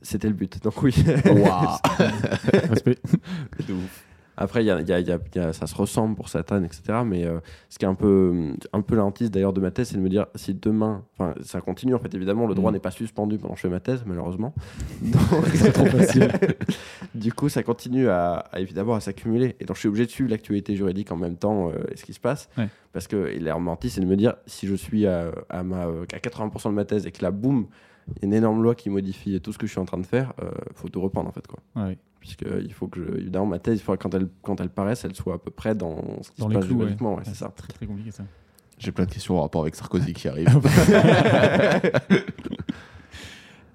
C'était 0.00 0.28
le 0.28 0.32
but. 0.34 0.62
Donc, 0.62 0.82
oui. 0.82 0.94
Waouh 1.26 1.76
Respect. 2.70 2.98
De 3.68 3.74
ouf. 3.74 4.05
Après, 4.36 4.64
y 4.64 4.70
a, 4.70 4.80
y 4.80 4.92
a- 4.92 5.00
y 5.00 5.10
a- 5.38 5.52
ça 5.52 5.66
se 5.66 5.74
ressemble 5.74 6.14
pour 6.14 6.28
certaines, 6.28 6.64
etc. 6.64 6.82
Mais 7.06 7.24
euh, 7.24 7.40
ce 7.70 7.78
qui 7.78 7.84
est 7.84 7.88
un 7.88 7.94
peu, 7.94 8.52
un 8.72 8.80
peu 8.82 8.96
d'ailleurs 9.30 9.52
de 9.52 9.60
ma 9.60 9.70
thèse, 9.70 9.88
c'est 9.88 9.96
de 9.96 10.00
me 10.02 10.08
dire 10.08 10.26
si 10.34 10.52
demain, 10.54 11.04
enfin, 11.18 11.34
ça 11.42 11.60
continue 11.60 11.94
en 11.94 11.98
fait. 11.98 12.14
Évidemment, 12.14 12.46
le 12.46 12.54
droit 12.54 12.70
Mm. 12.70 12.74
n'est 12.74 12.80
pas 12.80 12.90
suspendu 12.90 13.38
pendant 13.38 13.54
que 13.54 13.58
je 13.60 13.62
fais 13.62 13.68
ma 13.70 13.80
thèse, 13.80 14.02
malheureusement. 14.06 14.54
Donc, 15.02 15.20
C'est 15.54 15.72
trop 15.72 15.86
facile. 15.86 16.28
du 17.14 17.32
coup, 17.32 17.48
ça 17.48 17.62
continue 17.62 18.08
à, 18.08 18.34
à, 18.52 18.60
évidemment 18.60 18.94
à 18.94 19.00
s'accumuler. 19.00 19.56
Et 19.60 19.64
donc, 19.64 19.76
je 19.76 19.80
suis 19.80 19.88
obligé 19.88 20.06
de 20.06 20.10
suivre 20.10 20.30
l'actualité 20.30 20.76
juridique 20.76 21.10
en 21.12 21.16
même 21.16 21.36
temps 21.36 21.70
euh, 21.70 21.72
et 21.92 21.96
ce 21.96 22.04
qui 22.04 22.12
se 22.12 22.20
passe. 22.20 22.48
Ouais. 22.58 22.68
Parce 22.92 23.06
que 23.08 23.16
l'air 23.16 23.58
menti, 23.60 23.90
c'est 23.90 24.00
de 24.00 24.06
me 24.06 24.16
dire 24.16 24.34
si 24.46 24.66
je 24.66 24.74
suis 24.74 25.06
à, 25.06 25.30
à, 25.50 25.62
ma, 25.62 25.86
euh, 25.86 26.04
à 26.12 26.18
80% 26.18 26.68
de 26.70 26.74
ma 26.74 26.84
thèse 26.84 27.06
et 27.06 27.10
que 27.12 27.22
là, 27.22 27.30
boum, 27.30 27.66
il 28.08 28.22
y 28.22 28.24
a 28.24 28.26
une 28.26 28.34
énorme 28.34 28.62
loi 28.62 28.74
qui 28.74 28.88
modifie 28.90 29.40
tout 29.40 29.52
ce 29.52 29.58
que 29.58 29.66
je 29.66 29.72
suis 29.72 29.80
en 29.80 29.84
train 29.84 29.98
de 29.98 30.06
faire, 30.06 30.32
il 30.40 30.74
faut 30.76 30.88
tout 30.88 31.00
reprendre 31.00 31.28
en 31.28 31.32
fait. 31.32 31.46
Quoi. 31.46 31.60
Ouais. 31.74 31.98
Puisqu'il 32.20 32.72
faut 32.72 32.88
que, 32.88 33.00
je, 33.04 33.18
évidemment, 33.18 33.46
ma 33.46 33.58
thèse, 33.58 33.78
il 33.78 33.82
faudra, 33.82 33.96
quand 33.98 34.12
elle, 34.14 34.28
quand 34.42 34.60
elle 34.60 34.70
paraisse, 34.70 35.04
elle 35.04 35.14
soit 35.14 35.34
à 35.34 35.38
peu 35.38 35.50
près 35.50 35.74
dans 35.74 36.22
ce 36.22 36.30
qui 36.32 36.40
Dans 36.40 36.46
se 36.46 36.50
les 36.50 36.56
passe 36.58 36.66
clous, 36.66 36.74
ouais. 36.76 36.80
juridiquement. 36.82 37.10
ouais, 37.12 37.18
Ouais, 37.18 37.22
c'est 37.24 37.34
ça. 37.34 37.52
Très 37.54 37.68
très 37.68 37.86
compliqué 37.86 38.10
ça. 38.10 38.24
J'ai 38.78 38.92
plein 38.92 39.04
de 39.06 39.10
questions 39.12 39.38
en 39.38 39.42
rapport 39.42 39.62
avec 39.62 39.74
Sarkozy 39.74 40.12
qui 40.12 40.28
arrive. 40.28 40.48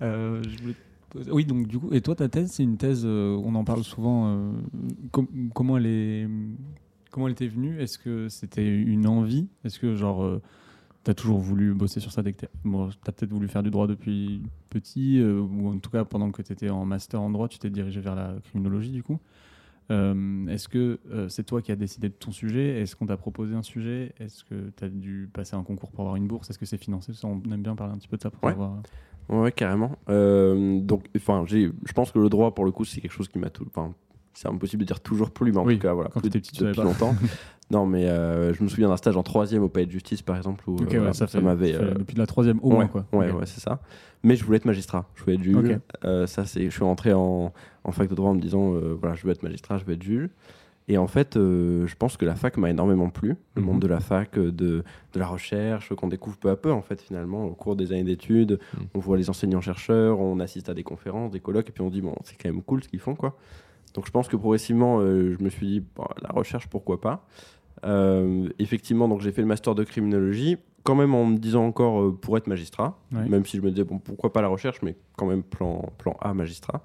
Euh, 0.01 0.41
je 0.43 0.61
voulais 0.61 0.73
te 0.73 0.79
poser- 1.17 1.31
Oui, 1.31 1.45
donc 1.45 1.67
du 1.67 1.77
coup, 1.77 1.89
et 1.93 2.01
toi, 2.01 2.15
ta 2.15 2.27
thèse, 2.27 2.51
c'est 2.51 2.63
une 2.63 2.77
thèse, 2.77 3.03
euh, 3.05 3.39
on 3.43 3.53
en 3.55 3.63
parle 3.63 3.83
souvent. 3.83 4.27
euh, 4.35 4.51
com- 5.11 5.27
comment 5.53 5.77
elle 5.77 5.85
est, 5.85 6.27
comment 7.11 7.27
elle 7.27 7.35
t'est 7.35 7.47
venue? 7.47 7.79
Est-ce 7.79 7.99
que 7.99 8.27
c'était 8.29 8.67
une 8.67 9.05
envie? 9.07 9.47
Est-ce 9.63 9.77
que 9.79 9.95
genre, 9.95 10.23
euh, 10.23 10.41
t'as 11.03 11.13
toujours 11.13 11.39
voulu 11.39 11.73
bosser 11.73 11.99
sur 11.99 12.11
ça 12.11 12.21
dès 12.21 12.33
que 12.33 12.41
t'es- 12.41 12.49
bon, 12.63 12.89
t'as 13.03 13.11
peut-être 13.11 13.31
voulu 13.31 13.47
faire 13.47 13.63
du 13.63 13.71
droit 13.71 13.87
depuis 13.87 14.41
petit, 14.69 15.19
euh, 15.19 15.39
ou 15.39 15.69
en 15.69 15.77
tout 15.79 15.89
cas 15.89 16.05
pendant 16.05 16.31
que 16.31 16.41
t'étais 16.41 16.69
en 16.69 16.85
master 16.85 17.21
en 17.21 17.29
droit, 17.29 17.47
tu 17.47 17.57
t'es 17.59 17.69
dirigé 17.69 17.99
vers 18.01 18.15
la 18.15 18.35
criminologie 18.43 18.91
du 18.91 19.03
coup. 19.03 19.19
Euh, 19.89 20.47
Est-ce 20.47 20.69
que 20.69 20.99
euh, 21.11 21.27
c'est 21.27 21.43
toi 21.43 21.61
qui 21.61 21.71
as 21.71 21.75
décidé 21.75 22.07
de 22.07 22.13
ton 22.13 22.31
sujet? 22.31 22.79
Est-ce 22.81 22.95
qu'on 22.95 23.07
t'a 23.07 23.17
proposé 23.17 23.55
un 23.55 23.63
sujet? 23.63 24.13
Est-ce 24.19 24.45
que 24.45 24.71
tu 24.77 24.83
as 24.85 24.89
dû 24.89 25.29
passer 25.33 25.55
un 25.55 25.63
concours 25.63 25.91
pour 25.91 26.01
avoir 26.01 26.15
une 26.15 26.27
bourse? 26.27 26.49
Est-ce 26.49 26.59
que 26.59 26.65
c'est 26.65 26.77
financé? 26.77 27.13
Ça, 27.13 27.27
On 27.27 27.41
aime 27.51 27.61
bien 27.63 27.75
parler 27.75 27.93
un 27.93 27.97
petit 27.97 28.07
peu 28.07 28.15
de 28.15 28.21
ça 28.21 28.29
pour 28.29 28.43
Ouais. 28.43 28.51
savoir. 28.51 28.81
Ouais, 29.27 29.51
carrément. 29.51 29.97
Donc, 30.07 31.09
enfin, 31.17 31.43
je 31.47 31.93
pense 31.93 32.11
que 32.11 32.19
le 32.19 32.29
droit, 32.29 32.53
pour 32.55 32.63
le 32.63 32.71
coup, 32.71 32.85
c'est 32.85 33.01
quelque 33.01 33.11
chose 33.11 33.27
qui 33.27 33.39
m'a 33.39 33.49
tout. 33.49 33.65
C'est 34.33 34.47
impossible 34.47 34.81
de 34.81 34.87
dire 34.87 34.99
toujours 35.01 35.31
plus, 35.31 35.51
mais 35.51 35.57
en 35.59 35.65
Oui, 35.65 35.75
tout 35.75 35.81
cas, 35.81 35.93
voilà, 35.93 36.09
quand 36.13 36.21
plus 36.21 36.29
petit, 36.29 36.51
tu 36.53 36.63
depuis 36.63 36.81
longtemps. 36.81 37.15
non, 37.71 37.85
mais 37.85 38.07
euh, 38.09 38.53
je 38.53 38.63
me 38.63 38.69
souviens 38.69 38.87
d'un 38.87 38.97
stage 38.97 39.17
en 39.17 39.23
troisième 39.23 39.61
au 39.63 39.69
Palais 39.69 39.85
de 39.85 39.91
Justice, 39.91 40.21
par 40.21 40.37
exemple, 40.37 40.63
où 40.69 40.77
euh, 40.81 41.07
ouais, 41.07 41.13
ça, 41.13 41.27
m'avait. 41.41 41.73
ça 41.73 41.79
fait 41.79 41.85
euh, 41.85 41.93
depuis 41.95 42.15
la 42.17 42.25
troisième 42.25 42.59
au 42.61 42.69
ouais, 42.69 42.75
moins 42.75 42.87
quoi. 42.87 43.05
Ouais, 43.11 43.31
ouais, 43.31 43.45
c'est 43.45 43.59
ça. 43.59 43.79
Mais 44.23 44.35
je 44.35 44.43
voulais 44.45 44.57
être 44.57 44.65
magistrat, 44.65 45.09
je 45.15 45.23
voulais 45.23 45.35
être 45.35 45.43
juge. 45.43 45.77
Euh, 46.05 46.27
ça, 46.27 46.45
c'est, 46.45 46.63
je 46.65 46.69
suis 46.69 46.83
rentré 46.83 47.11
en, 47.13 47.51
en 47.83 47.91
fac 47.91 48.07
de 48.09 48.15
droit 48.15 48.29
en 48.29 48.35
me 48.35 48.41
disant, 48.41 48.71
voilà, 48.99 49.15
je 49.15 49.25
veux 49.25 49.31
être 49.31 49.43
magistrat, 49.43 49.77
je 49.77 49.85
veux 49.85 49.93
être 49.93 50.03
juge. 50.03 50.29
Et 50.87 50.97
en 50.97 51.07
fait, 51.07 51.35
je 51.35 51.95
pense 51.95 52.17
que 52.17 52.25
la 52.25 52.35
fac 52.35 52.57
m'a 52.57 52.69
énormément 52.69 53.09
plu, 53.09 53.35
le 53.55 53.61
Mhm. 53.61 53.67
monde 53.67 53.79
de 53.81 53.87
la 53.87 53.99
fac, 53.99 54.37
de, 54.37 54.49
de 54.51 54.83
la 55.15 55.27
recherche, 55.27 55.93
qu'on 55.95 56.07
découvre 56.07 56.37
peu 56.37 56.49
à 56.49 56.55
peu, 56.55 56.71
en 56.71 56.81
fait, 56.81 57.01
finalement, 57.01 57.45
au 57.45 57.53
cours 57.53 57.75
des 57.75 57.91
années 57.93 58.03
d'études. 58.03 58.59
Mhm. 58.77 58.85
On 58.95 58.99
voit 58.99 59.17
les 59.17 59.29
enseignants-chercheurs, 59.29 60.19
on 60.19 60.39
assiste 60.39 60.69
à 60.69 60.73
des 60.73 60.83
conférences, 60.83 61.31
des 61.31 61.39
colloques, 61.39 61.69
et 61.69 61.71
puis 61.71 61.81
on 61.81 61.87
se 61.89 61.93
dit, 61.93 62.01
bon, 62.01 62.15
c'est 62.23 62.35
quand 62.41 62.49
même 62.49 62.61
cool 62.63 62.83
ce 62.83 62.89
qu'ils 62.89 62.99
font, 62.99 63.15
quoi. 63.15 63.37
Donc 63.93 64.05
je 64.05 64.11
pense 64.11 64.27
que 64.27 64.35
progressivement, 64.37 64.99
euh, 64.99 65.35
je 65.37 65.43
me 65.43 65.49
suis 65.49 65.67
dit, 65.67 65.79
bon, 65.95 66.05
la 66.21 66.29
recherche, 66.29 66.67
pourquoi 66.67 66.99
pas 67.01 67.25
Euh, 67.83 68.47
effectivement, 68.59 69.07
donc 69.07 69.21
j'ai 69.21 69.31
fait 69.31 69.41
le 69.41 69.47
master 69.47 69.73
de 69.73 69.83
criminologie, 69.83 70.57
quand 70.83 70.93
même 70.95 71.15
en 71.15 71.25
me 71.25 71.37
disant 71.37 71.65
encore 71.65 72.01
euh, 72.01 72.11
pour 72.19 72.37
être 72.37 72.47
magistrat, 72.47 72.97
Ouais. 73.11 73.27
même 73.27 73.45
si 73.45 73.57
je 73.57 73.61
me 73.61 73.69
disais 73.71 73.83
bon 73.83 73.97
pourquoi 73.99 74.31
pas 74.31 74.41
la 74.41 74.47
recherche, 74.49 74.81
mais 74.83 74.95
quand 75.17 75.25
même 75.25 75.41
plan 75.43 75.91
plan 75.97 76.15
A 76.21 76.33
magistrat. 76.33 76.81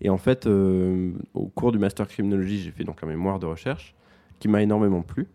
Et 0.00 0.08
en 0.10 0.18
fait, 0.18 0.46
au 0.46 1.46
cours 1.54 1.72
du 1.72 1.78
master 1.78 2.06
criminologie, 2.06 2.58
j'ai 2.60 2.70
fait 2.70 2.84
donc 2.84 3.02
un 3.02 3.06
mémoire 3.06 3.38
de 3.38 3.46
recherche 3.46 3.94
qui 4.38 4.46
m'a 4.46 4.62
énormément 4.62 5.00
plu, 5.02 5.26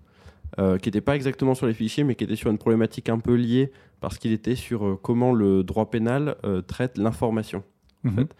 qui 0.57 0.87
n'était 0.87 1.01
pas 1.01 1.15
exactement 1.15 1.55
sur 1.55 1.65
les 1.65 1.73
fichiers, 1.73 2.03
mais 2.03 2.13
qui 2.15 2.23
était 2.25 2.35
sur 2.35 2.51
une 2.51 2.59
problématique 2.59 3.09
un 3.09 3.17
peu 3.19 3.33
liée 3.33 3.71
parce 4.01 4.17
qu'il 4.19 4.31
était 4.31 4.55
sur 4.55 4.99
comment 5.01 5.33
le 5.33 5.63
droit 5.63 5.89
pénal 5.89 6.35
traite 6.67 6.97
l'information 6.99 7.63
Mhm. 8.03 8.11
fait. 8.15 8.35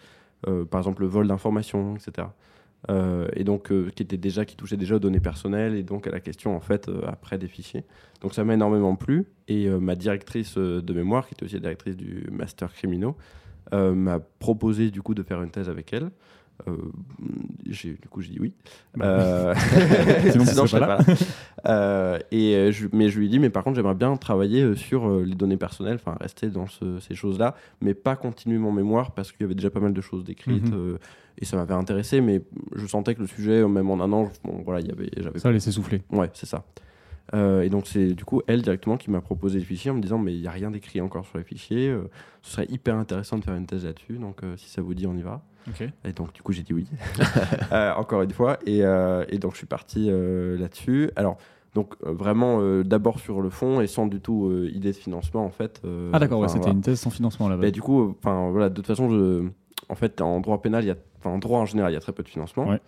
Par 0.70 0.80
exemple 0.80 1.02
le 1.02 1.08
vol 1.08 1.28
d'informations, 1.28 1.96
etc. 1.96 2.28
Euh, 2.89 3.28
et 3.36 3.44
donc 3.44 3.72
euh, 3.72 3.91
qui 3.96 4.56
touchait 4.56 4.78
déjà 4.78 4.96
aux 4.96 5.00
données 5.00 5.20
personnelles 5.20 5.76
et 5.76 5.84
donc 5.84 6.08
à 6.08 6.12
la 6.12 6.20
question 6.20 6.56
en 6.56 6.60
fait 6.60 6.89
euh, 6.89 7.02
après 7.08 7.38
des 7.38 7.48
fichiers. 7.48 7.84
Donc 8.22 8.34
ça 8.34 8.44
m'a 8.44 8.56
énormément 8.56 8.96
plu 8.96 9.28
et 9.48 9.70
ma 9.70 9.96
directrice 9.96 10.58
de 10.58 10.94
mémoire 10.94 11.28
qui 11.28 11.34
était 11.34 11.44
aussi 11.44 11.56
la 11.56 11.62
directrice 11.62 11.98
du 11.98 12.28
master 12.32 12.72
criminaux 12.74 13.15
m'a 13.72 14.20
proposé 14.20 14.91
du 14.91 15.02
coup 15.02 15.13
de 15.13 15.24
faire 15.24 15.41
une 15.41 15.50
thèse 15.50 15.70
avec 15.70 15.94
elle. 15.94 16.12
Euh, 16.67 16.78
j'ai 17.69 17.93
du 17.93 18.08
coup 18.10 18.21
j'ai 18.21 18.32
dit 18.32 18.39
oui. 18.39 18.54
Bah, 18.95 19.06
Euh, 19.06 19.56
Sinon, 20.32 20.65
je 20.65 20.78
pas 20.78 20.88
là. 20.88 21.00
Euh, 21.67 22.19
et 22.32 22.71
je, 22.71 22.88
mais 22.91 23.10
je 23.10 23.19
lui 23.19 23.28
ai 23.28 23.30
dit 23.30 23.39
mais 23.39 23.50
par 23.50 23.63
contre 23.63 23.76
j'aimerais 23.76 23.95
bien 23.95 24.15
travailler 24.17 24.76
sur 24.76 25.19
les 25.19 25.36
données 25.36 25.58
personnelles, 25.58 25.95
enfin 26.04 26.17
rester 26.19 26.50
dans 26.50 26.67
ce- 26.67 27.00
ces 27.00 27.15
choses-là, 27.15 27.56
mais 27.82 27.93
pas 27.93 28.15
continuer 28.15 28.58
mon 28.58 28.71
mémoire 28.71 29.12
parce 29.13 29.32
qu'il 29.32 29.41
y 29.41 29.45
avait 29.45 29.56
déjà 29.56 29.69
pas 29.69 29.80
mal 29.80 29.93
de 29.93 30.02
choses 30.02 30.24
décrites 30.24 30.71
Mhm. 30.71 30.97
et 31.38 31.45
ça 31.45 31.58
m'avait 31.58 31.74
intéressé, 31.74 32.21
mais 32.21 32.41
je 32.76 32.86
sentais 32.88 33.15
que 33.15 33.21
le 33.21 33.28
sujet, 33.28 33.65
même 33.67 33.89
en 33.89 34.00
un 34.02 34.12
an, 34.12 34.32
bon, 34.43 34.62
voilà, 34.65 34.80
il 34.82 34.88
y 34.88 34.91
avait, 34.91 35.10
j'avais 35.17 35.39
Ça, 35.39 35.52
laisser 35.52 35.71
souffler. 35.71 36.02
Ouais, 36.12 36.30
c'est 36.34 36.45
ça. 36.47 36.63
Euh, 37.34 37.62
et 37.62 37.69
donc 37.69 37.88
c'est 37.88 38.13
du 38.13 38.26
coup 38.26 38.41
elle 38.47 38.62
directement 38.62 38.97
qui 38.97 39.10
m'a 39.10 39.21
proposé 39.21 39.58
le 39.60 39.63
fichier 39.63 39.89
en 39.89 39.93
me 39.93 40.02
disant 40.02 40.17
mais 40.17 40.34
il 40.34 40.41
n'y 40.41 40.47
a 40.47 40.52
rien 40.52 40.69
d'écrit 40.69 41.00
encore 41.00 41.26
sur 41.26 41.38
les 41.38 41.45
fichiers, 41.45 41.88
euh, 41.88 42.10
ce 42.41 42.52
serait 42.54 42.65
hyper 42.69 42.95
intéressant 42.97 43.38
de 43.38 43.43
faire 43.45 43.56
une 43.56 43.67
thèse 43.67 43.86
là-dessus, 43.86 44.17
donc 44.17 44.43
euh, 44.43 44.58
si 44.58 44.69
ça 44.69 44.82
vous 44.82 44.93
dit 44.93 45.08
on 45.08 45.15
y 45.15 45.21
va. 45.21 45.41
Et 46.04 46.13
donc 46.13 46.34
du 46.34 46.41
coup 46.41 46.52
j'ai 46.52 46.63
dit 46.63 46.74
oui, 46.74 46.88
Euh, 47.71 47.93
encore 47.95 48.21
une 48.21 48.32
fois, 48.32 48.58
et, 48.65 48.84
euh, 48.84 49.24
et 49.30 49.38
donc 49.38 49.54
je 49.54 49.58
suis 49.58 49.67
parti 49.67 50.08
euh, 50.10 50.58
là-dessus. 50.58 51.12
Alors 51.15 51.38
donc 51.74 51.93
euh, 52.06 52.12
vraiment 52.12 52.58
euh, 52.60 52.84
d'abord 52.84 53.19
sur 53.19 53.41
le 53.41 53.50
fond 53.50 53.80
et 53.80 53.88
sans 53.88 54.06
du 54.08 54.19
tout 54.19 54.47
euh, 54.47 54.69
idée 54.74 54.91
de 54.91 54.97
financement 54.97 55.45
en 55.45 55.52
fait. 55.52 55.82
Ah 56.13 56.19
d'accord, 56.19 56.39
ouais, 56.39 56.47
c'était 56.47 56.60
voilà. 56.60 56.74
une 56.74 56.82
thèse 56.82 57.00
sans 57.00 57.10
financement 57.10 57.47
là-bas. 57.47 57.62
Bah, 57.62 57.71
du 57.71 57.82
coup, 57.82 58.15
enfin 58.19 58.50
voilà, 58.52 58.69
de 58.69 58.76
toute 58.76 58.88
façon, 58.88 59.10
je, 59.10 59.47
en 59.89 59.95
fait, 59.95 60.21
en 60.21 60.39
droit 60.39 60.62
pénal, 60.62 60.84
il 60.84 60.88
y 60.88 60.91
a, 60.91 60.95
enfin, 61.19 61.32
en 61.32 61.38
droit 61.38 61.60
en 61.60 61.65
général, 61.65 61.91
il 61.91 61.95
y 61.95 61.97
a 61.97 62.02
très 62.02 62.13
peu 62.13 62.24
de 62.24 62.30
financement. 62.30 62.67
Ouais. 62.67 62.80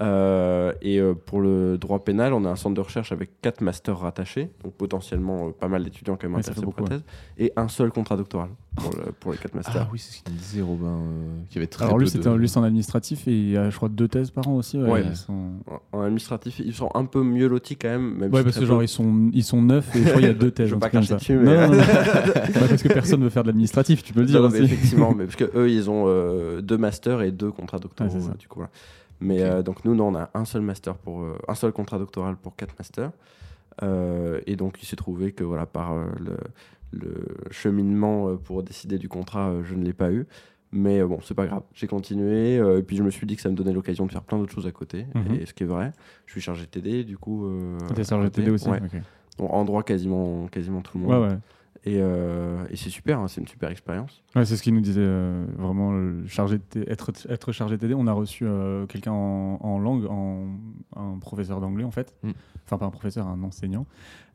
Euh, 0.00 0.72
et 0.80 0.98
euh, 0.98 1.14
pour 1.14 1.40
le 1.40 1.76
droit 1.78 2.04
pénal, 2.04 2.32
on 2.32 2.44
a 2.44 2.48
un 2.50 2.56
centre 2.56 2.74
de 2.74 2.80
recherche 2.80 3.12
avec 3.12 3.40
quatre 3.40 3.60
masters 3.60 3.98
rattachés, 3.98 4.50
donc 4.62 4.74
potentiellement 4.74 5.48
euh, 5.48 5.50
pas 5.50 5.68
mal 5.68 5.82
d'étudiants 5.84 6.16
quand 6.16 6.28
même 6.28 6.34
Ouais, 6.34 6.40
intéressés 6.40 6.62
pour 6.62 6.74
la 6.80 6.88
thèse, 6.88 7.04
et 7.38 7.52
un 7.56 7.68
seul 7.68 7.90
contrat 7.90 8.16
doctoral 8.16 8.50
pour, 8.76 8.90
le- 8.96 9.12
pour 9.12 9.32
les 9.32 9.38
quatre 9.38 9.54
masters. 9.54 9.82
Ah 9.86 9.88
oui, 9.92 9.98
c'est 9.98 10.12
ce 10.18 10.22
qu'il 10.22 10.34
disait 10.34 10.62
Robin, 10.62 10.86
euh, 10.86 11.34
qui 11.50 11.58
avait 11.58 11.66
très 11.66 11.84
Alors 11.84 11.96
peu 11.96 12.02
lui, 12.02 12.08
c'était 12.10 12.30
de... 12.30 12.34
lui, 12.34 12.48
c'est 12.48 12.58
en 12.58 12.62
administratif 12.62 13.28
et 13.28 13.32
il 13.32 13.50
y 13.50 13.56
a, 13.56 13.68
je 13.68 13.76
crois, 13.76 13.88
deux 13.90 14.08
thèses 14.08 14.30
par 14.30 14.48
an 14.48 14.54
aussi. 14.56 14.78
Ouais, 14.78 14.90
Ouais. 14.90 15.04
ils 15.06 15.16
sont- 15.16 15.50
En- 15.92 16.00
administratif, 16.02 16.58
ils 16.64 16.72
sont 16.74 16.90
un 16.94 17.04
peu 17.04 17.22
mieux 17.22 17.48
lotis 17.48 17.76
quand 17.76 17.88
même. 17.88 18.14
Même 18.16 18.32
Ouais, 18.32 18.38
si 18.40 18.44
parce 18.44 18.58
que 18.58 18.64
genre 18.64 18.78
peu. 18.78 18.84
ils 18.84 18.88
sont 18.88 19.30
ils 19.34 19.44
sont 19.44 19.60
neufs 19.62 19.94
et 19.94 19.98
je 19.98 20.04
crois 20.04 20.14
qu'il 20.20 20.26
y 20.26 20.30
a 20.30 20.34
deux 20.34 20.50
thèses. 20.52 20.68
Je 20.68 20.74
veux 20.74 20.80
pas 20.80 20.88
cracher 20.88 21.08
ça. 21.08 21.16
dessus, 21.16 21.34
Non, 21.34 21.42
mais- 21.44 21.66
non, 21.68 21.72
non. 21.74 21.78
Bah, 22.54 22.60
parce 22.68 22.82
que 22.82 22.88
personne 22.88 23.22
veut 23.22 23.30
faire 23.30 23.42
de 23.42 23.48
l'administratif, 23.48 24.02
tu 24.02 24.12
peux 24.14 24.20
le 24.20 24.26
dire 24.26 24.40
Non, 24.40 24.48
mais 24.48 24.60
aussi. 24.60 24.72
effectivement, 24.72 25.12
mais 25.16 25.24
parce 25.24 25.36
que 25.36 25.50
eux, 25.54 25.70
ils 25.70 25.90
ont 25.90 26.04
euh, 26.06 26.60
deux 26.62 26.78
masters 26.78 27.22
et 27.22 27.30
deux 27.30 27.50
contrats 27.50 27.78
doctoraux. 27.78 28.08
Ouais, 28.10 28.16
c'est 28.20 28.26
ça. 28.26 28.32
euh, 28.32 28.36
du 28.38 28.48
coup, 28.48 28.60
voilà. 28.60 28.70
Mais 29.20 29.42
euh, 29.42 29.62
donc 29.62 29.84
nous, 29.84 29.94
non, 29.94 30.08
on 30.08 30.14
a 30.16 30.30
un 30.34 30.44
seul 30.44 30.62
master 30.62 30.94
pour 30.96 31.20
euh, 31.22 31.38
un 31.46 31.54
seul 31.54 31.72
contrat 31.72 31.98
doctoral 31.98 32.36
pour 32.36 32.56
quatre 32.56 32.74
masters. 32.78 33.10
Euh, 33.82 34.40
et 34.46 34.56
donc 34.56 34.78
il 34.82 34.86
s'est 34.86 34.96
trouvé 34.96 35.32
que 35.32 35.44
voilà 35.44 35.64
par 35.64 35.92
euh, 35.92 36.04
le, 36.20 36.36
le 36.92 37.26
cheminement 37.50 38.28
euh, 38.28 38.36
pour 38.36 38.62
décider 38.62 38.98
du 38.98 39.08
contrat, 39.08 39.48
euh, 39.50 39.62
je 39.64 39.74
ne 39.74 39.84
l'ai 39.84 39.92
pas 39.92 40.12
eu. 40.12 40.26
Mais 40.74 41.00
euh, 41.00 41.06
bon, 41.06 41.18
c'est 41.22 41.34
pas 41.34 41.46
grave. 41.46 41.62
J'ai 41.74 41.86
continué. 41.86 42.58
euh, 42.58 42.78
et 42.78 42.82
puis 42.82 42.96
je 42.96 43.02
me 43.02 43.10
suis 43.10 43.26
dit 43.26 43.36
que 43.36 43.42
ça 43.42 43.50
me 43.50 43.54
donnait 43.54 43.72
l'occasion 43.74 44.06
de 44.06 44.12
faire 44.12 44.22
plein 44.22 44.38
d'autres 44.38 44.54
choses 44.54 44.66
à 44.66 44.72
côté. 44.72 45.06
Mhm. 45.14 45.34
Et 45.40 45.46
ce 45.46 45.52
qui 45.52 45.64
est 45.64 45.66
vrai, 45.66 45.92
je 46.26 46.32
suis 46.32 46.40
chargé 46.40 46.62
de 46.62 46.70
TD, 46.70 47.04
du 47.04 47.18
coup. 47.18 47.46
Euh, 47.46 47.76
T'es 47.94 48.04
chargé 48.04 48.28
de. 48.28 48.32
TD 48.34 48.50
aussi. 48.50 48.68
Ouais. 48.68 48.80
ok. 48.82 49.00
Bon, 49.38 49.46
en 49.48 49.64
droit, 49.64 49.82
quasiment, 49.82 50.46
quasiment 50.48 50.80
tout 50.80 50.96
le 50.98 51.04
monde. 51.04 51.12
Ouais, 51.22 51.28
ouais. 51.28 51.38
Et, 51.84 51.96
euh, 52.00 52.64
et 52.70 52.76
c'est 52.76 52.90
super, 52.90 53.18
hein, 53.18 53.26
c'est 53.28 53.40
une 53.40 53.48
super 53.48 53.68
expérience. 53.70 54.22
Ouais, 54.36 54.44
c'est 54.44 54.56
ce 54.56 54.62
qu'il 54.62 54.72
nous 54.72 54.80
disait 54.80 55.00
euh, 55.02 55.44
vraiment 55.58 55.92
chargé 56.28 56.58
de 56.58 56.84
être 56.88 57.10
être 57.28 57.50
chargé 57.50 57.76
de 57.76 57.80
TD. 57.80 57.94
On 57.94 58.06
a 58.06 58.12
reçu 58.12 58.46
quelqu'un 58.88 59.10
en, 59.12 59.58
en 59.60 59.78
langue, 59.80 60.06
en, 60.08 60.46
un 60.96 61.18
professeur 61.18 61.60
d'anglais 61.60 61.82
en 61.84 61.90
fait, 61.90 62.14
Mm. 62.22 62.30
Enfin 62.66 62.78
pas 62.78 62.86
un 62.86 62.90
professeur, 62.90 63.26
un 63.26 63.42
enseignant 63.42 63.86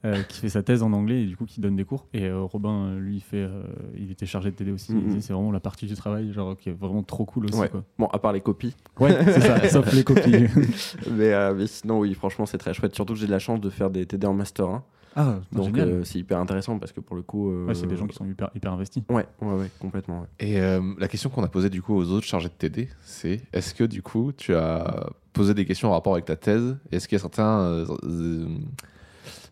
euh, 0.05 0.21
qui 0.23 0.39
fait 0.39 0.49
sa 0.49 0.61
thèse 0.63 0.83
en 0.83 0.93
anglais 0.93 1.23
et 1.23 1.25
du 1.25 1.35
coup 1.35 1.45
qui 1.45 1.59
donne 1.59 1.75
des 1.75 1.85
cours. 1.85 2.05
Et 2.13 2.25
euh, 2.25 2.41
Robin, 2.43 2.85
euh, 2.85 2.99
lui, 2.99 3.15
il 3.15 3.21
fait, 3.21 3.37
euh, 3.37 3.63
il 3.97 4.11
était 4.11 4.25
chargé 4.25 4.51
de 4.51 4.55
TD 4.55 4.71
aussi. 4.71 4.91
Il 4.91 4.97
Mm, 4.97 5.03
disait 5.05 5.17
mm. 5.17 5.21
c'est 5.21 5.33
vraiment 5.33 5.51
la 5.51 5.59
partie 5.59 5.87
du 5.87 5.95
travail, 5.95 6.31
genre 6.33 6.55
qui 6.55 6.69
est 6.69 6.73
vraiment 6.73 7.03
trop 7.03 7.25
cool 7.25 7.45
aussi. 7.45 7.57
Ouais. 7.57 7.69
Quoi. 7.69 7.83
Bon, 7.97 8.07
à 8.07 8.19
part 8.19 8.33
les 8.33 8.41
copies. 8.41 8.75
Ouais, 8.99 9.17
c'est 9.25 9.41
ça, 9.41 9.69
sauf 9.69 9.91
les 9.93 10.03
copies. 10.03 10.47
mais, 11.11 11.53
mais 11.53 11.67
sinon, 11.67 11.99
oui, 11.99 12.13
franchement, 12.13 12.45
c'est 12.45 12.57
très 12.57 12.73
chouette. 12.73 12.93
Surtout 12.95 13.13
que 13.13 13.19
j'ai 13.19 13.27
de 13.27 13.31
la 13.31 13.39
chance 13.39 13.59
de 13.59 13.69
faire 13.69 13.89
des 13.89 14.05
TD 14.05 14.27
en 14.27 14.33
Master 14.33 14.67
1. 14.69 14.83
Ah, 15.19 15.39
Donc, 15.51 15.77
euh, 15.77 16.03
c'est 16.05 16.19
hyper 16.19 16.37
intéressant 16.39 16.77
parce 16.79 16.91
que 16.91 16.99
pour 17.01 17.15
le 17.15 17.23
coup. 17.23 17.49
euh, 17.51 17.65
Ouais, 17.65 17.73
c'est 17.75 17.87
des 17.87 17.97
gens 17.97 18.05
qui 18.07 18.15
sont 18.15 18.25
hyper, 18.25 18.49
hyper 18.55 18.71
investis. 18.71 19.03
Ouais, 19.09 19.25
ouais, 19.41 19.53
ouais, 19.55 19.71
complètement. 19.79 20.21
ouais. 20.21 20.27
Et 20.39 20.61
euh, 20.61 20.79
la 20.99 21.07
question 21.07 21.29
qu'on 21.29 21.43
a 21.43 21.47
posée 21.47 21.69
du 21.69 21.81
coup 21.81 21.95
aux 21.95 22.05
autres 22.11 22.25
chargés 22.27 22.49
de 22.49 22.53
TD, 22.53 22.87
c'est 23.03 23.41
est-ce 23.51 23.73
que 23.73 23.83
du 23.83 24.01
coup 24.03 24.31
tu 24.31 24.53
as 24.55 25.09
posé 25.33 25.53
des 25.53 25.65
questions 25.65 25.89
en 25.89 25.93
rapport 25.93 26.13
avec 26.13 26.25
ta 26.25 26.35
thèse? 26.35 26.77
Est-ce 26.91 27.07
qu'il 27.07 27.15
y 27.15 27.19
a 27.19 27.21
certains, 27.21 27.59
euh, 27.61 27.85
euh, 28.03 28.47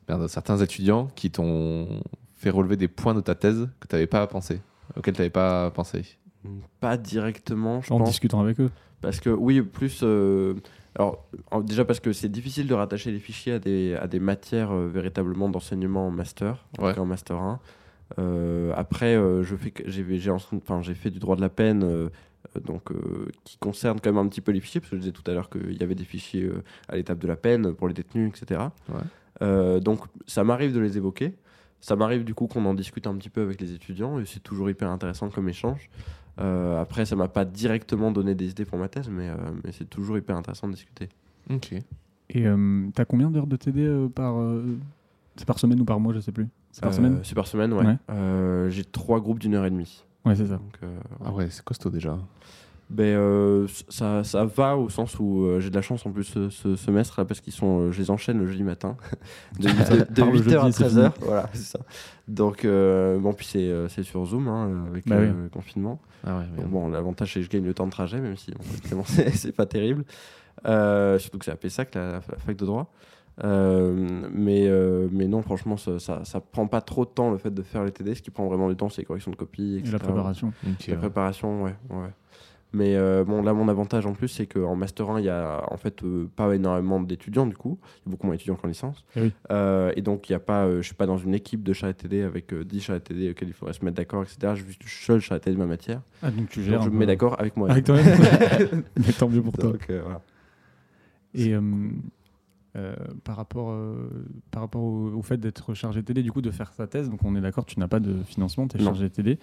merde, 0.08 0.28
certains 0.28 0.58
étudiants 0.60 1.08
qui 1.16 1.32
t'ont 1.32 2.02
fait 2.36 2.50
relever 2.52 2.78
des 2.78 2.88
points 2.88 3.16
de 3.16 3.22
ta 3.22 3.34
thèse 3.36 3.68
que 3.80 3.88
tu 3.88 3.96
n'avais 3.96 4.08
pas 4.08 4.28
pensé, 4.28 4.62
auxquels 4.96 5.16
tu 5.16 5.22
n'avais 5.22 5.30
pas 5.32 5.72
pensé? 5.72 6.04
Pas 6.80 6.96
directement, 6.96 7.82
je 7.82 7.92
En 7.92 7.98
pense. 7.98 8.10
discutant 8.10 8.40
avec 8.42 8.60
eux. 8.60 8.70
Parce 9.02 9.20
que, 9.20 9.30
oui, 9.32 9.62
plus. 9.64 10.04
Alors, 10.96 11.26
déjà 11.64 11.84
parce 11.86 12.00
que 12.00 12.14
c'est 12.14 12.30
difficile 12.30 12.68
de 12.68 12.74
rattacher 12.74 13.12
les 13.12 13.20
fichiers 13.20 13.54
à 13.54 13.60
des, 13.60 13.96
à 13.96 14.08
des 14.08 14.20
matières 14.20 14.72
euh, 14.72 14.88
véritablement 14.88 15.50
d'enseignement 15.50 16.08
en 16.08 16.12
master, 16.12 16.66
en 16.78 16.84
Ouais. 16.84 16.90
tout 16.92 16.96
cas 16.96 17.02
en 17.02 17.06
master 17.06 17.38
1. 17.38 17.60
Euh, 18.20 18.72
après, 18.76 19.16
euh, 19.16 19.44
j'ai, 19.44 20.94
fait 20.96 21.10
du 21.10 21.20
droit 21.20 21.36
de 21.36 21.42
la 21.42 21.50
peine, 21.50 21.84
euh, 21.84 22.10
donc, 22.64 22.92
euh, 22.92 23.28
qui 23.44 23.58
concerne 23.58 24.00
quand 24.00 24.12
même 24.14 24.24
un 24.26 24.30
petit 24.30 24.42
peu 24.42 24.52
les 24.52 24.60
fichiers, 24.62 24.80
parce 24.80 24.92
que 24.92 24.96
je 24.98 25.02
disais 25.02 25.12
tout 25.12 25.30
à 25.30 25.34
l'heure 25.34 25.50
qu'il 25.50 25.78
y 25.80 25.84
avait 25.84 25.96
des 25.96 26.06
fichiers 26.06 26.44
euh, 26.44 26.64
à 26.88 26.96
l'étape 26.96 27.20
de 27.20 27.28
la 27.28 27.36
peine 27.36 27.74
pour 27.74 27.88
les 27.88 27.94
détenus, 27.94 28.32
etc. 28.40 28.62
Ouais. 28.90 28.96
Euh, 29.42 29.80
donc, 29.80 30.00
ça 30.28 30.44
m'arrive 30.44 30.74
de 30.74 30.80
les 30.80 30.98
évoquer. 30.98 31.34
Ça 31.82 31.96
m'arrive 31.96 32.24
du 32.24 32.34
coup 32.34 32.48
qu'on 32.48 32.66
en 32.66 32.74
discute 32.74 33.06
un 33.08 33.16
petit 33.16 33.30
peu 33.30 33.42
avec 33.42 33.62
les 33.62 33.74
étudiants, 33.74 34.20
et 34.20 34.26
c'est 34.26 34.40
toujours 34.42 34.70
hyper 34.70 34.90
intéressant 34.90 35.30
comme 35.30 35.48
échange. 35.50 35.90
Euh, 36.40 36.82
après, 36.82 37.06
ça 37.06 37.16
m'a 37.16 37.28
pas 37.28 37.46
directement 37.46 38.12
donné 38.12 38.34
des 38.36 38.50
idées 38.50 38.66
pour 38.66 38.78
ma 38.80 38.88
thèse, 38.90 39.08
mais, 39.10 39.30
euh, 39.30 39.36
mais 39.64 39.72
c'est 39.72 39.90
toujours 39.90 40.18
hyper 40.18 40.36
intéressant 40.36 40.68
de 40.68 40.74
discuter. 40.74 41.10
Ok. 41.50 41.74
Et 42.32 42.48
euh, 42.48 42.88
t'as 42.96 43.06
combien 43.06 43.30
d'heures 43.30 43.48
de 43.48 43.56
TD 43.56 43.82
euh, 43.86 44.08
par. 44.10 44.40
euh, 44.40 44.78
C'est 45.36 45.46
par 45.46 45.60
semaine 45.60 45.80
ou 45.80 45.86
par 45.86 46.00
mois, 46.00 46.14
je 46.14 46.20
sais 46.20 46.32
plus. 46.32 46.48
C'est 46.72 46.82
par 46.82 46.92
Euh, 46.92 46.96
semaine 46.96 47.20
C'est 47.24 47.36
par 47.36 47.46
semaine, 47.48 47.72
ouais. 47.74 47.86
Ouais. 47.86 47.98
Euh, 48.10 48.70
J'ai 48.70 48.84
trois 48.84 49.20
groupes 49.22 49.40
d'une 49.40 49.54
heure 49.54 49.66
et 49.66 49.70
demie. 49.70 50.04
Ouais, 50.26 50.36
c'est 50.36 50.48
ça. 50.48 50.56
Donc, 50.58 50.74
euh, 50.84 50.98
Ah 51.24 51.32
ouais, 51.32 51.50
c'est 51.52 51.64
costaud 51.64 51.92
déjà. 51.92 52.18
Ben, 52.90 53.04
euh, 53.18 53.68
ça, 53.90 54.24
ça 54.24 54.46
va 54.46 54.78
au 54.78 54.90
sens 54.90 55.18
où 55.20 55.44
euh, 55.46 55.60
j'ai 55.60 55.70
de 55.72 55.76
la 55.76 55.82
chance 55.82 56.06
en 56.06 56.12
plus 56.12 56.24
ce, 56.24 56.50
ce 56.50 56.76
semestre 56.76 57.20
là, 57.20 57.26
parce 57.26 57.42
qu'ils 57.42 57.54
sont, 57.54 57.80
euh, 57.80 57.92
je 57.92 58.00
les 58.00 58.12
enchaîne 58.12 58.38
le 58.40 58.48
jeudi 58.48 58.64
matin 58.64 58.96
de, 59.60 59.68
de, 59.68 60.04
Par 60.22 60.32
le 60.32 60.40
8h 60.40 60.58
à 60.60 60.62
jeudi, 60.64 60.74
c'est 60.74 60.84
13h. 60.86 61.12
Voilà, 61.22 61.50
c'est 61.54 61.64
ça. 61.64 61.80
Donc, 62.28 62.64
euh, 62.64 63.18
bon, 63.20 63.34
puis 63.34 63.46
c'est 63.46 63.72
c'est 63.90 64.04
sur 64.04 64.26
Zoom 64.26 64.48
hein, 64.48 64.86
avec 64.92 65.08
Bah 65.08 65.16
oui. 65.20 65.28
le 65.28 65.50
confinement. 65.50 66.00
Ah 66.26 66.38
ouais, 66.38 66.44
mais- 66.56 66.62
Donc, 66.64 66.72
bon, 66.72 66.90
l'avantage 66.90 67.34
c'est 67.34 67.40
que 67.40 67.46
je 67.46 67.50
gagne 67.50 67.66
le 67.66 67.74
temps 67.74 67.86
de 67.88 67.92
trajet, 67.92 68.20
même 68.20 68.38
si 68.38 68.52
bon, 68.52 68.64
évidemment, 68.80 69.04
c'est 69.08 69.30
c'est 69.36 69.52
pas 69.52 69.66
terrible. 69.66 70.04
Euh, 70.68 71.18
surtout 71.20 71.38
que 71.40 71.46
c'est 71.46 71.52
à 71.52 71.56
Pessac, 71.56 71.94
la, 71.96 72.12
la 72.14 72.22
fac 72.22 72.56
de 72.56 72.66
droit. 72.66 72.92
Euh, 73.44 74.28
mais, 74.32 74.66
euh, 74.68 75.10
mais 75.12 75.28
non, 75.28 75.42
franchement, 75.42 75.76
ça, 75.76 76.00
ça, 76.00 76.24
ça 76.24 76.40
prend 76.40 76.68
pas 76.68 76.80
trop 76.82 77.04
de 77.04 77.10
temps 77.10 77.32
le 77.32 77.38
fait 77.38 77.54
de 77.54 77.62
faire 77.62 77.84
les 77.84 77.92
TD. 77.92 78.16
Ce 78.16 78.22
qui 78.22 78.32
prend 78.32 78.48
vraiment 78.48 78.70
du 78.70 78.76
temps, 78.78 78.88
c'est 78.90 79.02
les 79.02 79.06
corrections 79.06 79.32
de 79.32 79.36
copies, 79.36 79.76
Et 79.76 79.80
etc. 79.80 79.92
la 79.94 80.00
préparation. 80.00 80.54
La 80.88 80.96
préparation, 80.96 81.64
ouais. 81.64 81.76
ouais. 81.90 82.10
Mais 82.76 82.98
euh, 82.98 83.24
bon, 83.24 83.42
là, 83.42 83.54
mon 83.54 83.70
avantage 83.70 84.06
en 84.06 84.12
plus, 84.12 84.28
c'est 84.28 84.48
qu'en 84.48 84.76
Master 84.76 85.10
1, 85.10 85.20
il 85.20 85.26
y 85.26 85.30
a 85.30 85.64
en 85.72 85.78
fait 85.78 86.04
euh, 86.04 86.30
pas 86.36 86.54
énormément 86.54 87.00
d'étudiants, 87.00 87.46
du 87.46 87.56
coup. 87.56 87.80
Il 87.82 88.08
y 88.08 88.10
a 88.10 88.12
beaucoup 88.12 88.28
moins 88.28 88.36
d'étudiants 88.36 88.56
qu'en 88.56 88.68
licence. 88.68 89.06
Eh 89.16 89.22
oui. 89.22 89.32
Euh, 89.50 89.94
et 89.96 90.02
donc, 90.02 90.30
il 90.30 90.34
y 90.34 90.36
a 90.36 90.40
pas, 90.40 90.70
je 90.70 90.82
suis 90.82 90.94
pas 90.94 91.06
dans 91.06 91.18
une 91.18 91.34
équipe 91.34 91.64
de 91.64 91.72
TD 91.72 92.22
avec 92.24 92.52
euh, 92.54 92.66
10 92.66 92.82
charrés 92.82 93.00
TD 93.00 93.30
auxquels 93.30 93.48
il 93.48 93.54
faudrait 93.54 93.74
se 93.74 93.86
mettre 93.86 93.96
d'accord, 93.96 94.24
etc. 94.24 94.56
Je 94.56 94.64
suis 94.88 95.06
seul 95.06 95.40
TD 95.40 95.54
de 95.54 95.58
ma 95.58 95.68
matière. 95.68 96.02
Ah, 96.22 96.32
donc 96.32 96.50
tu 96.50 96.60
Donc, 96.60 96.70
gères. 96.70 96.82
je 96.82 96.90
me 96.90 96.98
mets 96.98 97.06
d'accord 97.06 97.40
avec 97.40 97.56
moi. 97.56 97.72
Avec 97.72 97.86
toi-même 97.86 98.04
Mais 98.98 99.14
tant 99.18 99.30
mieux 99.30 99.42
pour 99.42 99.54
toi. 99.54 99.72
Donc, 99.72 99.86
voilà. 99.90 100.22
Et 101.34 101.56
euh, 102.76 102.96
par 103.24 103.36
rapport, 103.38 103.72
euh, 103.72 104.10
par 104.52 104.62
rapport 104.64 104.82
au, 104.84 105.12
au 105.14 105.22
fait 105.22 105.38
d'être 105.38 105.74
chargé 105.74 106.02
de 106.02 106.06
TD, 106.06 106.24
du 106.24 106.32
coup, 106.32 106.42
de 106.42 106.52
faire 106.52 106.72
sa 106.74 106.88
thèse, 106.88 107.10
donc 107.10 107.20
on 107.24 107.36
est 107.36 107.42
d'accord, 107.42 107.66
tu 107.66 107.80
n'as 107.80 107.88
pas 107.88 108.00
de 108.00 108.22
financement, 108.24 108.68
tu 108.68 108.78
es 108.78 108.80
Non. 108.80 108.88
chargé 108.88 109.04
de 109.04 109.14
TD. 109.14 109.40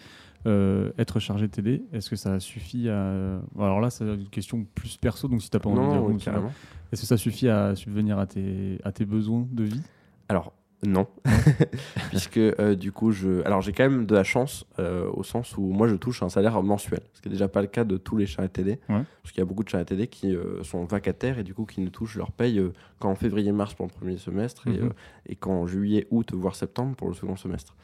Euh, 0.46 0.90
être 0.98 1.18
chargé 1.20 1.46
de 1.46 1.52
TD, 1.52 1.84
est-ce 1.92 2.10
que 2.10 2.16
ça 2.16 2.40
suffit 2.40 2.88
à. 2.88 3.40
Alors 3.58 3.80
là, 3.80 3.90
c'est 3.90 4.04
une 4.04 4.28
question 4.28 4.66
plus 4.74 4.96
perso, 4.96 5.28
donc 5.28 5.40
si 5.42 5.48
tu 5.50 5.56
n'as 5.56 5.60
pas 5.60 5.68
envie 5.70 5.80
de 5.80 5.84
Non, 5.84 5.92
dire, 5.92 6.04
oui. 6.42 6.44
Est-ce 6.92 7.00
que 7.02 7.06
ça 7.06 7.16
suffit 7.16 7.48
à 7.48 7.74
subvenir 7.74 8.18
à 8.18 8.26
tes, 8.26 8.78
à 8.84 8.92
tes 8.92 9.04
besoins 9.06 9.46
de 9.50 9.64
vie? 9.64 9.80
Alors, 10.28 10.52
non. 10.84 11.06
Puisque 12.10 12.38
euh, 12.38 12.74
du 12.74 12.92
coup, 12.92 13.12
je... 13.12 13.44
alors 13.44 13.60
j'ai 13.60 13.72
quand 13.72 13.84
même 13.88 14.06
de 14.06 14.14
la 14.14 14.24
chance 14.24 14.66
euh, 14.78 15.08
au 15.12 15.22
sens 15.22 15.56
où 15.56 15.62
moi 15.62 15.86
je 15.88 15.94
touche 15.94 16.22
un 16.22 16.28
salaire 16.28 16.60
mensuel. 16.62 17.00
Ce 17.12 17.20
qui 17.20 17.28
n'est 17.28 17.34
déjà 17.34 17.48
pas 17.48 17.60
le 17.60 17.68
cas 17.68 17.84
de 17.84 17.96
tous 17.96 18.16
les 18.16 18.26
chats 18.26 18.46
TD. 18.48 18.72
Ouais. 18.88 19.02
Parce 19.22 19.30
qu'il 19.32 19.38
y 19.38 19.42
a 19.42 19.44
beaucoup 19.44 19.62
de 19.64 19.68
chats 19.68 19.84
TD 19.84 20.08
qui 20.08 20.34
euh, 20.34 20.62
sont 20.64 20.84
vacataires 20.84 21.38
et 21.38 21.44
du 21.44 21.54
coup 21.54 21.64
qui 21.66 21.80
ne 21.80 21.88
touchent 21.88 22.16
leur 22.16 22.32
paye 22.32 22.60
qu'en 22.98 23.14
février-mars 23.14 23.74
pour 23.74 23.86
le 23.86 23.92
premier 23.92 24.16
semestre 24.18 24.66
et, 24.68 24.70
Mhm. 24.80 24.92
et 25.26 25.36
qu'en 25.36 25.66
juillet, 25.66 26.06
août, 26.10 26.32
voire 26.34 26.56
septembre 26.56 26.96
pour 26.96 27.08
le 27.08 27.14
second 27.14 27.36
semestre. 27.36 27.74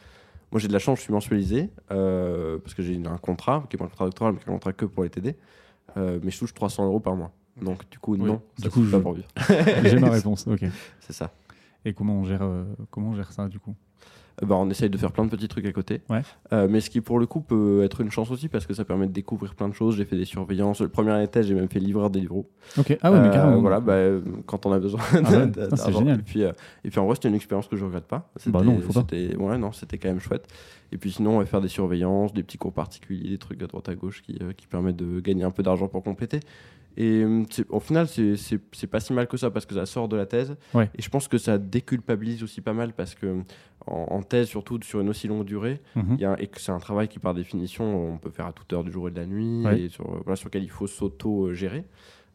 Moi 0.50 0.61
j'ai 0.61 0.68
de 0.68 0.72
la 0.72 0.78
chance, 0.78 0.98
je 0.98 1.04
suis 1.04 1.12
mensualisé 1.12 1.70
parce 1.88 2.74
que 2.74 2.82
j'ai 2.82 3.00
un 3.06 3.18
contrat 3.18 3.64
qui 3.70 3.76
est 3.76 3.78
pas 3.78 3.84
un 3.84 3.88
contrat 3.88 4.04
doctoral 4.06 4.32
mais 4.34 4.38
qui 4.40 4.46
est 4.46 4.50
un 4.50 4.54
contrat 4.54 4.72
que 4.72 4.87
pour 4.87 5.04
les 5.04 5.11
TD. 5.11 5.37
Mais 5.96 6.30
je 6.30 6.38
touche 6.38 6.54
300 6.54 6.84
euros 6.87 7.00
par 7.00 7.14
mois. 7.16 7.32
Donc 7.61 7.88
du 7.90 7.98
coup, 7.98 8.14
Oui. 8.14 8.20
non, 8.22 8.40
Du 8.58 8.70
coup, 8.70 8.80
suffit 8.80 8.90
pas 8.92 8.98
je- 8.98 9.02
pour 9.02 9.12
vivre. 9.14 9.28
J'ai 9.84 9.98
ma 9.98 10.11
réponse, 10.18 10.46
ok. 10.46 10.64
C'est 11.00 11.12
ça. 11.12 11.32
Et 11.88 11.94
comment 11.94 12.14
on 12.14 12.24
gère, 12.24 12.42
euh, 12.42 12.64
comment 12.90 13.11
on 13.11 13.14
gère 13.14 13.33
ça 13.33 13.48
du 13.48 13.59
coup? 13.59 13.74
Euh, 14.42 14.46
bah, 14.46 14.57
on 14.57 14.68
essaye 14.68 14.90
de 14.90 14.98
faire 14.98 15.11
plein 15.11 15.24
de 15.24 15.31
petits 15.31 15.48
trucs 15.48 15.64
à 15.64 15.72
côté. 15.72 16.03
Ouais. 16.11 16.20
Euh, 16.53 16.68
mais 16.70 16.81
ce 16.81 16.90
qui, 16.90 17.01
pour 17.01 17.18
le 17.18 17.27
coup, 17.27 17.40
peut 17.40 17.83
être 17.83 18.03
une 18.03 18.11
chance 18.11 18.31
aussi 18.31 18.48
parce 18.48 18.66
que 18.66 18.74
ça 18.74 18.85
permet 18.85 19.07
de 19.07 19.12
découvrir 19.12 19.55
plein 19.55 19.68
de 19.68 19.74
choses. 19.74 19.96
J'ai 19.96 20.05
fait 20.05 20.16
des 20.16 20.27
surveillances. 20.27 20.81
Le 20.83 20.88
premier 20.90 21.27
thèse, 21.29 21.46
j'ai 21.46 21.55
même 21.55 21.68
fait 21.70 21.81
livreur 21.81 22.11
des 22.11 22.20
livreaux. 22.20 22.48
Ok, 22.79 22.96
ah 23.01 23.11
ouais, 23.11 23.20
mais 23.20 23.31
carrément. 23.31 23.61
Voilà, 23.62 23.81
bah, 23.81 23.96
quand 24.46 24.66
on 24.66 24.72
a 24.72 24.79
besoin 24.79 25.01
Ah 25.14 25.31
ouais, 25.31 25.46
putain, 25.46 25.77
c'est 25.77 25.92
génial. 25.92 26.20
Et 26.20 26.22
puis, 26.22 26.44
euh, 26.44 26.53
et 26.85 26.90
puis 26.90 27.01
en 27.01 27.07
vrai, 27.07 27.14
c'était 27.14 27.29
une 27.29 27.35
expérience 27.35 27.66
que 27.68 27.77
je 27.77 27.85
regrette 27.87 28.05
pas. 28.07 28.18
Bah 28.18 28.31
C'était- 28.37 28.59
non, 28.62 28.74
il 28.77 28.83
faut 28.83 28.92
pas. 28.92 29.01
c'était- 29.11 29.35
Ouais, 29.37 29.57
non, 29.59 29.72
c'était 29.72 29.96
quand 29.98 30.09
même 30.09 30.20
chouette. 30.20 30.46
Et 30.92 30.98
puis 30.98 31.11
sinon, 31.11 31.38
ouais, 31.38 31.46
faire 31.46 31.61
des 31.62 31.68
surveillances, 31.68 32.33
des 32.35 32.42
petits 32.42 32.59
cours 32.59 32.72
particuliers, 32.72 33.31
des 33.31 33.38
trucs 33.38 33.62
à 33.62 33.66
droite 33.66 33.88
à 33.88 33.94
gauche 33.94 34.22
qui, 34.22 34.38
qui 34.57 34.66
permettent 34.66 34.96
de 34.96 35.20
gagner 35.20 35.44
un 35.44 35.51
peu 35.51 35.62
d'argent 35.62 35.88
pour 35.88 36.03
compléter. 36.03 36.40
Et 37.00 37.22
euh, 37.22 37.44
au 37.68 37.78
final, 37.78 38.08
c'est- 38.08 38.87
pas 38.90 38.98
si 38.98 39.12
mal 39.12 39.28
que 39.28 39.37
ça 39.37 39.50
parce 39.52 39.64
que 39.66 39.74
ça 39.74 39.87
sort 39.87 40.08
de 40.08 40.16
la 40.16 40.26
thèse. 40.26 40.56
Ouais. 40.74 40.90
Et 40.98 41.00
je 41.02 41.08
pense 41.08 41.28
que 41.28 41.38
ça 41.38 41.56
déculpabilise 41.56 42.42
aussi 42.42 42.61
pas 42.61 42.72
mal 42.72 42.92
parce 42.92 43.14
que 43.14 43.42
en, 43.87 44.06
en 44.11 44.22
thèse, 44.22 44.48
surtout 44.48 44.80
sur 44.82 45.00
une 45.00 45.08
aussi 45.08 45.28
longue 45.28 45.44
durée, 45.44 45.80
Mhm. 45.94 46.14
il 46.16 46.20
y 46.20 46.24
a- 46.24 46.34
et 46.42 46.48
que 46.48 46.61
c'est 46.61 46.72
un 46.72 46.78
travail 46.80 47.06
qui, 47.06 47.20
par 47.20 47.34
définition, 47.34 48.12
on 48.14 48.18
peut 48.18 48.30
faire 48.30 48.46
à 48.46 48.52
toute 48.52 48.72
heure 48.72 48.82
du 48.82 48.90
jour 48.90 49.06
et 49.08 49.12
de 49.12 49.16
la 49.20 49.26
nuit, 49.26 49.64
Ouais. 49.64 49.80
et 49.82 49.88
sur, 49.88 50.04
voilà, 50.24 50.34
sur 50.37 50.48
lequel 50.48 50.64
il 50.64 50.70
faut 50.70 50.88
s'auto-gérer. 50.88 51.84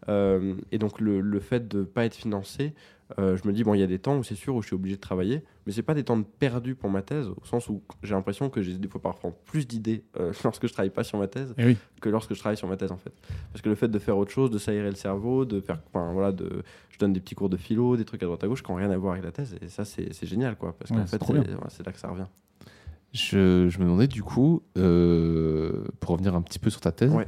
Euh, 0.10 0.56
et 0.72 0.78
donc, 0.78 1.00
le, 1.00 1.22
le 1.22 1.40
fait 1.40 1.68
de 1.68 1.80
ne 1.80 1.84
pas 1.84 2.06
être 2.06 2.16
financé, 2.16 2.74
euh, 3.20 3.38
je 3.38 3.48
me 3.48 3.54
dis, 3.54 3.64
bon, 3.64 3.74
il 3.74 3.80
y 3.80 3.84
a 3.84 3.88
des 3.88 4.00
temps 4.00 4.18
où 4.18 4.24
c'est 4.24 4.36
sûr 4.36 4.56
où 4.56 4.62
je 4.62 4.68
suis 4.68 4.76
obligé 4.76 4.96
de 4.96 5.02
travailler, 5.02 5.44
mais 5.66 5.72
c'est 5.72 5.84
pas 5.84 5.94
des 5.94 6.04
temps 6.04 6.18
de 6.18 6.24
perdu 6.24 6.74
pour 6.76 6.90
ma 6.90 7.02
thèse, 7.02 7.28
au 7.28 7.46
sens 7.46 7.70
où 7.70 7.82
j'ai 8.02 8.14
l'impression 8.16 8.50
que 8.50 8.62
j'ai 8.62 8.74
des 8.78 8.88
fois 8.88 9.02
parfois 9.02 9.32
plus 9.46 9.68
d'idées 9.68 10.04
euh, 10.20 10.32
lorsque 10.44 10.68
je 10.68 10.74
travaille 10.74 10.90
pas 10.90 11.04
sur 11.04 11.20
ma 11.20 11.28
thèse 11.28 11.54
Eh 11.58 11.66
oui. 11.66 11.78
que 12.02 12.10
lorsque 12.10 12.34
je 12.34 12.40
travaille 12.40 12.58
sur 12.58 12.68
ma 12.68 12.76
thèse, 12.78 12.92
en 12.92 12.98
fait. 12.98 13.14
Parce 13.52 13.62
que 13.62 13.70
le 13.70 13.76
fait 13.76 13.88
de 13.88 14.00
faire 14.00 14.18
autre 14.18 14.32
chose, 14.32 14.50
de 14.50 14.58
s'aérer 14.58 14.90
le 14.90 14.96
cerveau, 14.96 15.46
de 15.46 15.60
faire. 15.62 15.80
Enfin, 15.94 16.12
voilà, 16.14 16.32
de, 16.32 16.64
je 16.90 16.98
donne 16.98 17.14
des 17.14 17.20
petits 17.20 17.36
cours 17.36 17.50
de 17.50 17.58
philo, 17.58 17.96
des 17.98 18.06
trucs 18.06 18.24
à 18.24 18.26
droite 18.26 18.44
à 18.44 18.48
gauche 18.48 18.64
qui 18.64 18.72
n'ont 18.72 18.78
rien 18.78 18.90
à 18.92 18.98
voir 18.98 19.14
avec 19.14 19.26
la 19.26 19.32
thèse, 19.32 19.56
et 19.62 19.68
ça, 19.68 19.86
c'est 19.86 20.12
c'est 20.14 20.26
génial, 20.28 20.56
quoi. 20.56 20.76
Parce 20.78 20.90
Ouais, 20.92 20.98
qu'en 20.98 21.06
fait, 21.06 21.22
c'est 21.70 21.86
là 21.86 21.92
que 21.92 22.00
ça 22.00 22.08
revient. 22.10 22.28
Je, 23.14 23.68
je 23.70 23.78
me 23.78 23.84
demandais 23.84 24.08
du 24.08 24.24
coup, 24.24 24.64
euh, 24.76 25.84
pour 26.00 26.12
revenir 26.14 26.34
un 26.36 26.42
petit 26.42 26.58
peu 26.58 26.72
sur 26.72 26.82
ta 26.82 26.92
thèse, 26.92 27.14
Ouais. 27.14 27.28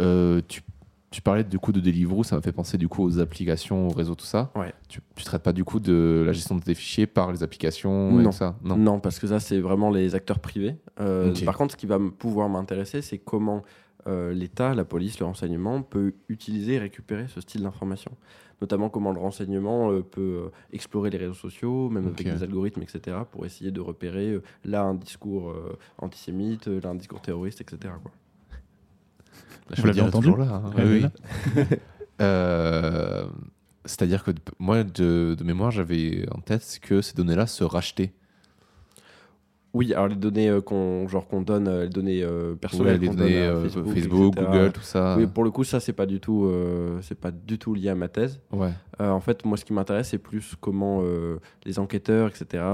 euh, 0.00 0.40
tu, 0.48 0.62
tu 1.10 1.22
parlais 1.22 1.42
du 1.44 1.58
coup 1.58 1.72
de 1.72 1.80
Deliveroo, 1.80 2.22
ça 2.22 2.36
m'a 2.36 2.42
fait 2.42 2.52
penser 2.52 2.76
du 2.76 2.86
coup 2.88 3.02
aux 3.02 3.18
applications, 3.18 3.88
au 3.88 3.90
réseau, 3.90 4.14
tout 4.14 4.26
ça. 4.26 4.50
Ouais. 4.54 4.74
Tu, 4.88 5.00
tu 5.16 5.24
traites 5.24 5.42
pas 5.42 5.52
du 5.54 5.64
coup 5.64 5.80
de 5.80 6.22
la 6.26 6.32
gestion 6.32 6.56
de 6.56 6.62
tes 6.62 6.74
fichiers 6.74 7.06
par 7.06 7.32
les 7.32 7.42
applications 7.42 8.10
et 8.10 8.22
Non. 8.22 8.30
tout 8.30 8.36
ça? 8.36 8.56
Non. 8.62 9.00
parce 9.00 9.18
que 9.18 9.26
ça, 9.26 9.40
c'est 9.40 9.58
vraiment 9.60 9.90
les 9.90 10.14
acteurs 10.14 10.38
privés. 10.38 10.76
Euh. 11.00 11.34
Par 11.46 11.56
contre, 11.56 11.72
ce 11.72 11.76
qui 11.78 11.86
va 11.86 11.98
pouvoir 12.18 12.48
m'intéresser, 12.50 13.00
c'est 13.00 13.16
comment 13.18 13.62
euh, 14.06 14.32
l'État, 14.34 14.74
la 14.74 14.84
police, 14.84 15.18
le 15.18 15.24
renseignement 15.26 15.82
peut 15.82 16.12
utiliser 16.28 16.74
et 16.74 16.78
récupérer 16.78 17.26
ce 17.28 17.40
style 17.40 17.62
d'information. 17.62 18.12
Notamment 18.60 18.90
comment 18.90 19.12
le 19.12 19.20
renseignement 19.20 19.90
euh, 19.90 20.02
peut 20.02 20.50
explorer 20.72 21.08
les 21.10 21.18
réseaux 21.18 21.32
sociaux, 21.32 21.88
même 21.88 22.06
avec 22.08 22.22
des 22.22 22.42
algorithmes, 22.42 22.82
etc., 22.82 23.16
pour 23.30 23.46
essayer 23.46 23.70
de 23.70 23.80
repérer 23.80 24.38
là 24.64 24.82
un 24.82 24.94
discours 24.94 25.54
antisémite, 25.98 26.66
là 26.66 26.90
un 26.90 26.94
discours 26.96 27.20
terroriste, 27.22 27.60
etc. 27.62 27.94
quoi. 28.02 28.12
Je 29.74 29.80
Vous 29.80 29.86
l'avez 29.86 30.00
entendu 30.00 30.28
là. 30.36 30.62
hein. 30.66 30.70
Oui, 30.78 31.04
oui. 31.56 31.64
Euh, 32.20 33.26
C'est-à-dire 33.84 34.24
que 34.24 34.32
moi, 34.58 34.82
de, 34.82 35.36
de 35.38 35.44
mémoire, 35.44 35.70
j'avais 35.70 36.26
en 36.32 36.40
tête 36.40 36.78
que 36.82 37.00
ces 37.00 37.14
données-là 37.14 37.46
se 37.46 37.62
rachetaient. 37.62 38.12
Oui, 39.74 39.92
alors 39.92 40.08
les 40.08 40.14
données 40.16 40.48
euh, 40.48 40.62
qu'on 40.62 41.06
genre 41.08 41.28
qu'on 41.28 41.42
donne, 41.42 41.68
euh, 41.68 41.82
les 41.82 41.88
données 41.90 42.22
euh, 42.22 42.54
personnelles, 42.54 42.94
Ouais, 42.94 42.98
les 43.00 43.08
données 43.14 43.46
donne 43.46 43.66
euh, 43.66 43.92
Facebook. 43.92 44.34
Google, 44.34 44.72
tout 44.72 44.80
ça. 44.80 45.14
Oui, 45.18 45.26
pour 45.26 45.44
le 45.44 45.50
coup, 45.50 45.62
ça 45.62 45.78
c'est 45.78 45.92
pas 45.92 46.06
du 46.06 46.20
tout, 46.20 46.50
c'est 47.02 47.18
pas 47.18 47.30
du 47.30 47.58
tout 47.58 47.74
lié 47.74 47.90
à 47.90 47.94
ma 47.94 48.08
thèse. 48.08 48.40
Ouais. 48.50 48.70
En 48.98 49.20
fait, 49.20 49.44
moi, 49.44 49.56
ce 49.58 49.64
qui 49.64 49.72
m'intéresse, 49.74 50.08
c'est 50.08 50.18
plus 50.18 50.54
comment 50.60 51.02
les 51.66 51.78
enquêteurs, 51.78 52.28
etc., 52.28 52.64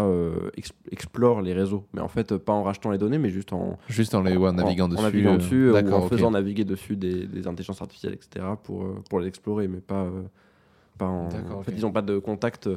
ex- 0.56 0.72
explorent 0.90 1.42
les 1.42 1.52
réseaux. 1.52 1.84
Mais 1.92 2.00
en 2.00 2.08
fait, 2.08 2.36
pas 2.36 2.52
en 2.52 2.62
rachetant 2.62 2.90
les 2.92 2.98
données, 2.98 3.18
mais 3.18 3.30
juste 3.30 3.52
en, 3.52 3.76
Juste 3.88 4.14
en, 4.14 4.22
les, 4.22 4.36
ouais, 4.36 4.48
en 4.50 4.52
naviguant 4.52 4.88
dessus. 4.88 5.00
en 5.00 5.02
naviguant 5.02 5.36
dessus, 5.36 5.70
ou 5.70 5.76
en 5.92 6.02
faisant 6.08 6.30
naviguer 6.30 6.64
dessus 6.64 6.96
des, 6.96 7.26
des 7.26 7.46
intelligences 7.48 7.82
artificielles, 7.82 8.14
etc., 8.14 8.46
pour, 8.62 8.86
pour 9.10 9.18
les 9.20 9.26
explorer, 9.26 9.66
mais 9.68 9.80
pas, 9.80 10.06
pas 10.96 11.06
en. 11.06 11.28
D'accord, 11.28 11.58
En 11.58 11.62
fait, 11.64 11.72
ils 11.76 11.82
n'ont 11.82 11.92
pas 11.92 12.02
de 12.02 12.18
contact 12.18 12.68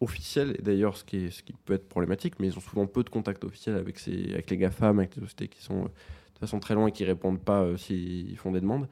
euh, 0.00 0.04
officiel, 0.04 0.56
et 0.58 0.62
d'ailleurs, 0.62 0.96
ce, 0.96 1.04
qui 1.04 1.30
ce 1.30 1.42
qui 1.42 1.52
peut 1.64 1.74
être 1.74 1.88
problématique, 1.88 2.34
mais 2.38 2.48
ils 2.48 2.56
ont 2.56 2.60
souvent 2.60 2.86
peu 2.86 3.02
de 3.02 3.10
contact 3.10 3.44
officiel 3.44 3.76
avec, 3.76 3.98
ces, 3.98 4.32
avec 4.32 4.50
les 4.50 4.56
GAFAM, 4.56 4.98
avec 4.98 5.16
les 5.16 5.22
sociétés 5.22 5.48
qui 5.48 5.62
sont 5.62 5.84
euh, 5.84 5.88
de 6.34 6.38
façon 6.38 6.60
très 6.60 6.74
loin 6.74 6.88
et 6.88 6.92
qui 6.92 7.04
répondent 7.04 7.40
pas 7.40 7.62
euh, 7.62 7.76
s'ils 7.76 8.36
font 8.36 8.52
des 8.52 8.60
demandes. 8.60 8.88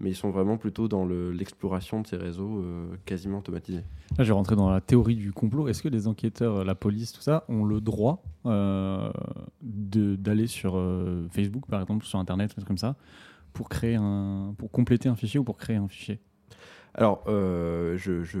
Mais 0.00 0.10
ils 0.10 0.16
sont 0.16 0.30
vraiment 0.30 0.56
plutôt 0.56 0.88
dans 0.88 1.04
le- 1.04 1.30
l'exploration 1.30 2.00
de 2.00 2.06
ces 2.08 2.16
réseaux 2.16 2.58
euh, 2.58 2.96
quasiment 3.04 3.38
automatisés. 3.38 3.84
Là, 4.18 4.24
je 4.24 4.24
vais 4.24 4.32
rentrer 4.32 4.56
dans 4.56 4.68
la 4.68 4.80
théorie 4.80 5.14
du 5.14 5.32
complot. 5.32 5.68
Est-ce 5.68 5.82
que 5.84 5.88
les 5.88 6.08
enquêteurs, 6.08 6.64
la 6.64 6.74
police, 6.74 7.12
tout 7.12 7.20
ça, 7.20 7.44
ont 7.48 7.64
le 7.64 7.80
droit 7.80 8.22
euh, 8.46 9.08
d'aller 9.62 10.48
sur 10.48 10.76
euh, 10.76 11.28
Facebook, 11.30 11.66
par 11.68 11.80
exemple, 11.80 12.04
sur 12.04 12.18
Internet, 12.18 12.56
comme 12.66 12.76
ça, 12.78 12.96
pour 13.52 13.68
créer 13.68 13.94
un, 13.94 14.54
pour 14.58 14.72
compléter 14.72 15.08
un 15.08 15.14
fichier 15.14 15.38
ou 15.38 15.44
pour 15.44 15.56
créer 15.56 15.76
un 15.76 15.86
fichier? 15.88 16.18
Alors, 16.94 17.24
euh, 17.26 17.96
je, 17.96 18.22
je 18.22 18.38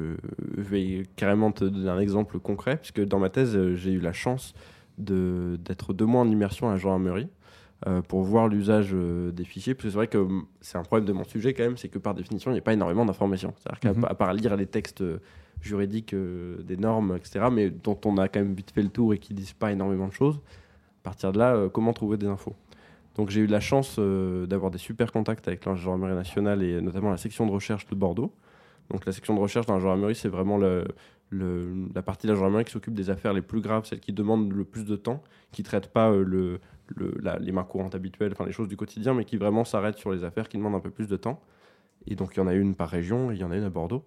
vais 0.56 1.02
carrément 1.16 1.50
te 1.50 1.64
donner 1.64 1.88
un 1.90 1.98
exemple 1.98 2.38
concret, 2.38 2.76
puisque 2.76 3.04
dans 3.04 3.18
ma 3.18 3.28
thèse, 3.28 3.56
euh, 3.56 3.74
j'ai 3.74 3.90
eu 3.92 4.00
la 4.00 4.12
chance 4.12 4.54
de- 4.98 5.58
d'être 5.64 5.92
deux 5.92 6.06
mois 6.06 6.20
en 6.20 6.30
immersion 6.30 6.68
à 6.68 6.72
la 6.72 6.78
gendarmerie 6.78 7.28
euh, 7.88 8.00
pour 8.00 8.22
voir 8.22 8.46
l'usage 8.48 8.90
euh, 8.94 9.32
des 9.32 9.44
fichiers, 9.44 9.74
parce 9.74 9.84
que 9.84 9.90
c'est 9.90 9.96
vrai 9.96 10.06
que 10.06 10.18
hum, 10.18 10.46
c'est 10.60 10.78
un 10.78 10.82
problème 10.84 11.04
de 11.06 11.12
mon 11.12 11.24
sujet 11.24 11.52
quand 11.52 11.64
même, 11.64 11.76
c'est 11.76 11.88
que 11.88 11.98
par 11.98 12.14
définition, 12.14 12.52
il 12.52 12.54
n'y 12.54 12.60
a 12.60 12.62
pas 12.62 12.72
énormément 12.72 13.04
d'informations. 13.04 13.54
C'est-à-dire 13.58 13.80
qu'à 13.80 13.92
Mhm. 13.92 14.14
part 14.16 14.32
lire 14.34 14.56
les 14.56 14.66
textes 14.66 15.02
juridiques 15.60 16.14
euh, 16.14 16.62
des 16.62 16.76
normes, 16.76 17.16
etc., 17.16 17.50
mais 17.50 17.70
dont 17.70 17.98
on 18.04 18.18
a 18.18 18.28
quand 18.28 18.40
même 18.40 18.54
vite 18.54 18.70
fait 18.70 18.82
le 18.82 18.88
tour 18.90 19.14
et 19.14 19.18
qui 19.18 19.34
disent 19.34 19.52
pas 19.52 19.72
énormément 19.72 20.06
de 20.06 20.12
choses, 20.12 20.36
à 20.36 21.04
partir 21.04 21.32
de 21.32 21.38
là, 21.38 21.68
comment 21.72 21.92
trouver 21.92 22.16
des 22.18 22.26
infos? 22.26 22.54
Donc 23.16 23.30
j'ai 23.30 23.42
eu 23.42 23.46
la 23.46 23.60
chance 23.60 23.98
d'avoir 23.98 24.70
des 24.72 24.78
super 24.78 25.12
contacts 25.12 25.46
avec 25.48 25.64
la 25.66 25.74
gendarmerie 25.76 26.14
nationale 26.14 26.62
et 26.62 26.80
notamment 26.80 27.10
la 27.10 27.16
section 27.16 27.46
de 27.46 27.52
recherche 27.52 27.86
de 27.86 27.94
Bordeaux. 27.94 28.32
Donc 28.90 29.06
la 29.06 29.12
section 29.12 29.34
de 29.34 29.40
recherche 29.40 29.66
la 29.66 29.78
gendarmerie, 29.78 30.14
c'est 30.14 30.28
vraiment 30.28 30.58
la 30.58 32.02
partie 32.02 32.26
de 32.26 32.32
la 32.32 32.36
gendarmerie 32.36 32.64
qui 32.64 32.72
s'occupe 32.72 32.94
des 32.94 33.10
affaires 33.10 33.32
les 33.32 33.42
plus 33.42 33.60
graves, 33.60 33.86
celles 33.86 34.00
qui 34.00 34.12
demandent 34.12 34.52
le 34.52 34.64
plus 34.64 34.84
de 34.84 34.96
temps, 34.96 35.22
qui 35.52 35.62
ne 35.62 35.64
traitent 35.66 35.92
pas 35.92 36.10
euh, 36.10 36.58
les 37.40 37.52
mains 37.52 37.64
courantes 37.64 37.94
habituelles, 37.94 38.32
enfin 38.32 38.44
les 38.44 38.52
choses 38.52 38.68
du 38.68 38.76
quotidien, 38.76 39.14
mais 39.14 39.24
qui 39.24 39.36
vraiment 39.36 39.64
s'arrêtent 39.64 39.98
sur 39.98 40.12
les 40.12 40.22
affaires 40.22 40.48
qui 40.48 40.58
demandent 40.58 40.74
un 40.74 40.80
peu 40.80 40.90
plus 40.90 41.08
de 41.08 41.16
temps. 41.16 41.40
Et 42.06 42.14
donc 42.14 42.34
il 42.36 42.38
y 42.38 42.42
en 42.42 42.46
a 42.46 42.54
une 42.54 42.74
par 42.74 42.88
région 42.90 43.30
il 43.30 43.38
y 43.38 43.44
en 43.44 43.50
a 43.50 43.56
une 43.56 43.64
à 43.64 43.70
Bordeaux. 43.70 44.04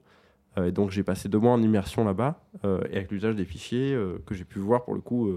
Euh, 0.57 0.67
et 0.67 0.71
donc 0.71 0.91
j'ai 0.91 1.03
passé 1.03 1.27
deux 1.27 1.39
mois 1.39 1.51
en 1.53 1.61
immersion 1.61 2.05
là-bas 2.05 2.39
euh, 2.65 2.81
et 2.91 2.97
avec 2.97 3.11
l'usage 3.11 3.35
des 3.35 3.45
fichiers 3.45 3.97
que 4.25 4.35
j'ai 4.35 4.45
pu 4.45 4.59
voir 4.59 4.85
pour 4.85 4.93
le 4.93 5.01
coup 5.01 5.29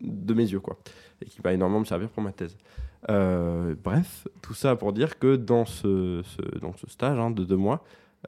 de 0.00 0.34
mes 0.34 0.50
yeux, 0.50 0.60
quoi, 0.60 0.78
et 1.22 1.26
qui 1.26 1.40
va 1.42 1.52
énormément 1.52 1.80
me 1.80 1.84
servir 1.84 2.08
pour 2.08 2.22
ma 2.22 2.32
thèse. 2.32 2.56
Bref, 3.08 4.26
tout 4.42 4.54
ça 4.54 4.76
pour 4.76 4.92
dire 4.92 5.18
que 5.18 5.36
dans 5.36 5.64
ce, 5.64 6.22
ce- 6.24 6.58
dans 6.58 6.74
ce 6.74 6.88
stage 6.88 7.18
hein, 7.18 7.30
de 7.30 7.44
deux 7.44 7.56
mois, 7.56 7.82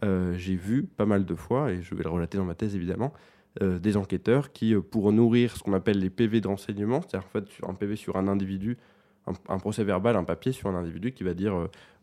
euh, 0.05 0.35
j'ai 0.37 0.55
vu 0.57 0.85
pas 0.85 1.07
mal 1.07 1.25
de 1.25 1.35
fois, 1.35 1.71
et 1.73 1.83
je 1.83 1.95
vais 1.95 2.03
le 2.05 2.11
relater 2.11 2.39
dans 2.39 2.45
ma 2.45 2.55
thèse 2.55 2.75
évidemment, 2.75 3.13
euh, 3.63 3.79
des 3.79 3.97
enquêteurs 3.97 4.53
qui, 4.53 4.75
euh, 4.75 4.81
pour 4.81 5.13
nourrir 5.13 5.57
ce 5.57 5.63
qu'on 5.63 5.75
appelle 5.75 5.99
les 5.99 6.11
PV 6.11 6.41
de 6.41 6.49
renseignement, 6.49 7.01
c'est-à-dire 7.03 7.27
en 7.29 7.31
fait 7.31 7.49
sur 7.49 7.69
un 7.69 7.75
PV 7.75 7.97
sur 7.97 8.17
un 8.17 8.27
individu, 8.29 8.79
un, 9.27 9.33
un 9.55 9.59
procès 9.59 9.85
verbal, 9.85 10.17
un 10.17 10.25
papier 10.25 10.53
sur 10.53 10.69
un 10.71 10.75
individu 10.75 11.13
qui 11.13 11.23
va 11.23 11.35
dire 11.35 11.55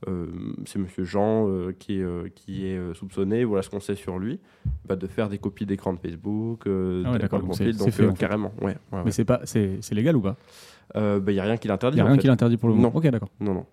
euh, 0.07 0.27
c'est 0.65 0.79
Monsieur 0.79 1.03
Jean 1.03 1.49
qui 1.79 1.99
est, 1.99 2.33
qui 2.35 2.65
est 2.67 2.93
soupçonné, 2.93 3.43
voilà 3.43 3.61
ce 3.63 3.69
qu'on 3.69 3.79
sait 3.81 3.95
sur 3.95 4.19
lui, 4.19 4.39
bah, 4.85 4.95
de 4.95 5.07
faire 5.07 5.27
des 5.27 5.37
copies 5.39 5.65
d'écran 5.65 5.91
de 5.93 5.99
Facebook, 5.99 6.61
Ah 6.65 7.11
ouais, 7.11 7.17
d'accord, 7.19 7.41
donc 7.41 7.55
c'est- 7.55 7.65
donc 7.65 7.73
c'est 7.79 7.91
fait, 7.91 8.05
en 8.05 8.11
fait. 8.11 8.19
carrément, 8.19 8.53
ouais, 8.61 8.77
ouais, 8.93 9.01
Mais 9.03 9.11
c'est 9.11 9.25
pas, 9.25 9.41
c'est 9.43 9.79
c'est 9.81 9.95
légal 9.95 10.15
ou 10.15 10.21
pas? 10.21 10.37
Euh, 10.95 11.19
bah, 11.19 11.31
y 11.33 11.39
a 11.39 11.43
rien 11.43 11.57
qui 11.57 11.67
Il 11.67 11.71
l'interdit. 11.71 11.95
n'y 11.97 12.01
a 12.01 12.05
en 12.05 12.07
rien 12.07 12.15
fait. 12.15 12.21
qui 12.21 12.27
l'interdit 12.27 12.57
pour 12.57 12.69
le 12.69 12.75
moment. 12.75 12.89
Non. 12.89 12.95
Ok, 12.97 13.07
d'accord. 13.09 13.29
Non, 13.39 13.53
non. 13.53 13.65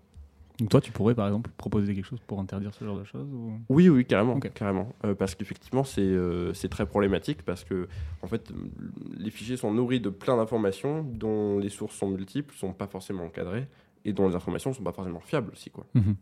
Donc 0.58 0.70
toi, 0.70 0.80
tu 0.80 0.90
pourrais 0.90 1.14
par 1.14 1.26
exemple 1.26 1.50
proposer 1.58 1.94
quelque 1.94 2.06
chose 2.06 2.20
pour 2.26 2.40
interdire 2.40 2.72
ce 2.72 2.82
genre 2.84 2.98
de 2.98 3.04
choses 3.04 3.28
ou... 3.32 3.52
Oui, 3.68 3.88
oui, 3.90 4.06
carrément, 4.06 4.40
carrément. 4.40 4.94
Euh, 5.04 5.14
parce 5.14 5.34
qu'effectivement, 5.34 5.84
c'est 5.84 6.00
euh, 6.00 6.54
c'est 6.54 6.68
très 6.70 6.86
problématique 6.86 7.42
parce 7.42 7.62
que 7.62 7.88
en 8.22 8.26
fait, 8.26 8.50
m- 8.50 8.70
les 9.18 9.30
fichiers 9.30 9.58
sont 9.58 9.70
nourris 9.72 10.00
de 10.00 10.08
plein 10.08 10.36
d'informations 10.38 11.02
dont 11.02 11.58
les 11.58 11.68
sources 11.68 11.94
sont 11.96 12.08
multiples, 12.08 12.54
sont 12.54 12.72
pas 12.72 12.86
forcément 12.86 13.24
encadrées 13.24 13.66
et 14.06 14.12
dont 14.14 14.28
les 14.28 14.34
informations 14.34 14.72
sont 14.72 14.82
pas 14.82 14.92
forcément 14.92 15.20
fiables 15.20 15.50
aussi, 15.52 15.68
quoi. 15.70 15.84
Mhm. 15.94 16.16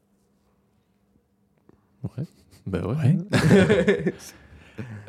Bah 2.66 2.86
ouais. 2.86 2.96
Ouais. 2.96 4.14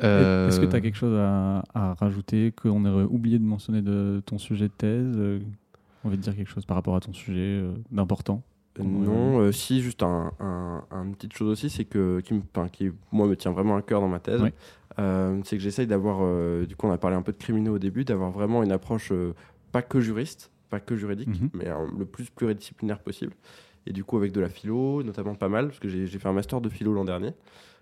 Euh, 0.04 0.46
Est-ce 0.46 0.60
que 0.60 0.66
tu 0.66 0.76
as 0.76 0.80
quelque 0.80 0.94
chose 0.96 1.18
à, 1.18 1.64
à 1.74 1.94
rajouter 1.94 2.52
qu'on 2.52 2.84
aurait 2.84 3.02
oublié 3.04 3.38
de 3.40 3.44
mentionner 3.44 3.82
de 3.82 4.22
ton 4.24 4.38
sujet 4.38 4.68
de 4.68 4.72
thèse? 4.72 5.14
Euh, 5.16 5.40
On 6.04 6.08
va 6.10 6.16
te 6.16 6.20
dire 6.20 6.36
quelque 6.36 6.50
chose 6.50 6.64
par 6.64 6.76
rapport 6.76 6.94
à 6.94 7.00
ton 7.00 7.12
sujet 7.12 7.40
euh, 7.62 7.72
d'important? 7.90 8.42
Euh, 8.44 8.55
Non, 8.84 9.40
euh, 9.40 9.52
si, 9.52 9.80
juste 9.80 10.02
un, 10.02 10.32
un- 10.40 10.84
un 10.90 11.10
petite 11.12 11.32
chose 11.32 11.48
aussi, 11.48 11.70
c'est 11.70 11.84
que, 11.84 12.20
qui, 12.20 12.34
me, 12.34 12.42
qui, 12.68 12.90
moi, 13.12 13.26
me 13.26 13.36
tient 13.36 13.52
vraiment 13.52 13.76
à 13.76 13.82
cœur 13.82 14.00
dans 14.00 14.08
ma 14.08 14.20
thèse, 14.20 14.42
euh, 14.98 15.40
c'est 15.44 15.56
que 15.56 15.62
j'essaye 15.62 15.86
d'avoir, 15.86 16.18
euh, 16.22 16.66
du 16.66 16.76
coup, 16.76 16.86
on 16.86 16.92
a 16.92 16.98
parlé 16.98 17.16
un 17.16 17.22
peu 17.22 17.32
de 17.32 17.38
criminaux 17.38 17.74
au 17.76 17.78
début, 17.78 18.04
d'avoir 18.04 18.30
vraiment 18.30 18.62
une 18.62 18.72
approche 18.72 19.12
pas 19.72 19.82
que 19.82 20.00
juriste, 20.00 20.50
pas 20.70 20.80
que 20.80 20.96
juridique, 20.96 21.28
Mhm. 21.28 21.50
mais 21.54 21.66
le 21.98 22.04
plus 22.04 22.30
pluridisciplinaire 22.30 22.98
possible. 23.00 23.32
Et 23.86 23.92
du 23.92 24.02
coup, 24.04 24.16
avec 24.16 24.32
de 24.32 24.40
la 24.40 24.48
philo, 24.48 25.02
notamment 25.02 25.34
pas 25.34 25.48
mal, 25.48 25.68
parce 25.68 25.78
que 25.78 25.88
j'ai 25.88 26.06
fait 26.06 26.28
un 26.28 26.32
master 26.32 26.60
de 26.60 26.68
philo 26.68 26.92
l'an 26.92 27.04
dernier. 27.04 27.32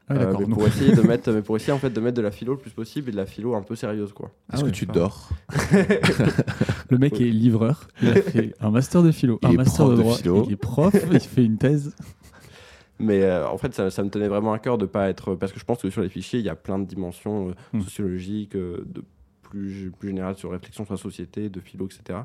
Ah, 0.09 0.15
Euh, 0.17 0.35
mais 0.39 0.47
pour 0.47 0.67
essayer 0.67 0.93
de 0.95 1.01
mettre, 1.07 1.31
mais 1.33 1.41
pour 1.43 1.57
essayer 1.57 1.73
en 1.73 1.79
fait 1.79 1.91
de 1.91 2.01
mettre 2.01 2.17
de 2.17 2.23
la 2.23 2.31
philo 2.31 2.53
le 2.53 2.59
plus 2.59 2.71
possible 2.73 3.09
et 3.09 3.13
de 3.13 3.17
la 3.17 3.25
philo 3.27 3.55
un 3.55 3.63
peu 3.63 3.75
sérieuse, 3.75 4.13
quoi. 4.13 4.31
Est-ce 4.53 4.59
Ah 4.59 4.61
que 4.61 4.67
ouais, 4.67 4.73
tu 4.73 4.87
dors 4.87 5.31
Le 6.91 6.99
mec 6.99 7.21
est 7.21 7.25
livreur, 7.31 7.89
il 8.03 8.09
a 8.11 8.15
fait 8.23 8.55
un 8.61 8.71
master 8.71 9.03
de 9.03 9.11
philo, 9.13 9.39
Il 9.43 9.49
un 9.49 9.53
est 9.53 9.57
master 9.57 9.87
prof 9.87 9.91
de 9.93 9.97
de 9.97 10.03
droit, 10.03 10.17
philo. 10.17 10.45
il 10.47 10.53
est 10.53 10.57
prof, 10.57 10.95
il 11.13 11.21
fait 11.21 11.45
une 11.45 11.59
thèse. 11.59 11.95
Mais 13.01 13.23
euh, 13.25 13.49
en 13.49 13.59
fait, 13.59 13.75
ça, 13.75 13.91
ça 13.91 14.05
me 14.05 14.11
tenait 14.11 14.29
vraiment 14.29 14.53
à 14.53 14.59
cœur 14.61 14.79
de 14.79 14.87
pas 14.87 15.09
être. 15.09 15.35
Parce 15.35 15.53
que 15.53 15.59
je 15.59 15.65
pense 15.65 15.83
que 15.83 15.91
sur 15.91 16.01
les 16.01 16.09
fichiers, 16.09 16.39
il 16.39 16.45
y 16.45 16.49
a 16.49 16.55
plein 16.55 16.79
de 16.79 16.85
dimensions 16.87 17.49
euh, 17.49 17.53
Hmm. 17.73 17.81
sociologiques, 17.81 18.55
euh, 18.55 18.85
de 18.87 19.03
plus, 19.43 19.91
plus 19.99 20.09
générales 20.11 20.37
sur 20.37 20.51
réflexion 20.53 20.85
sur 20.85 20.95
la 20.95 20.99
société, 20.99 21.49
de 21.49 21.59
philo, 21.61 21.87
etc. 21.87 22.21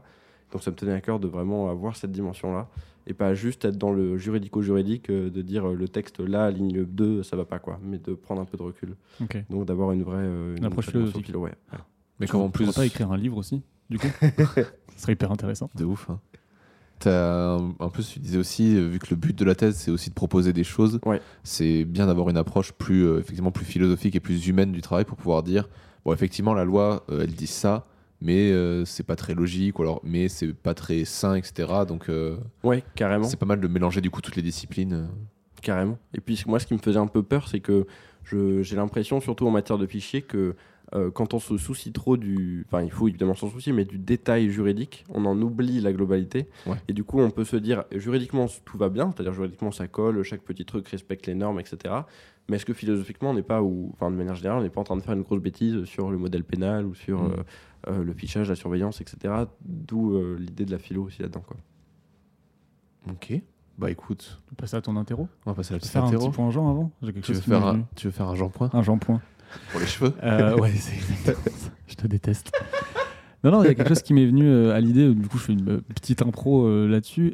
Donc 0.52 0.62
ça 0.64 0.70
me 0.72 0.76
tenait 0.76 0.94
à 0.94 1.02
cœur 1.02 1.20
de 1.20 1.28
vraiment 1.28 1.70
avoir 1.70 1.96
cette 1.96 2.12
dimension-là. 2.12 2.68
Et 3.10 3.14
pas 3.16 3.34
juste 3.34 3.66
être 3.66 3.76
dans 3.78 3.92
le 3.92 4.18
juridico-juridique, 4.18 5.10
euh, 5.10 5.30
de 5.32 5.42
dire 5.42 5.68
euh, 5.70 5.74
le 5.76 5.88
texte 5.88 6.20
là, 6.20 6.52
ligne 6.52 6.86
2, 6.86 7.24
ça 7.24 7.36
va 7.36 7.44
pas 7.44 7.58
quoi. 7.60 7.80
Mais 7.84 7.98
de 7.98 8.14
prendre 8.14 8.40
un 8.40 8.46
peu 8.46 8.56
de 8.56 8.62
recul. 8.64 8.96
Donc 9.50 9.66
d'avoir 9.66 9.92
une 9.92 10.04
vraie. 10.04 10.18
euh, 10.20 10.56
Une 10.56 10.66
approche 10.66 10.90
philosophique. 10.92 11.26
philo, 11.26 11.40
ouais. 11.42 11.54
Ouais. 11.74 11.80
Mais 12.20 12.28
Tu 12.28 12.32
comme 12.32 12.42
en 12.42 12.50
plus. 12.50 12.72
pas 12.74 12.86
écrire 12.86 13.12
un 13.12 13.18
livre 13.18 13.38
aussi, 13.38 13.62
du 13.90 13.98
coup 13.98 14.08
Ce 14.96 15.02
serait 15.04 15.14
hyper 15.14 15.32
intéressant. 15.32 15.70
De 15.76 15.86
ouf. 15.86 16.08
Hein. 16.10 16.20
Un 17.06 17.90
peu, 17.90 18.04
tu 18.04 18.20
disais 18.20 18.38
aussi, 18.38 18.76
vu 18.76 19.00
que 19.00 19.08
le 19.10 19.16
but 19.16 19.38
de 19.38 19.46
la 19.46 19.56
thèse, 19.56 19.76
c'est 19.78 19.92
aussi 19.92 20.10
de 20.10 20.16
proposer 20.16 20.52
des 20.54 20.64
choses, 20.66 21.00
Ouais. 21.06 21.22
c'est 21.44 21.86
bien 21.86 22.08
d'avoir 22.08 22.30
une 22.30 22.38
approche 22.38 22.74
plus, 22.74 23.04
euh, 23.06 23.20
effectivement, 23.20 23.52
plus 23.52 23.66
philosophique 23.66 24.16
et 24.16 24.20
plus 24.20 24.48
humaine 24.48 24.72
du 24.72 24.82
travail 24.82 25.06
pour 25.06 25.18
pouvoir 25.18 25.42
dire, 25.44 25.70
bon, 26.06 26.14
effectivement, 26.14 26.54
la 26.54 26.66
loi, 26.66 27.06
euh, 27.10 27.22
elle 27.24 27.32
dit 27.34 27.48
ça, 27.48 27.88
mais 28.22 28.52
euh, 28.52 28.86
c'est 28.86 29.04
pas 29.06 29.16
très 29.16 29.34
logique, 29.34 29.80
ou 29.80 29.84
alors, 29.84 30.02
mais 30.04 30.28
c'est 30.28 30.54
pas 30.54 30.74
très 30.74 31.06
sain, 31.06 31.36
etc. 31.36 31.72
Donc, 31.88 32.10
euh, 32.10 32.38
Ouais, 32.64 32.84
carrément. 32.96 33.24
c'est 33.26 33.38
pas 33.40 33.46
mal 33.46 33.62
de 33.62 33.68
mélanger 33.68 34.02
du 34.02 34.10
coup 34.10 34.22
toutes 34.22 34.36
les 34.36 34.42
disciplines. 34.42 35.08
Carrément. 35.62 35.98
Et 36.14 36.22
puis 36.22 36.42
moi, 36.48 36.60
ce 36.60 36.68
qui 36.68 36.74
me 36.74 36.80
faisait 36.80 37.00
un 37.00 37.08
peu 37.08 37.24
peur, 37.24 37.48
c'est 37.48 37.60
que 37.60 37.86
j'ai 38.32 38.76
l'impression, 38.76 39.20
surtout 39.22 39.48
en 39.48 39.52
matière 39.52 39.78
de 39.78 39.86
fichiers, 39.88 40.22
que 40.22 40.56
euh, 40.96 41.12
quand 41.12 41.34
on 41.34 41.40
se 41.40 41.58
soucie 41.58 41.92
trop 41.92 42.18
du... 42.18 42.66
Enfin, 42.68 42.82
il 42.84 42.92
faut 42.92 43.08
évidemment 43.08 43.36
s'en 43.36 43.50
soucier, 43.50 43.74
mais 43.74 43.86
du 43.86 43.98
détail 44.00 44.50
juridique, 44.50 45.06
on 45.10 45.26
en 45.26 45.40
oublie 45.42 45.82
la 45.82 45.94
globalité. 45.94 46.48
Ouais. 46.66 46.78
Et 46.88 46.94
du 46.94 47.04
coup, 47.04 47.20
on 47.22 47.30
peut 47.30 47.44
se 47.44 47.58
dire, 47.58 47.84
juridiquement, 47.96 48.48
tout 48.66 48.78
va 48.78 48.90
bien, 48.90 49.12
c'est-à-dire 49.14 49.34
juridiquement, 49.34 49.72
ça 49.72 49.88
colle, 49.88 50.24
chaque 50.24 50.42
petit 50.42 50.66
truc 50.66 50.88
respecte 50.88 51.28
les 51.28 51.36
normes, 51.36 51.60
etc. 51.60 51.94
Mais 52.50 52.56
est-ce 52.58 52.66
que 52.66 52.74
philosophiquement, 52.74 53.30
on 53.30 53.34
n'est 53.36 53.44
pas, 53.44 53.62
ou 53.62 53.92
enfin 53.94 54.10
de 54.12 54.16
manière 54.16 54.36
générale, 54.36 54.60
on 54.60 54.64
n'est 54.64 54.70
pas 54.70 54.82
en 54.82 54.84
train 54.84 54.98
de 54.98 55.02
faire 55.02 55.14
une 55.14 55.22
grosse 55.22 55.40
bêtise 55.42 55.86
sur 55.86 56.10
le 56.12 56.18
modèle 56.18 56.44
pénal 56.44 56.86
ou 56.86 56.94
sur 56.96 57.22
Mm. 57.24 57.32
euh, 57.32 57.44
euh, 57.92 58.04
le 58.04 58.14
fichage, 58.14 58.50
la 58.50 58.56
surveillance, 58.56 59.00
etc. 59.02 59.34
D'où 59.64 60.16
euh, 60.16 60.36
l'idée 60.40 60.66
de 60.66 60.72
la 60.72 60.80
philo 60.80 61.04
aussi 61.04 61.22
là-dedans. 61.22 61.44
Quoi. 61.48 61.58
Ok. 63.12 63.40
Bah 63.78 63.90
écoute, 63.90 64.42
Tu 64.48 64.50
peux 64.50 64.62
passer 64.62 64.76
à 64.76 64.82
ton 64.82 64.98
interro 64.98 65.30
on 65.46 65.52
va 65.52 65.56
passer 65.56 65.74
à 65.74 65.78
petite 65.78 65.92
faire 65.92 66.04
un 66.04 66.08
interro. 66.08 66.28
petit 66.28 66.36
point 66.36 66.52
Jean 66.52 66.70
avant 66.70 66.92
J'ai 67.02 67.14
quelque 67.14 67.26
Tu 67.26 67.32
veux, 67.32 67.40
chose 67.40 67.48
m'est 67.48 67.56
faire 67.60 67.66
un, 67.68 67.86
tu 67.96 68.08
veux 68.08 68.12
faire 68.12 68.28
un 68.28 68.36
Jean 68.36 68.50
Point 68.50 68.70
Un 68.74 68.82
Jean 68.82 68.98
point. 68.98 69.22
pour 69.72 69.80
les 69.80 69.86
cheveux 69.86 70.14
Euh, 70.22 70.58
ouais, 70.58 70.72
c'est. 70.72 71.34
Je 71.88 71.96
te 71.96 72.06
déteste. 72.08 72.52
Non, 73.44 73.52
non, 73.52 73.64
il 73.64 73.68
y 73.68 73.70
a 73.70 73.74
quelque 73.76 73.88
chose 73.90 74.02
qui 74.02 74.14
m'est 74.14 74.26
venu 74.26 74.46
euh, 74.46 74.74
à 74.76 74.80
l'idée. 74.82 75.14
Du 75.14 75.28
coup, 75.30 75.38
je 75.38 75.44
fais 75.44 75.54
une 75.54 75.70
euh, 75.70 75.82
petite 75.96 76.22
impro 76.22 76.66
euh, 76.66 76.88
là-dessus. 76.88 77.34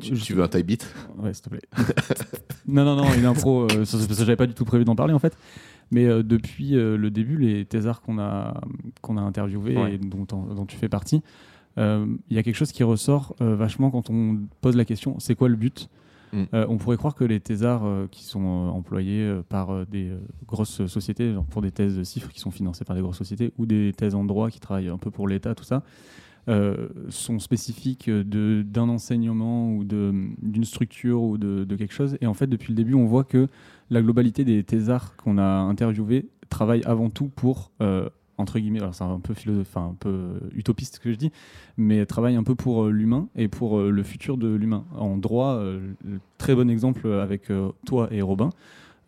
Tu, 0.00 0.16
je- 0.16 0.24
tu 0.24 0.32
veux 0.34 0.42
un 0.42 0.48
tie 0.48 0.62
beat? 0.62 0.86
Ouais, 1.18 1.34
s'il 1.34 1.42
te 1.44 1.48
plaît. 1.50 1.60
non, 2.66 2.84
non, 2.84 2.96
non, 2.96 3.12
une 3.14 3.26
impro, 3.26 3.68
ça, 3.68 3.76
parce 3.98 4.06
que 4.06 4.14
j'avais 4.14 4.36
pas 4.36 4.46
du 4.46 4.54
tout 4.54 4.64
prévu 4.64 4.84
d'en 4.84 4.96
parler 4.96 5.12
en 5.14 5.18
fait. 5.18 5.36
Mais 5.90 6.06
depuis 6.22 6.70
le 6.70 7.10
début, 7.10 7.36
les 7.36 7.66
thésards 7.66 8.00
qu'on 8.00 8.18
a, 8.18 8.60
qu'on 9.02 9.18
a 9.18 9.20
interviewés 9.20 9.76
Ouais. 9.76 9.94
et 9.94 9.98
dont, 9.98 10.24
dont 10.24 10.64
tu 10.64 10.76
fais 10.78 10.88
partie, 10.88 11.20
il 11.76 12.16
y 12.30 12.38
a 12.38 12.42
quelque 12.42 12.54
chose 12.56 12.72
qui 12.72 12.82
ressort 12.82 13.34
vachement 13.40 13.90
quand 13.90 14.08
on 14.08 14.38
pose 14.62 14.76
la 14.76 14.84
question 14.86 15.16
c'est 15.18 15.34
quoi 15.34 15.48
le 15.50 15.56
but? 15.56 15.90
Mm. 16.32 16.44
Euh, 16.54 16.66
On 16.68 16.78
pourrait 16.78 16.96
croire 16.96 17.14
que 17.14 17.24
les 17.24 17.40
thésards 17.40 17.84
euh, 17.84 18.06
qui 18.10 18.24
sont 18.24 18.40
euh, 18.40 18.70
employés 18.70 19.40
par 19.48 19.86
des 19.86 20.10
grosses 20.46 20.86
sociétés, 20.86 21.34
pour 21.50 21.62
des 21.62 21.70
thèses 21.70 21.96
de 21.96 22.04
chiffres 22.04 22.30
qui 22.30 22.40
sont 22.40 22.50
financées 22.50 22.84
par 22.84 22.96
des 22.96 23.02
grosses 23.02 23.18
sociétés, 23.18 23.52
ou 23.58 23.66
des 23.66 23.92
thèses 23.96 24.14
en 24.14 24.24
droit 24.24 24.50
qui 24.50 24.60
travaillent 24.60 24.88
un 24.88 24.98
peu 24.98 25.10
pour 25.10 25.28
l'État, 25.28 25.54
tout 25.54 25.64
ça, 25.64 25.82
sont 27.08 27.38
spécifiques 27.38 28.10
d'un 28.10 28.88
enseignement 28.88 29.72
ou 29.72 29.84
d'une 29.84 30.64
structure 30.64 31.22
ou 31.22 31.38
de, 31.38 31.64
de 31.64 31.76
quelque 31.76 31.94
chose. 31.94 32.16
Et 32.20 32.26
en 32.26 32.34
fait, 32.34 32.48
depuis 32.48 32.72
le 32.72 32.76
début, 32.76 32.94
on 32.94 33.06
voit 33.06 33.24
que 33.24 33.46
la 33.90 34.02
globalité 34.02 34.44
des 34.44 34.64
thésards 34.64 35.16
qu'on 35.16 35.38
a 35.38 35.44
interviewés 35.44 36.28
travaillent 36.48 36.84
avant 36.84 37.10
tout 37.10 37.28
pour, 37.28 37.70
entre 38.42 38.58
guillemets, 38.58 38.80
alors 38.80 38.94
c'est 38.94 39.04
un 39.04 39.20
peu, 39.20 39.34
philosophe, 39.34 39.68
enfin, 39.70 39.88
un 39.92 39.96
peu 39.98 40.08
euh, 40.08 40.38
utopiste 40.54 40.96
ce 40.96 41.00
que 41.00 41.12
je 41.12 41.16
dis, 41.16 41.30
mais 41.76 42.04
travaillent 42.04 42.36
un 42.36 42.42
peu 42.42 42.54
pour 42.54 42.84
euh, 42.84 42.90
l'humain 42.90 43.28
et 43.36 43.48
pour 43.48 43.78
euh, 43.78 43.90
le 43.90 44.02
futur 44.02 44.36
de 44.36 44.48
l'humain. 44.48 44.84
En 44.96 45.16
droit, 45.16 45.62
très 46.38 46.54
bon 46.54 46.68
exemple 46.68 47.06
avec 47.12 47.50
toi 47.86 48.08
et 48.10 48.22
Robin, 48.22 48.50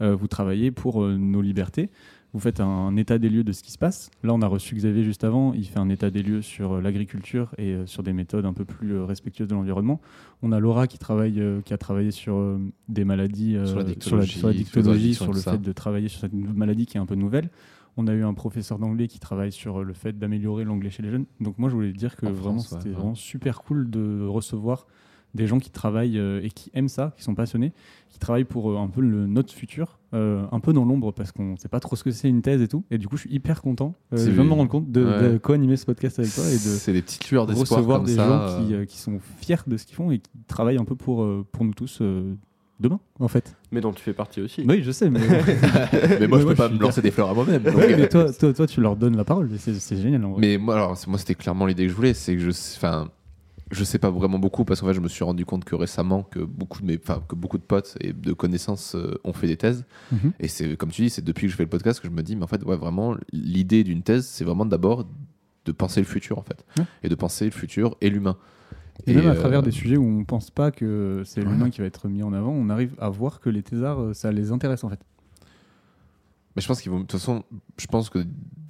vous 0.00 0.28
travaillez 0.28 0.70
pour 0.70 1.02
nos 1.02 1.40
libertés. 1.40 1.90
Vous 2.32 2.40
faites 2.40 2.60
un, 2.60 2.96
état 2.96 3.18
des 3.18 3.28
lieux 3.28 3.44
de 3.44 3.52
ce 3.52 3.62
qui 3.62 3.70
se 3.70 3.78
passe. 3.78 4.10
Là, 4.22 4.34
on 4.34 4.42
a 4.42 4.46
reçu 4.46 4.74
Xavier 4.74 5.04
juste 5.04 5.24
avant. 5.24 5.52
Il 5.54 5.66
fait 5.66 5.78
un 5.78 5.88
état 5.88 6.10
des 6.10 6.22
lieux 6.22 6.42
sur 6.42 6.80
l'agriculture 6.80 7.50
et 7.58 7.76
sur 7.86 8.02
des 8.02 8.12
méthodes 8.12 8.44
un 8.44 8.52
peu 8.52 8.64
plus 8.64 9.00
respectueuses 9.00 9.48
de 9.48 9.54
l'environnement. 9.54 10.00
On 10.42 10.52
a 10.52 10.58
Laura 10.58 10.86
qui, 10.86 10.98
travaille, 10.98 11.42
qui 11.64 11.74
a 11.74 11.78
travaillé 11.78 12.10
sur 12.10 12.58
des 12.88 13.04
maladies, 13.04 13.56
Sur 13.64 13.78
la 13.78 13.82
la, 13.82 13.88
dictologie, 13.90 14.04
sur 14.06 14.16
la 14.16 14.26
sur 14.26 14.48
les 14.48 14.54
dictologie, 14.54 15.14
sur 15.14 15.32
le 15.32 15.40
fait 15.40 15.62
de 15.62 15.72
travailler 15.72 16.08
sur 16.08 16.20
cette 16.20 16.34
maladie 16.34 16.86
qui 16.86 16.96
est 16.96 17.00
un 17.00 17.06
peu 17.06 17.14
nouvelle. 17.14 17.50
On 17.96 18.06
a 18.08 18.12
eu 18.12 18.24
un 18.24 18.34
professeur 18.34 18.78
d'anglais 18.78 19.06
qui 19.08 19.18
travaille 19.20 19.52
sur 19.52 19.80
euh, 19.80 19.84
le 19.84 19.92
fait 19.94 20.18
d'améliorer 20.18 20.64
l'anglais 20.64 20.90
chez 20.90 21.02
les 21.02 21.10
jeunes. 21.10 21.26
Donc 21.40 21.58
moi, 21.58 21.68
je 21.68 21.74
voulais 21.74 21.92
dire 21.92 22.16
que 22.16 22.26
En 22.26 22.32
vraiment, 22.32 22.56
ouais, 22.58 22.62
c'était 22.68 22.88
ouais. 22.88 22.94
vraiment 22.94 23.14
super 23.14 23.62
cool 23.62 23.88
de 23.90 24.26
recevoir 24.26 24.86
des 25.34 25.48
gens 25.48 25.58
qui 25.58 25.70
travaillent 25.70 26.16
euh, 26.18 26.40
et 26.44 26.48
qui 26.50 26.70
aiment 26.74 26.88
ça, 26.88 27.12
qui 27.16 27.24
sont 27.24 27.34
passionnés, 27.34 27.72
qui 28.08 28.20
travaillent 28.20 28.44
pour 28.44 28.70
euh, 28.70 28.76
un 28.78 28.86
peu 28.86 29.00
le, 29.00 29.26
notre 29.26 29.52
futur, 29.52 29.98
euh, 30.12 30.44
un 30.52 30.60
peu 30.60 30.72
dans 30.72 30.84
l'ombre 30.84 31.12
parce 31.12 31.32
qu'on 31.32 31.52
ne 31.52 31.56
sait 31.56 31.68
pas 31.68 31.80
trop 31.80 31.96
ce 31.96 32.04
que 32.04 32.12
c'est 32.12 32.28
une 32.28 32.40
thèse 32.40 32.62
et 32.62 32.68
tout. 32.68 32.84
Et 32.92 32.98
du 32.98 33.08
coup, 33.08 33.16
je 33.16 33.22
suis 33.22 33.34
hyper 33.34 33.60
content. 33.60 33.94
Euh, 34.12 34.16
C'est- 34.16 34.26
je 34.26 34.30
viens 34.30 34.44
de 34.44 34.48
me 34.48 34.54
rendre 34.54 34.70
compte 34.70 34.92
de, 34.92 35.04
Ouais. 35.04 35.32
de 35.32 35.38
co-animer 35.38 35.76
ce 35.76 35.86
podcast 35.86 36.20
avec 36.20 36.32
toi 36.32 36.44
et 36.48 36.52
de 36.54 36.58
C'est 36.58 36.92
des 36.92 37.02
petites 37.02 37.28
lueurs 37.32 37.46
d'espoir 37.48 37.78
recevoir 37.80 37.98
comme 37.98 38.06
des 38.06 38.14
ça. 38.14 38.28
gens 38.58 38.64
qui, 38.66 38.74
euh, 38.74 38.84
qui 38.84 38.98
sont 38.98 39.18
fiers 39.40 39.56
de 39.66 39.76
ce 39.76 39.86
qu'ils 39.86 39.96
font 39.96 40.12
et 40.12 40.20
qui 40.20 40.30
travaillent 40.46 40.78
un 40.78 40.84
peu 40.84 40.94
pour, 40.94 41.26
pour 41.50 41.64
nous 41.64 41.74
tous 41.74 42.00
demain, 42.80 43.00
en 43.20 43.28
fait. 43.28 43.56
Mais 43.72 43.80
dont 43.80 43.92
tu 43.92 44.02
fais 44.02 44.12
partie 44.12 44.40
aussi. 44.40 44.64
Oui, 44.68 44.82
je 44.82 44.90
sais, 44.90 45.08
mais, 45.10 45.20
mais 46.20 46.26
moi, 46.26 46.38
je 46.40 46.44
moi, 46.44 46.52
peux 46.52 46.54
pas 46.54 46.68
je 46.68 46.74
me 46.74 46.78
lancer 46.80 47.02
des 47.02 47.10
fleurs 47.10 47.30
à 47.30 47.34
moi-même. 47.34 47.62
donc, 47.62 47.74
Oui, 47.76 47.84
euh, 47.92 47.96
mais 47.98 48.08
toi, 48.08 48.32
toi, 48.32 48.52
toi, 48.52 48.66
tu 48.66 48.80
leur 48.80 48.96
donnes 48.96 49.16
la 49.16 49.24
parole. 49.24 49.50
C'est 49.58 49.96
génial. 49.96 50.24
En 50.24 50.32
vrai. 50.32 50.40
Mais 50.40 50.58
moi, 50.58 50.74
alors, 50.74 50.98
moi, 51.06 51.18
c'était 51.18 51.34
clairement 51.34 51.66
l'idée 51.66 51.84
que 51.84 51.90
je 51.90 51.94
voulais. 51.94 52.14
C'est 52.14 52.34
que 52.34 52.40
je, 52.42 52.50
enfin, 52.50 53.08
je 53.70 53.84
sais 53.84 53.98
pas 53.98 54.10
vraiment 54.10 54.38
beaucoup 54.38 54.64
parce 54.64 54.80
qu'en 54.80 54.88
fait, 54.88 54.94
je 54.94 55.00
me 55.00 55.08
suis 55.08 55.24
rendu 55.24 55.44
compte 55.46 55.64
que 55.64 55.74
récemment, 55.74 56.22
que 56.24 56.40
beaucoup 56.40 56.80
de 56.80 56.86
mes, 56.86 56.98
enfin, 57.02 57.22
que 57.28 57.34
beaucoup 57.34 57.58
de 57.58 57.62
potes 57.62 57.96
et 58.00 58.12
de 58.12 58.32
connaissances 58.32 58.94
euh, 58.94 59.18
ont 59.24 59.32
fait 59.32 59.46
des 59.46 59.56
thèses. 59.56 59.84
Mhm. 60.12 60.32
Et 60.40 60.48
c'est 60.48 60.76
comme 60.76 60.90
tu 60.90 61.02
dis, 61.02 61.10
c'est 61.10 61.24
depuis 61.24 61.46
que 61.46 61.52
je 61.52 61.56
fais 61.56 61.64
le 61.64 61.68
podcast 61.70 62.00
que 62.00 62.08
je 62.08 62.12
me 62.12 62.22
dis, 62.22 62.36
mais 62.36 62.44
en 62.44 62.48
fait, 62.48 62.62
ouais, 62.64 62.76
vraiment, 62.76 63.16
l'idée 63.32 63.84
d'une 63.84 64.02
thèse, 64.02 64.26
c'est 64.26 64.44
vraiment 64.44 64.66
d'abord 64.66 65.06
de 65.64 65.72
penser 65.72 66.00
le 66.00 66.06
futur, 66.06 66.38
en 66.38 66.42
fait, 66.42 66.62
Ouais. 66.78 66.84
et 67.04 67.08
de 67.08 67.14
penser 67.14 67.46
le 67.46 67.50
futur 67.50 67.96
et 68.02 68.10
l'humain. 68.10 68.36
Et, 69.06 69.14
même 69.14 69.26
à 69.26 69.30
euh, 69.30 69.34
travers 69.34 69.62
des 69.62 69.70
sujets 69.70 69.96
où 69.96 70.04
on 70.04 70.24
pense 70.24 70.50
pas 70.50 70.70
que 70.70 71.22
c'est 71.24 71.42
Ouais. 71.42 71.48
l'humain 71.50 71.70
qui 71.70 71.80
va 71.80 71.86
être 71.86 72.08
mis 72.08 72.22
en 72.22 72.32
avant, 72.32 72.52
on 72.52 72.70
arrive 72.70 72.94
à 72.98 73.08
voir 73.10 73.40
que 73.40 73.50
les 73.50 73.62
thésards, 73.62 74.00
euh, 74.00 74.14
ça 74.14 74.32
les 74.32 74.52
intéresse 74.52 74.84
en 74.84 74.88
fait. 74.88 75.00
Mais 76.56 76.62
je 76.62 76.68
pense 76.68 76.80
qu'il 76.80 76.92
vaut, 76.92 76.98
de 76.98 77.02
toute 77.02 77.18
façon, 77.18 77.42
je 77.78 77.86
pense 77.86 78.08
que 78.10 78.20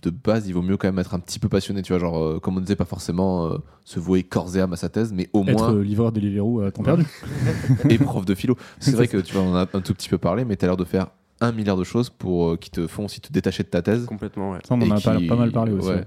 de 0.02 0.10
base, 0.10 0.48
il 0.48 0.54
vaut 0.54 0.62
mieux 0.62 0.78
quand 0.78 0.88
même 0.88 0.98
être 0.98 1.14
un 1.14 1.18
petit 1.18 1.38
peu 1.38 1.50
passionné, 1.50 1.82
tu 1.82 1.92
vois, 1.92 2.00
genre, 2.00 2.18
euh, 2.18 2.40
comme 2.40 2.56
on 2.56 2.60
disait, 2.60 2.76
pas 2.76 2.86
forcément 2.86 3.46
euh, 3.46 3.58
se 3.84 4.00
vouer 4.00 4.22
corps 4.22 4.56
et 4.56 4.60
âme 4.60 4.72
à 4.72 4.76
sa 4.76 4.88
thèse, 4.88 5.12
mais 5.12 5.28
au 5.34 5.42
Être 5.44 5.52
moins 5.52 5.74
euh, 5.74 5.82
livreur 5.84 6.10
de 6.10 6.18
Deliveroo 6.20 6.60
à 6.62 6.70
temps 6.72 6.82
perdu. 6.82 7.04
et 7.90 7.98
prof 7.98 8.24
de 8.24 8.34
philo. 8.34 8.56
C'est 8.80 8.92
vrai 8.92 9.06
que 9.06 9.18
tu 9.18 9.34
vois, 9.34 9.42
on 9.42 9.52
en 9.52 9.56
a 9.56 9.68
un 9.72 9.80
tout 9.82 9.92
petit 9.92 10.08
peu 10.08 10.16
parlé, 10.18 10.46
mais 10.46 10.56
tu 10.56 10.64
as 10.64 10.68
l'air 10.68 10.76
de 10.78 10.84
faire 10.84 11.08
un 11.42 11.52
milliard 11.52 11.76
de 11.76 11.84
choses 11.84 12.08
pour 12.08 12.50
euh, 12.52 12.56
qui 12.56 12.70
te 12.70 12.86
font 12.86 13.04
aussi 13.04 13.20
te 13.20 13.30
détacher 13.30 13.62
de 13.64 13.68
ta 13.68 13.82
thèse. 13.82 14.06
Complètement, 14.06 14.52
ouais. 14.52 14.60
Ça, 14.66 14.74
on 14.74 14.80
en 14.80 14.90
a 14.90 15.00
pas, 15.00 15.16
qui- 15.18 15.26
pas 15.26 15.36
mal 15.36 15.52
parlé 15.52 15.72
aussi. 15.72 15.88
ouais. 15.88 15.94
ouais. 15.96 16.04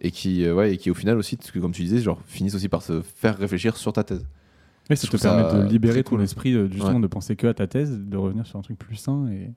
Et 0.00 0.10
qui, 0.10 0.44
euh, 0.44 0.54
ouais, 0.54 0.72
et 0.72 0.76
qui 0.78 0.90
au 0.90 0.94
final 0.94 1.18
aussi, 1.18 1.36
parce 1.36 1.50
que 1.50 1.58
comme 1.58 1.72
tu 1.72 1.82
disais, 1.82 1.98
genre 2.00 2.20
finissent 2.26 2.54
aussi 2.54 2.68
par 2.68 2.82
se 2.82 3.02
faire 3.02 3.36
réfléchir 3.36 3.76
sur 3.76 3.92
ta 3.92 4.02
thèse. 4.04 4.26
Et 4.88 4.96
ça 4.96 5.06
te 5.06 5.16
ça 5.18 5.36
permet 5.36 5.62
de 5.64 5.68
libérer 5.70 5.94
très 5.96 6.02
ton 6.04 6.16
cool. 6.16 6.22
esprit, 6.22 6.54
euh, 6.54 6.68
justement, 6.70 6.94
Ouais. 6.96 7.00
de 7.02 7.06
penser 7.06 7.36
que 7.36 7.46
à 7.46 7.54
ta 7.54 7.66
thèse, 7.66 7.98
de 8.00 8.16
revenir 8.16 8.46
sur 8.46 8.58
un 8.58 8.62
truc 8.62 8.78
plus 8.78 8.96
sain 8.96 9.28
et 9.30 9.50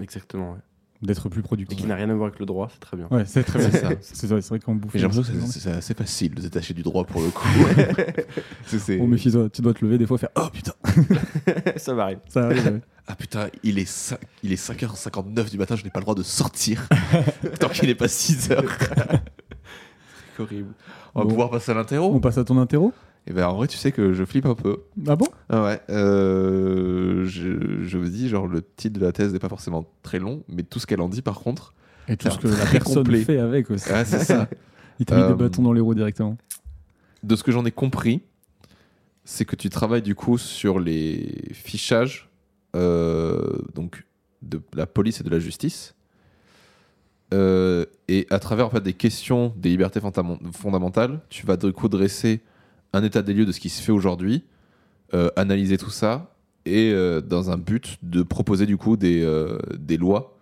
Exactement, 0.00 0.52
ouais. 0.52 0.58
d'être 1.02 1.28
plus 1.28 1.40
Et 1.40 1.42
productif. 1.42 1.78
qui 1.78 1.86
n'a 1.86 1.96
rien 1.96 2.08
à 2.10 2.14
voir 2.14 2.28
avec 2.28 2.38
le 2.38 2.46
droit, 2.46 2.68
c'est 2.72 2.78
très 2.78 2.96
bien. 2.96 3.06
Ouais, 3.10 3.24
c'est 3.26 3.42
très 3.42 3.58
bien. 3.58 3.70
C'est 3.70 3.80
ça. 4.16 4.40
C'est 4.40 4.48
vrai, 4.48 4.58
qu'en 4.60 4.74
bouffe. 4.76 4.92
J'ai 4.94 5.00
l'impression 5.02 5.24
que 5.34 5.40
c'est- 5.46 5.68
assez 5.70 5.94
facile 5.94 6.34
de 6.36 6.38
se 6.40 6.44
détacher 6.46 6.72
du 6.74 6.82
droit 6.82 7.04
pour 7.04 7.20
le 7.20 7.28
coup. 7.30 7.48
C'est- 8.66 8.78
c'est- 8.78 8.98
Oh, 9.00 9.06
méfie-toi, 9.06 9.50
tu 9.50 9.60
dois 9.62 9.74
te 9.74 9.84
lever 9.84 9.98
des 9.98 10.06
fois 10.06 10.16
et 10.16 10.20
faire 10.20 10.30
Oh 10.36 10.46
putain, 10.52 10.72
ça 11.76 11.92
m'arrive. 11.94 12.18
ça 12.28 12.44
arrive. 12.46 12.64
ouais. 12.66 12.80
Ah 13.08 13.16
putain, 13.16 13.48
il 13.64 13.80
est, 13.80 13.84
5, 13.84 14.16
il 14.44 14.52
est 14.52 14.56
5h59 14.70 15.50
du 15.50 15.58
matin, 15.58 15.74
je 15.74 15.82
n'ai 15.82 15.90
pas 15.90 15.98
le 15.98 16.04
droit 16.04 16.14
de 16.14 16.22
sortir 16.22 16.88
tant 17.58 17.68
qu'il 17.68 17.88
n'est 17.88 17.96
pas 17.96 18.06
6h. 18.06 18.62
Horrible. 20.38 20.72
On 21.14 21.20
va 21.20 21.24
Bon. 21.24 21.30
pouvoir 21.30 21.50
passer 21.50 21.72
à 21.72 21.74
l'interro. 21.74 22.10
On 22.14 22.20
passe 22.20 22.38
à 22.38 22.44
ton 22.44 22.58
interro 22.58 22.92
Et 23.26 23.32
ben 23.32 23.46
en 23.46 23.54
vrai, 23.54 23.66
tu 23.68 23.76
sais 23.76 23.92
que 23.92 24.12
je 24.12 24.24
flippe 24.24 24.46
un 24.46 24.54
peu. 24.54 24.78
Ah 25.06 25.16
bon? 25.16 25.26
Ah 25.48 25.62
ouais. 25.64 25.80
euh, 25.90 27.24
je, 27.24 27.82
je 27.82 27.98
vous 27.98 28.08
dis, 28.08 28.28
genre, 28.28 28.46
le 28.46 28.62
titre 28.62 28.98
de 28.98 29.04
la 29.04 29.12
thèse 29.12 29.32
n'est 29.32 29.38
pas 29.38 29.48
forcément 29.48 29.84
très 30.02 30.18
long, 30.18 30.42
mais 30.48 30.62
tout 30.62 30.78
ce 30.78 30.86
qu'elle 30.86 31.00
en 31.00 31.08
dit, 31.08 31.22
par 31.22 31.40
contre, 31.40 31.74
Et 32.08 32.16
tout 32.16 32.30
ce 32.30 32.38
que 32.38 32.48
la 32.48 32.56
très 32.56 32.78
personne 32.78 33.04
complet. 33.04 33.22
fait 33.24 33.38
avec 33.38 33.70
aussi. 33.70 33.90
ouais, 33.90 34.04
c'est 34.04 34.24
ça. 34.24 34.48
Il 34.98 35.06
t'a 35.06 35.16
mis 35.16 35.22
Euh, 35.22 35.28
des 35.28 35.34
bâtons 35.34 35.62
dans 35.62 35.72
les 35.72 35.80
roues 35.80 35.94
directement. 35.94 36.36
De 37.22 37.36
ce 37.36 37.42
que 37.44 37.52
j'en 37.52 37.64
ai 37.64 37.70
compris, 37.72 38.22
c'est 39.24 39.44
que 39.44 39.54
tu 39.56 39.70
travailles 39.70 40.02
du 40.02 40.14
coup 40.14 40.36
sur 40.38 40.80
les 40.80 41.48
fichages 41.52 42.28
euh, 42.74 43.58
donc 43.74 44.04
de 44.42 44.60
la 44.74 44.86
police 44.86 45.20
et 45.20 45.24
de 45.24 45.30
la 45.30 45.38
justice. 45.38 45.94
Euh, 47.32 47.86
et 48.08 48.26
à 48.30 48.38
travers 48.38 48.66
en 48.66 48.70
fait 48.70 48.82
des 48.82 48.92
questions 48.92 49.54
des 49.56 49.70
libertés 49.70 50.00
fondam- 50.00 50.52
fondamentales, 50.52 51.20
tu 51.30 51.46
vas 51.46 51.56
du 51.56 51.72
coup 51.72 51.88
dresser 51.88 52.42
un 52.92 53.02
état 53.02 53.22
des 53.22 53.32
lieux 53.32 53.46
de 53.46 53.52
ce 53.52 53.60
qui 53.60 53.70
se 53.70 53.80
fait 53.80 53.92
aujourd'hui, 53.92 54.44
euh, 55.14 55.30
analyser 55.36 55.78
tout 55.78 55.90
ça 55.90 56.34
et 56.66 56.92
euh, 56.92 57.20
dans 57.22 57.50
un 57.50 57.56
but 57.56 57.96
de 58.02 58.22
proposer 58.22 58.66
du 58.66 58.76
coup 58.76 58.96
des, 58.96 59.26
des 59.78 59.96
lois 59.96 60.38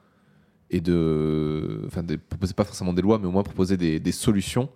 et 0.70 0.80
de 0.80 1.82
enfin 1.86 2.02
des, 2.02 2.18
proposer 2.18 2.54
pas 2.54 2.64
forcément 2.64 2.92
des 2.92 3.02
lois 3.02 3.18
mais 3.18 3.26
au 3.26 3.30
moins 3.30 3.42
proposer 3.44 3.76
des, 3.76 4.00
des 4.00 4.12
solutions 4.12 4.68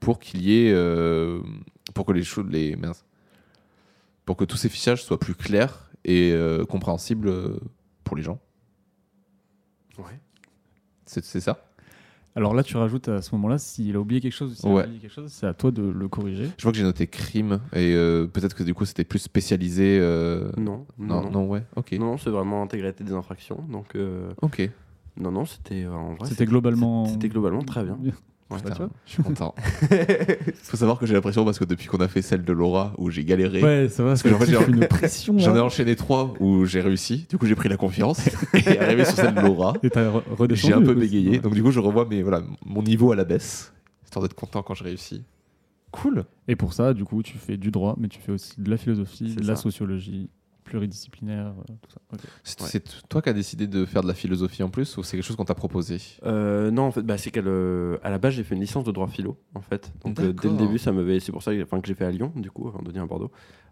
pour 0.00 0.18
qu'il 0.18 0.42
y 0.42 0.66
ait 0.66 0.74
pour 1.94 2.04
que 2.04 2.12
les 2.12 2.24
choses 2.24 2.46
les 2.50 2.76
pour 4.26 4.36
que 4.36 4.44
tous 4.44 4.56
ces 4.56 4.68
fichages 4.68 5.02
soient 5.02 5.18
plus 5.18 5.34
clairs 5.34 5.90
et 6.04 6.34
compréhensibles 6.68 7.58
pour 8.04 8.16
les 8.16 8.22
gens. 8.22 8.38
Ouais. 9.98 10.20
C'est 11.22 11.40
ça 11.40 11.64
Alors 12.36 12.54
là, 12.54 12.62
tu 12.64 12.76
rajoutes 12.76 13.08
à 13.08 13.22
ce 13.22 13.34
moment-là, 13.36 13.58
s'il 13.58 13.94
a 13.94 14.00
oublié 14.00 14.20
quelque 14.20 14.32
chose, 14.32 14.52
ou 14.52 14.54
s'il 14.56 14.68
Ouais. 14.70 14.82
a 14.82 14.84
oublié 14.86 14.98
quelque 15.00 15.12
chose, 15.12 15.30
c'est 15.32 15.46
à 15.46 15.54
toi 15.54 15.70
de 15.70 15.82
le 15.82 16.08
corriger. 16.08 16.48
Je 16.58 16.62
vois 16.64 16.72
que 16.72 16.78
j'ai 16.78 16.82
noté 16.84 17.06
crime 17.06 17.60
et 17.72 17.94
euh, 17.94 18.26
peut-être 18.26 18.54
que 18.54 18.64
du 18.64 18.74
coup 18.74 18.84
c'était 18.84 19.04
plus 19.04 19.20
spécialisé. 19.20 19.98
euh, 20.00 20.50
Non, 20.56 20.86
non, 20.98 21.22
non, 21.22 21.30
non, 21.30 21.46
ouais, 21.48 21.62
ok. 21.76 21.92
Non, 21.92 22.18
c'est 22.18 22.30
vraiment 22.30 22.62
intégrité 22.62 23.04
des 23.04 23.12
infractions. 23.12 23.64
Donc, 23.70 23.94
euh, 23.94 24.32
Ok. 24.42 24.68
non, 25.16 25.30
non, 25.30 25.44
c'était 25.44 25.84
euh, 25.84 25.92
en 25.92 26.14
vrai. 26.14 26.28
C'était 26.28 26.46
globalement. 26.46 27.06
C'était 27.06 27.28
globalement 27.28 27.62
très 27.62 27.84
bien. 27.84 27.98
Ouais. 28.50 28.58
Bah. 28.62 28.88
Je 29.06 29.10
suis 29.12 29.22
content. 29.24 29.54
Faut 30.62 30.76
savoir 30.76 30.98
que 30.98 31.06
j'ai 31.06 31.14
l'impression 31.14 31.44
parce 31.44 31.58
que 31.58 31.64
depuis 31.64 31.86
qu'on 31.86 31.98
a 31.98 32.08
fait 32.08 32.22
celle 32.22 32.44
de 32.44 32.52
Laura 32.52 32.92
où 32.98 33.10
j'ai 33.10 33.24
galéré, 33.24 33.62
Ouais, 33.62 33.88
ça 33.88 34.02
va, 34.02 34.10
parce 34.10 34.22
que 34.22 34.28
que 34.28 34.34
en 34.34 34.38
fait, 34.38 34.46
j'ai 34.46 34.58
j'ai- 34.58 34.70
une 34.70 34.86
pression. 34.86 35.38
j'en 35.38 35.52
ai 35.52 35.56
là. 35.58 35.64
enchaîné 35.64 35.96
trois 35.96 36.34
où 36.40 36.64
j'ai 36.66 36.80
réussi. 36.82 37.26
Du 37.30 37.38
coup 37.38 37.46
j'ai 37.46 37.54
pris 37.54 37.68
la 37.68 37.76
confiance 37.76 38.20
et 38.54 38.78
arrivé 38.78 39.04
sur 39.04 39.14
celle 39.16 39.34
de 39.34 39.40
Laura. 39.40 39.72
Et. 39.82 39.88
J'ai 40.54 40.72
un 40.72 40.82
peu 40.82 40.94
bégayé, 40.94 41.30
ouais. 41.32 41.38
donc 41.38 41.54
du 41.54 41.62
coup 41.62 41.70
je 41.70 41.80
revois 41.80 42.04
mes, 42.06 42.22
voilà, 42.22 42.42
mon 42.64 42.82
niveau 42.82 43.12
à 43.12 43.16
la 43.16 43.24
baisse, 43.24 43.72
histoire 44.04 44.22
d'être 44.22 44.34
content 44.34 44.62
quand 44.62 44.74
je 44.74 44.84
réussis. 44.84 45.22
Cool. 45.90 46.24
Et 46.48 46.56
pour 46.56 46.72
ça, 46.74 46.92
du 46.92 47.04
coup, 47.04 47.22
tu 47.22 47.38
fais 47.38 47.56
du 47.56 47.70
droit, 47.70 47.94
mais 47.98 48.08
tu 48.08 48.18
fais 48.20 48.32
aussi 48.32 48.54
de 48.60 48.68
la 48.68 48.76
philosophie, 48.76 49.36
de 49.36 49.46
la 49.46 49.54
sociologie, 49.56 50.28
pluridisciplinaire, 50.64 51.46
euh, 51.48 51.72
tout 51.82 51.90
ça. 51.90 52.00
Ok. 52.12 52.20
C'est 52.42 52.60
Ouais. 52.62 52.68
c'est 52.70 53.08
toi 53.08 53.22
qui 53.22 53.28
as 53.28 53.32
décidé 53.32 53.66
de 53.66 53.84
faire 53.84 54.02
de 54.02 54.08
la 54.08 54.14
philosophie 54.14 54.62
en 54.62 54.68
plus 54.70 54.96
ou 54.96 55.02
c'est 55.02 55.16
quelque 55.16 55.26
chose 55.26 55.36
qu'on 55.36 55.44
t'a 55.44 55.54
proposé? 55.54 55.98
Euh, 56.24 56.70
non, 56.70 56.82
en 56.84 56.90
fait, 56.90 57.02
bah, 57.02 57.18
c'est 57.18 57.30
qu'à 57.30 57.42
la 57.42 58.18
base, 58.18 58.34
j'ai 58.34 58.44
fait 58.44 58.54
une 58.54 58.60
licence 58.60 58.84
de 58.84 58.92
droit 58.92 59.06
philo, 59.08 59.36
en 59.54 59.60
fait. 59.60 59.92
Donc, 60.04 60.18
euh, 60.20 60.32
dès 60.32 60.48
le 60.48 60.56
début, 60.56 60.78
ça 60.78 60.92
m'avait. 60.92 61.20
C'est 61.20 61.32
pour 61.32 61.42
ça 61.42 61.54
que, 61.54 61.62
enfin, 61.62 61.80
que 61.80 61.86
j'ai 61.86 61.94
fait 61.94 62.04
à 62.04 62.10
Lyon, 62.10 62.32
du 62.36 62.50
coup, 62.50 62.66
avant 62.68 62.82
de 62.82 62.88
venir 62.88 63.02
à 63.02 63.06
Bordeaux. 63.06 63.30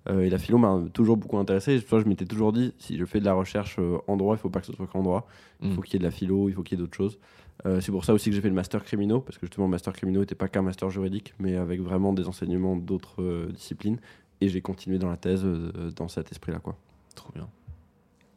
Euh, 0.09 0.23
et 0.23 0.31
la 0.31 0.39
philo 0.39 0.59
m'a 0.59 0.81
toujours 0.93 1.17
beaucoup 1.17 1.39
intéressé. 1.39 1.79
Pour 1.81 1.99
ça 1.99 2.03
je 2.05 2.09
m'étais 2.09 2.25
toujours 2.25 2.53
dit, 2.53 2.75
si 2.79 2.99
je 2.99 3.05
fais 3.05 3.21
de 3.21 3.25
la 3.25 3.35
recherche 3.35 3.77
euh, 3.79 3.99
en 4.09 4.17
droit, 4.17 4.35
il 4.35 4.39
faut 4.41 4.51
pas 4.51 4.59
que 4.61 4.67
ce 4.67 4.73
soit 4.73 4.89
qu'en 4.89 5.03
droit. 5.03 5.29
Il 5.63 5.69
Mm. 5.71 5.75
faut 5.75 5.81
qu'il 5.83 5.93
y 5.95 5.97
ait 5.97 5.99
de 6.01 6.05
la 6.05 6.11
philo, 6.11 6.49
il 6.49 6.55
faut 6.55 6.65
qu'il 6.65 6.77
y 6.77 6.81
ait 6.81 6.83
d'autres 6.85 6.97
choses. 6.97 7.19
Euh, 7.67 7.81
c'est 7.81 7.93
pour 7.93 8.05
ça 8.05 8.13
aussi 8.13 8.29
que 8.31 8.35
j'ai 8.35 8.43
fait 8.43 8.49
le 8.49 8.55
master 8.57 8.83
criminaux, 8.83 9.21
parce 9.21 9.39
que 9.39 9.47
justement, 9.47 9.67
le 9.67 9.71
master 9.71 9.93
criminaux 9.93 10.19
n'était 10.21 10.35
pas 10.35 10.49
qu'un 10.49 10.63
master 10.63 10.91
juridique, 10.91 11.35
mais 11.39 11.55
avec 11.57 11.81
vraiment 11.81 12.13
des 12.13 12.27
enseignements 12.27 12.75
d'autres 12.77 13.23
euh, 13.23 13.53
disciplines. 13.53 13.99
Et 14.43 14.49
j'ai 14.49 14.61
continué 14.61 14.99
dans 14.99 15.09
la 15.09 15.17
thèse 15.17 15.43
euh, 15.45 15.91
dans 15.95 16.09
cet 16.09 16.33
esprit-là, 16.33 16.59
quoi. 16.59 16.77
Trop 17.15 17.31
bien. 17.33 17.49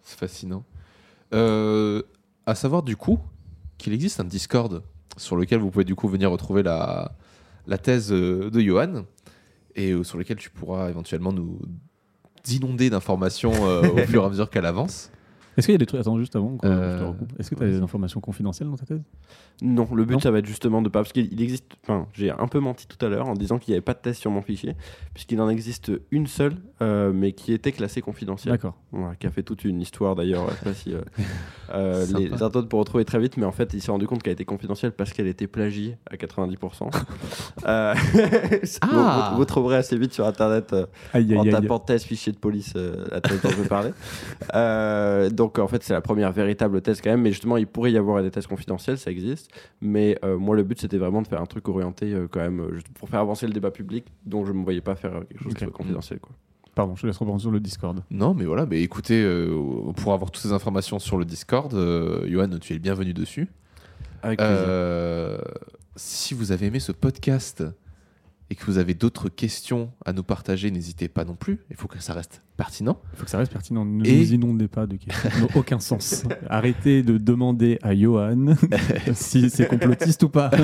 C'est 0.01 0.19
fascinant. 0.19 0.63
Euh, 1.33 2.03
à 2.45 2.53
savoir 2.53 2.83
du 2.83 2.95
coup 2.95 3.19
qu'il 3.79 3.91
existe 3.93 4.19
un 4.19 4.25
Discord 4.25 4.83
sur 5.17 5.35
lequel 5.35 5.59
vous 5.59 5.71
pouvez 5.71 5.83
du 5.83 5.95
coup 5.95 6.07
venir 6.07 6.29
retrouver 6.29 6.61
la, 6.61 7.11
la 7.65 7.77
thèse 7.77 8.11
euh, 8.11 8.49
de 8.49 8.59
Johan 8.59 9.05
et 9.75 9.91
euh, 9.91 10.03
sur 10.03 10.17
lequel 10.17 10.37
tu 10.37 10.49
pourras 10.49 10.89
éventuellement 10.89 11.33
nous 11.33 11.59
inonder 12.49 12.89
d'informations 12.89 13.53
euh, 13.67 13.89
au 13.89 13.97
fur 14.07 14.21
et 14.21 14.25
à 14.25 14.29
mesure 14.29 14.49
qu'elle 14.49 14.65
avance. 14.65 15.11
Est-ce 15.57 15.67
qu'il 15.67 15.73
y 15.73 15.75
a 15.75 15.79
des 15.79 15.85
trucs. 15.85 16.01
Attends, 16.01 16.19
juste 16.19 16.35
avant, 16.35 16.57
Euh, 16.63 16.97
je 16.97 17.03
te 17.03 17.07
recoupe. 17.07 17.33
Est-ce 17.39 17.49
que 17.49 17.55
tu 17.55 17.63
as 17.63 17.67
des 17.67 17.81
informations 17.81 18.19
confidentielles 18.19 18.69
dans 18.69 18.75
ta 18.75 18.85
thèse? 18.85 19.01
Non, 19.61 19.87
le 19.93 20.03
but 20.03 20.13
Non 20.13 20.19
ça 20.19 20.31
va 20.31 20.39
être 20.39 20.45
justement 20.45 20.81
de 20.81 20.89
pas 20.89 20.99
parce 20.99 21.13
qu'il 21.13 21.31
il 21.31 21.41
existe. 21.41 21.65
Enfin, 21.83 22.07
j'ai 22.13 22.29
un 22.31 22.47
peu 22.47 22.59
menti 22.59 22.87
tout 22.87 23.03
à 23.05 23.09
l'heure 23.09 23.27
en 23.27 23.33
disant 23.33 23.57
qu'il 23.57 23.71
n'y 23.71 23.75
avait 23.75 23.81
pas 23.83 23.93
de 23.93 23.99
thèse 23.99 24.17
sur 24.17 24.31
mon 24.31 24.41
fichier, 24.41 24.75
puisqu'il 25.13 25.39
en 25.39 25.49
existe 25.49 25.91
une 26.11 26.27
seule, 26.27 26.57
euh, 26.81 27.13
mais 27.13 27.31
qui 27.31 27.53
était 27.53 27.71
classée 27.71 28.01
confidentielle. 28.01 28.53
D'accord. 28.53 28.75
Qui 29.19 29.27
a 29.27 29.31
fait 29.31 29.43
toute 29.43 29.63
une 29.63 29.81
histoire 29.81 30.15
d'ailleurs. 30.15 30.49
Je 30.49 30.55
sais 30.55 30.65
pas 30.65 30.73
si 30.73 30.93
euh, 30.93 31.01
euh, 31.73 32.05
les, 32.17 32.33
internautes 32.33 32.69
pour 32.69 32.79
retrouver 32.79 33.05
très 33.05 33.19
vite, 33.19 33.37
mais 33.37 33.45
en 33.45 33.51
fait, 33.51 33.73
il 33.73 33.81
s'est 33.81 33.91
rendu 33.91 34.07
compte 34.07 34.23
qu'elle 34.23 34.33
était 34.33 34.45
confidentielle 34.45 34.91
parce 34.91 35.13
qu'elle 35.13 35.27
était 35.27 35.47
plagiée 35.47 35.97
à 36.09 36.15
90%. 36.15 36.89
euh, 37.67 37.93
Ah 38.81 39.29
vous, 39.31 39.37
vous 39.37 39.45
trouverez 39.45 39.77
assez 39.77 39.97
vite 39.97 40.13
sur 40.13 40.25
internet 40.25 40.75
Aïe, 41.13 41.35
en 41.37 41.41
aïe, 41.41 41.47
aïe. 41.47 41.61
tapant 41.61 41.79
thèse 41.79 42.03
fichier 42.03 42.33
de 42.33 42.37
police 42.37 42.73
la 42.75 43.21
thèse 43.21 43.41
dont 43.41 43.49
je 43.49 43.55
veux 43.55 43.67
parler. 43.67 43.91
Euh, 44.53 45.29
donc 45.45 45.59
en 45.59 45.67
fait 45.67 45.83
c'est 45.83 45.93
la 45.93 46.01
première 46.01 46.31
véritable 46.31 46.81
thèse 46.81 47.01
quand 47.01 47.11
même, 47.11 47.21
mais 47.21 47.31
justement 47.31 47.57
il 47.57 47.67
pourrait 47.67 47.91
y 47.91 47.97
avoir 47.97 48.21
des 48.23 48.31
thèses 48.31 48.47
confidentielles, 48.47 48.97
ça 48.97 49.11
existe. 49.11 49.51
Mais 49.81 50.17
euh, 50.23 50.37
moi 50.37 50.55
le 50.55 50.63
but 50.63 50.79
c'était 50.81 50.97
vraiment 50.97 51.21
de 51.21 51.27
faire 51.27 51.41
un 51.41 51.45
truc 51.45 51.67
orienté 51.67 52.13
euh, 52.13 52.27
quand 52.29 52.39
même 52.39 52.59
euh, 52.59 52.73
juste 52.73 52.89
pour 52.89 53.09
faire 53.09 53.19
avancer 53.19 53.45
le 53.47 53.53
débat 53.53 53.71
public, 53.71 54.05
donc 54.25 54.47
je 54.47 54.51
me 54.51 54.63
voyais 54.63 54.81
pas 54.81 54.95
faire 54.95 55.11
quelque 55.29 55.43
chose 55.43 55.51
Ok. 55.51 55.57
qui 55.59 55.63
soit 55.65 55.73
confidentiel 55.73 56.19
quoi. 56.19 56.31
Pardon, 56.75 56.93
je 56.95 57.03
te 57.03 57.07
laisse 57.07 57.17
reprendre 57.17 57.39
sur 57.39 57.51
le 57.51 57.61
Discord. 57.61 58.03
Non, 58.11 58.33
mais 58.33 58.43
voilà, 58.43 58.65
mais 58.65 58.81
écoutez, 58.81 59.23
euh, 59.23 59.93
pour 59.95 60.11
avoir 60.11 60.29
toutes 60.29 60.43
ces 60.43 60.51
informations 60.51 60.99
sur 60.99 61.17
le 61.17 61.23
Discord, 61.23 61.73
euh, 61.73 62.27
Johan, 62.29 62.49
tu 62.59 62.73
es 62.73 62.75
le 62.75 62.81
bienvenu 62.81 63.13
dessus. 63.13 63.47
Avec 64.21 64.39
plaisir. 64.39 64.55
Euh, 64.67 65.37
si 65.95 66.33
vous 66.33 66.51
avez 66.51 66.65
aimé 66.65 66.81
ce 66.81 66.91
podcast 66.91 67.63
et 68.49 68.55
que 68.55 68.63
vous 68.65 68.77
avez 68.77 68.93
d'autres 68.93 69.29
questions 69.29 69.91
à 70.05 70.13
nous 70.13 70.23
partager, 70.23 70.69
n'hésitez 70.69 71.07
pas 71.07 71.25
non 71.25 71.35
plus. 71.35 71.59
Il 71.71 71.75
faut 71.75 71.87
que 71.87 71.99
ça 71.99 72.13
reste 72.13 72.43
pertinent. 72.57 73.01
Il 73.13 73.17
faut 73.17 73.25
que 73.25 73.31
ça 73.31 73.39
reste 73.39 73.51
pertinent. 73.51 73.83
Ne 73.85 74.05
Et- 74.05 74.17
nous 74.19 74.33
inondez 74.33 74.67
pas 74.67 74.85
de 74.85 74.97
questions 74.97 75.29
n'ont 75.39 75.49
aucun 75.59 75.79
sens. 75.79 76.23
Arrêtez 76.49 77.01
de 77.03 77.17
demander 77.17 77.79
à 77.81 77.95
Johan 77.95 78.55
si 79.13 79.49
c'est 79.49 79.67
complotiste 79.67 80.21
ou 80.23 80.29
pas. 80.29 80.51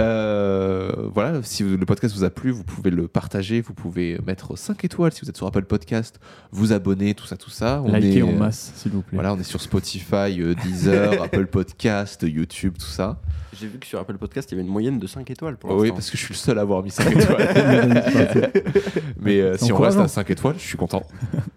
Euh, 0.00 1.08
voilà, 1.12 1.42
si 1.42 1.64
le 1.64 1.84
podcast 1.86 2.14
vous 2.14 2.24
a 2.24 2.30
plu, 2.30 2.50
vous 2.50 2.62
pouvez 2.64 2.90
le 2.90 3.08
partager, 3.08 3.60
vous 3.60 3.74
pouvez 3.74 4.18
mettre 4.26 4.56
5 4.56 4.84
étoiles 4.84 5.12
si 5.12 5.22
vous 5.22 5.28
êtes 5.28 5.36
sur 5.36 5.46
Apple 5.46 5.64
Podcast, 5.64 6.20
vous 6.52 6.72
abonner, 6.72 7.14
tout 7.14 7.26
ça, 7.26 7.36
tout 7.36 7.50
ça. 7.50 7.82
On 7.84 7.92
Likez 7.92 8.18
est, 8.18 8.22
en 8.22 8.32
masse, 8.32 8.72
s'il 8.76 8.92
vous 8.92 9.02
plaît. 9.02 9.14
Voilà, 9.16 9.34
on 9.34 9.38
est 9.38 9.42
sur 9.44 9.60
Spotify, 9.60 10.40
euh, 10.40 10.54
Deezer, 10.54 11.22
Apple 11.24 11.46
Podcast, 11.46 12.22
YouTube, 12.22 12.74
tout 12.78 12.86
ça. 12.86 13.20
J'ai 13.58 13.66
vu 13.66 13.78
que 13.78 13.86
sur 13.86 13.98
Apple 13.98 14.18
Podcast 14.18 14.50
il 14.50 14.54
y 14.54 14.58
avait 14.58 14.66
une 14.66 14.72
moyenne 14.72 14.98
de 15.00 15.06
5 15.06 15.28
étoiles 15.30 15.56
pour 15.56 15.70
oui, 15.70 15.78
l'instant. 15.88 15.94
parce 15.94 16.10
que 16.10 16.16
je 16.16 16.22
suis 16.24 16.34
le 16.34 16.38
seul 16.38 16.58
à 16.58 16.62
avoir 16.62 16.82
mis 16.82 16.90
5 16.90 17.10
étoiles. 17.16 18.52
Mais 19.20 19.40
euh, 19.40 19.56
si 19.56 19.72
on 19.72 19.78
reste 19.78 19.98
à 19.98 20.06
5 20.06 20.30
étoiles, 20.30 20.54
je 20.58 20.64
suis 20.64 20.76
content. 20.76 21.02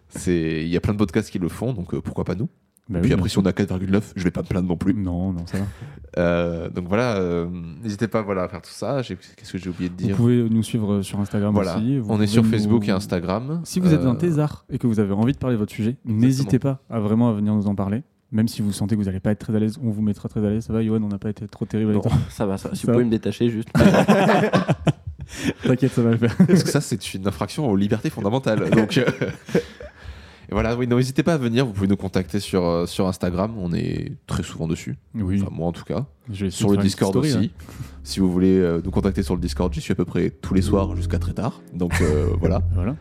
C'est- 0.09 0.61
Il 0.63 0.69
y 0.69 0.77
a 0.77 0.81
plein 0.81 0.93
de 0.93 0.97
podcasts 0.97 1.29
qui 1.29 1.37
le 1.39 1.49
font, 1.49 1.73
donc 1.73 1.93
euh, 1.93 2.01
pourquoi 2.01 2.23
pas 2.23 2.33
nous? 2.35 2.49
Bah 2.89 2.99
Puis 2.99 3.09
oui, 3.09 3.13
après, 3.13 3.29
si 3.29 3.37
on 3.37 3.45
a 3.45 3.51
4,9, 3.51 4.01
je 4.15 4.23
vais 4.23 4.31
pas 4.31 4.41
me 4.41 4.47
plaindre 4.47 4.67
non 4.67 4.75
plus. 4.75 4.93
Non, 4.93 5.31
non, 5.31 5.45
ça 5.45 5.59
va. 5.59 5.65
Euh, 6.17 6.69
donc 6.69 6.87
voilà, 6.89 7.15
euh, 7.15 7.47
n'hésitez 7.81 8.07
pas 8.09 8.21
voilà, 8.21 8.43
à 8.43 8.47
faire 8.49 8.61
tout 8.61 8.71
ça. 8.71 9.01
Qu'est-ce 9.07 9.51
que 9.53 9.57
j'ai 9.57 9.69
oublié 9.69 9.89
de 9.89 9.93
Vous 10.01 10.07
dire 10.07 10.15
pouvez 10.17 10.49
nous 10.49 10.63
suivre 10.63 11.01
sur 11.01 11.19
Instagram 11.21 11.53
Voilà, 11.53 11.77
aussi. 11.77 11.99
Vous 11.99 12.11
on 12.11 12.19
est 12.21 12.27
sur 12.27 12.43
nous- 12.43 12.49
Facebook 12.49 12.85
et 12.89 12.91
Instagram. 12.91 13.61
Si 13.63 13.79
vous 13.79 13.93
êtes 13.93 14.01
Euh, 14.01 14.09
un 14.09 14.15
thésard 14.15 14.65
et 14.69 14.77
que 14.77 14.87
vous 14.87 14.99
avez 14.99 15.13
envie 15.13 15.31
de 15.31 15.37
parler 15.37 15.55
de 15.55 15.59
votre 15.59 15.71
sujet, 15.73 15.95
n'hésitez 16.03 16.59
pas 16.59 16.81
à 16.89 16.99
vraiment 16.99 17.29
à 17.29 17.33
venir 17.33 17.53
nous 17.55 17.67
en 17.67 17.75
parler. 17.75 18.03
Même 18.33 18.47
si 18.49 18.61
vous 18.61 18.71
sentez 18.73 18.95
que 18.95 18.99
vous 19.01 19.05
n'allez 19.07 19.19
pas 19.19 19.31
être 19.31 19.39
très 19.39 19.55
à 19.55 19.59
l'aise, 19.59 19.77
on 19.83 19.89
vous 19.89 20.01
mettra 20.01 20.27
très 20.29 20.45
à 20.45 20.49
l'aise. 20.49 20.65
Ça 20.65 20.73
va, 20.73 20.83
Johan, 20.83 21.01
on 21.03 21.07
n'a 21.09 21.17
pas 21.17 21.29
été 21.29 21.47
trop 21.47 21.65
terrible 21.65 21.91
avec 21.91 22.03
Bon, 22.03 22.09
toi. 22.09 22.17
ça 22.29 22.45
va, 22.45 22.57
ça. 22.57 22.69
Si 22.73 22.81
Ça 22.81 22.87
vous 22.87 22.93
pouvez 22.93 23.03
va. 23.03 23.07
me 23.07 23.11
détacher 23.11 23.49
juste. 23.49 23.69
T'inquiète, 25.63 25.91
ça 25.93 26.01
va 26.01 26.11
le 26.11 26.17
faire. 26.17 26.35
Parce 26.35 26.63
que 26.63 26.69
ça, 26.69 26.81
c'est 26.81 27.13
une 27.13 27.27
infraction 27.27 27.69
aux 27.69 27.75
libertés 27.75 28.09
fondamentales. 28.09 28.69
Donc, 28.69 28.97
euh, 28.97 29.05
et 30.51 30.53
voilà, 30.53 30.75
oui, 30.75 30.85
n'hésitez 30.85 31.23
pas 31.23 31.35
à 31.35 31.37
venir. 31.37 31.65
Vous 31.65 31.71
pouvez 31.71 31.87
nous 31.87 31.95
contacter 31.95 32.41
sur, 32.41 32.65
euh, 32.65 32.85
sur 32.85 33.07
Instagram. 33.07 33.53
On 33.57 33.71
est 33.73 34.11
très 34.27 34.43
souvent 34.43 34.67
dessus. 34.67 34.97
Oui, 35.15 35.41
Enfin, 35.41 35.49
moi 35.55 35.67
en 35.67 35.71
tout 35.71 35.85
cas. 35.85 36.05
je 36.29 36.45
vais 36.45 36.51
Sur 36.51 36.71
le 36.71 36.77
Discord 36.77 37.11
story, 37.13 37.33
aussi. 37.33 37.51
Si 38.03 38.19
vous 38.19 38.29
voulez 38.29 38.57
euh, 38.59 38.81
nous 38.83 38.91
contacter 38.91 39.23
sur 39.23 39.35
le 39.35 39.41
Discord, 39.41 39.71
j'y 39.73 39.79
suis 39.79 39.93
à 39.93 39.95
peu 39.95 40.05
près 40.05 40.29
tous 40.29 40.53
les 40.53 40.61
soirs 40.61 40.93
jusqu'à 40.95 41.19
très 41.19 41.33
tard. 41.33 41.61
Donc 41.73 41.93
euh, 42.01 42.27
voilà. 42.39 42.55
là. 42.55 42.63
Voilà. 42.73 42.95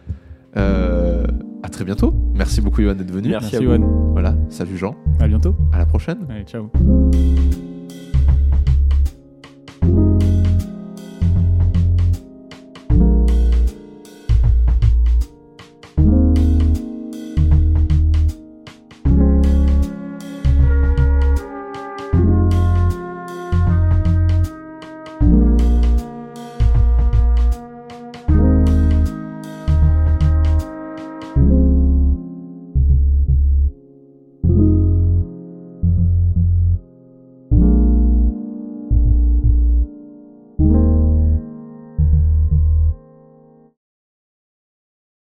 Euh, 0.57 1.27
à 1.63 1.69
très 1.69 1.85
bientôt. 1.85 2.15
Merci 2.35 2.61
beaucoup, 2.61 2.83
Johan, 2.83 2.95
d'être 2.95 3.11
venu. 3.11 3.31
Merci 3.31 3.57
Merci, 3.57 3.57
à 3.57 3.59
vous. 3.77 3.83
Johan. 3.83 4.11
Voilà. 4.13 4.35
Salut, 4.49 4.77
Jean. 4.77 4.95
À 5.19 5.27
bientôt. 5.27 5.57
À 5.73 5.79
la 5.79 5.87
prochaine. 5.87 6.19
Allez, 6.29 6.45
ciao. 6.45 6.71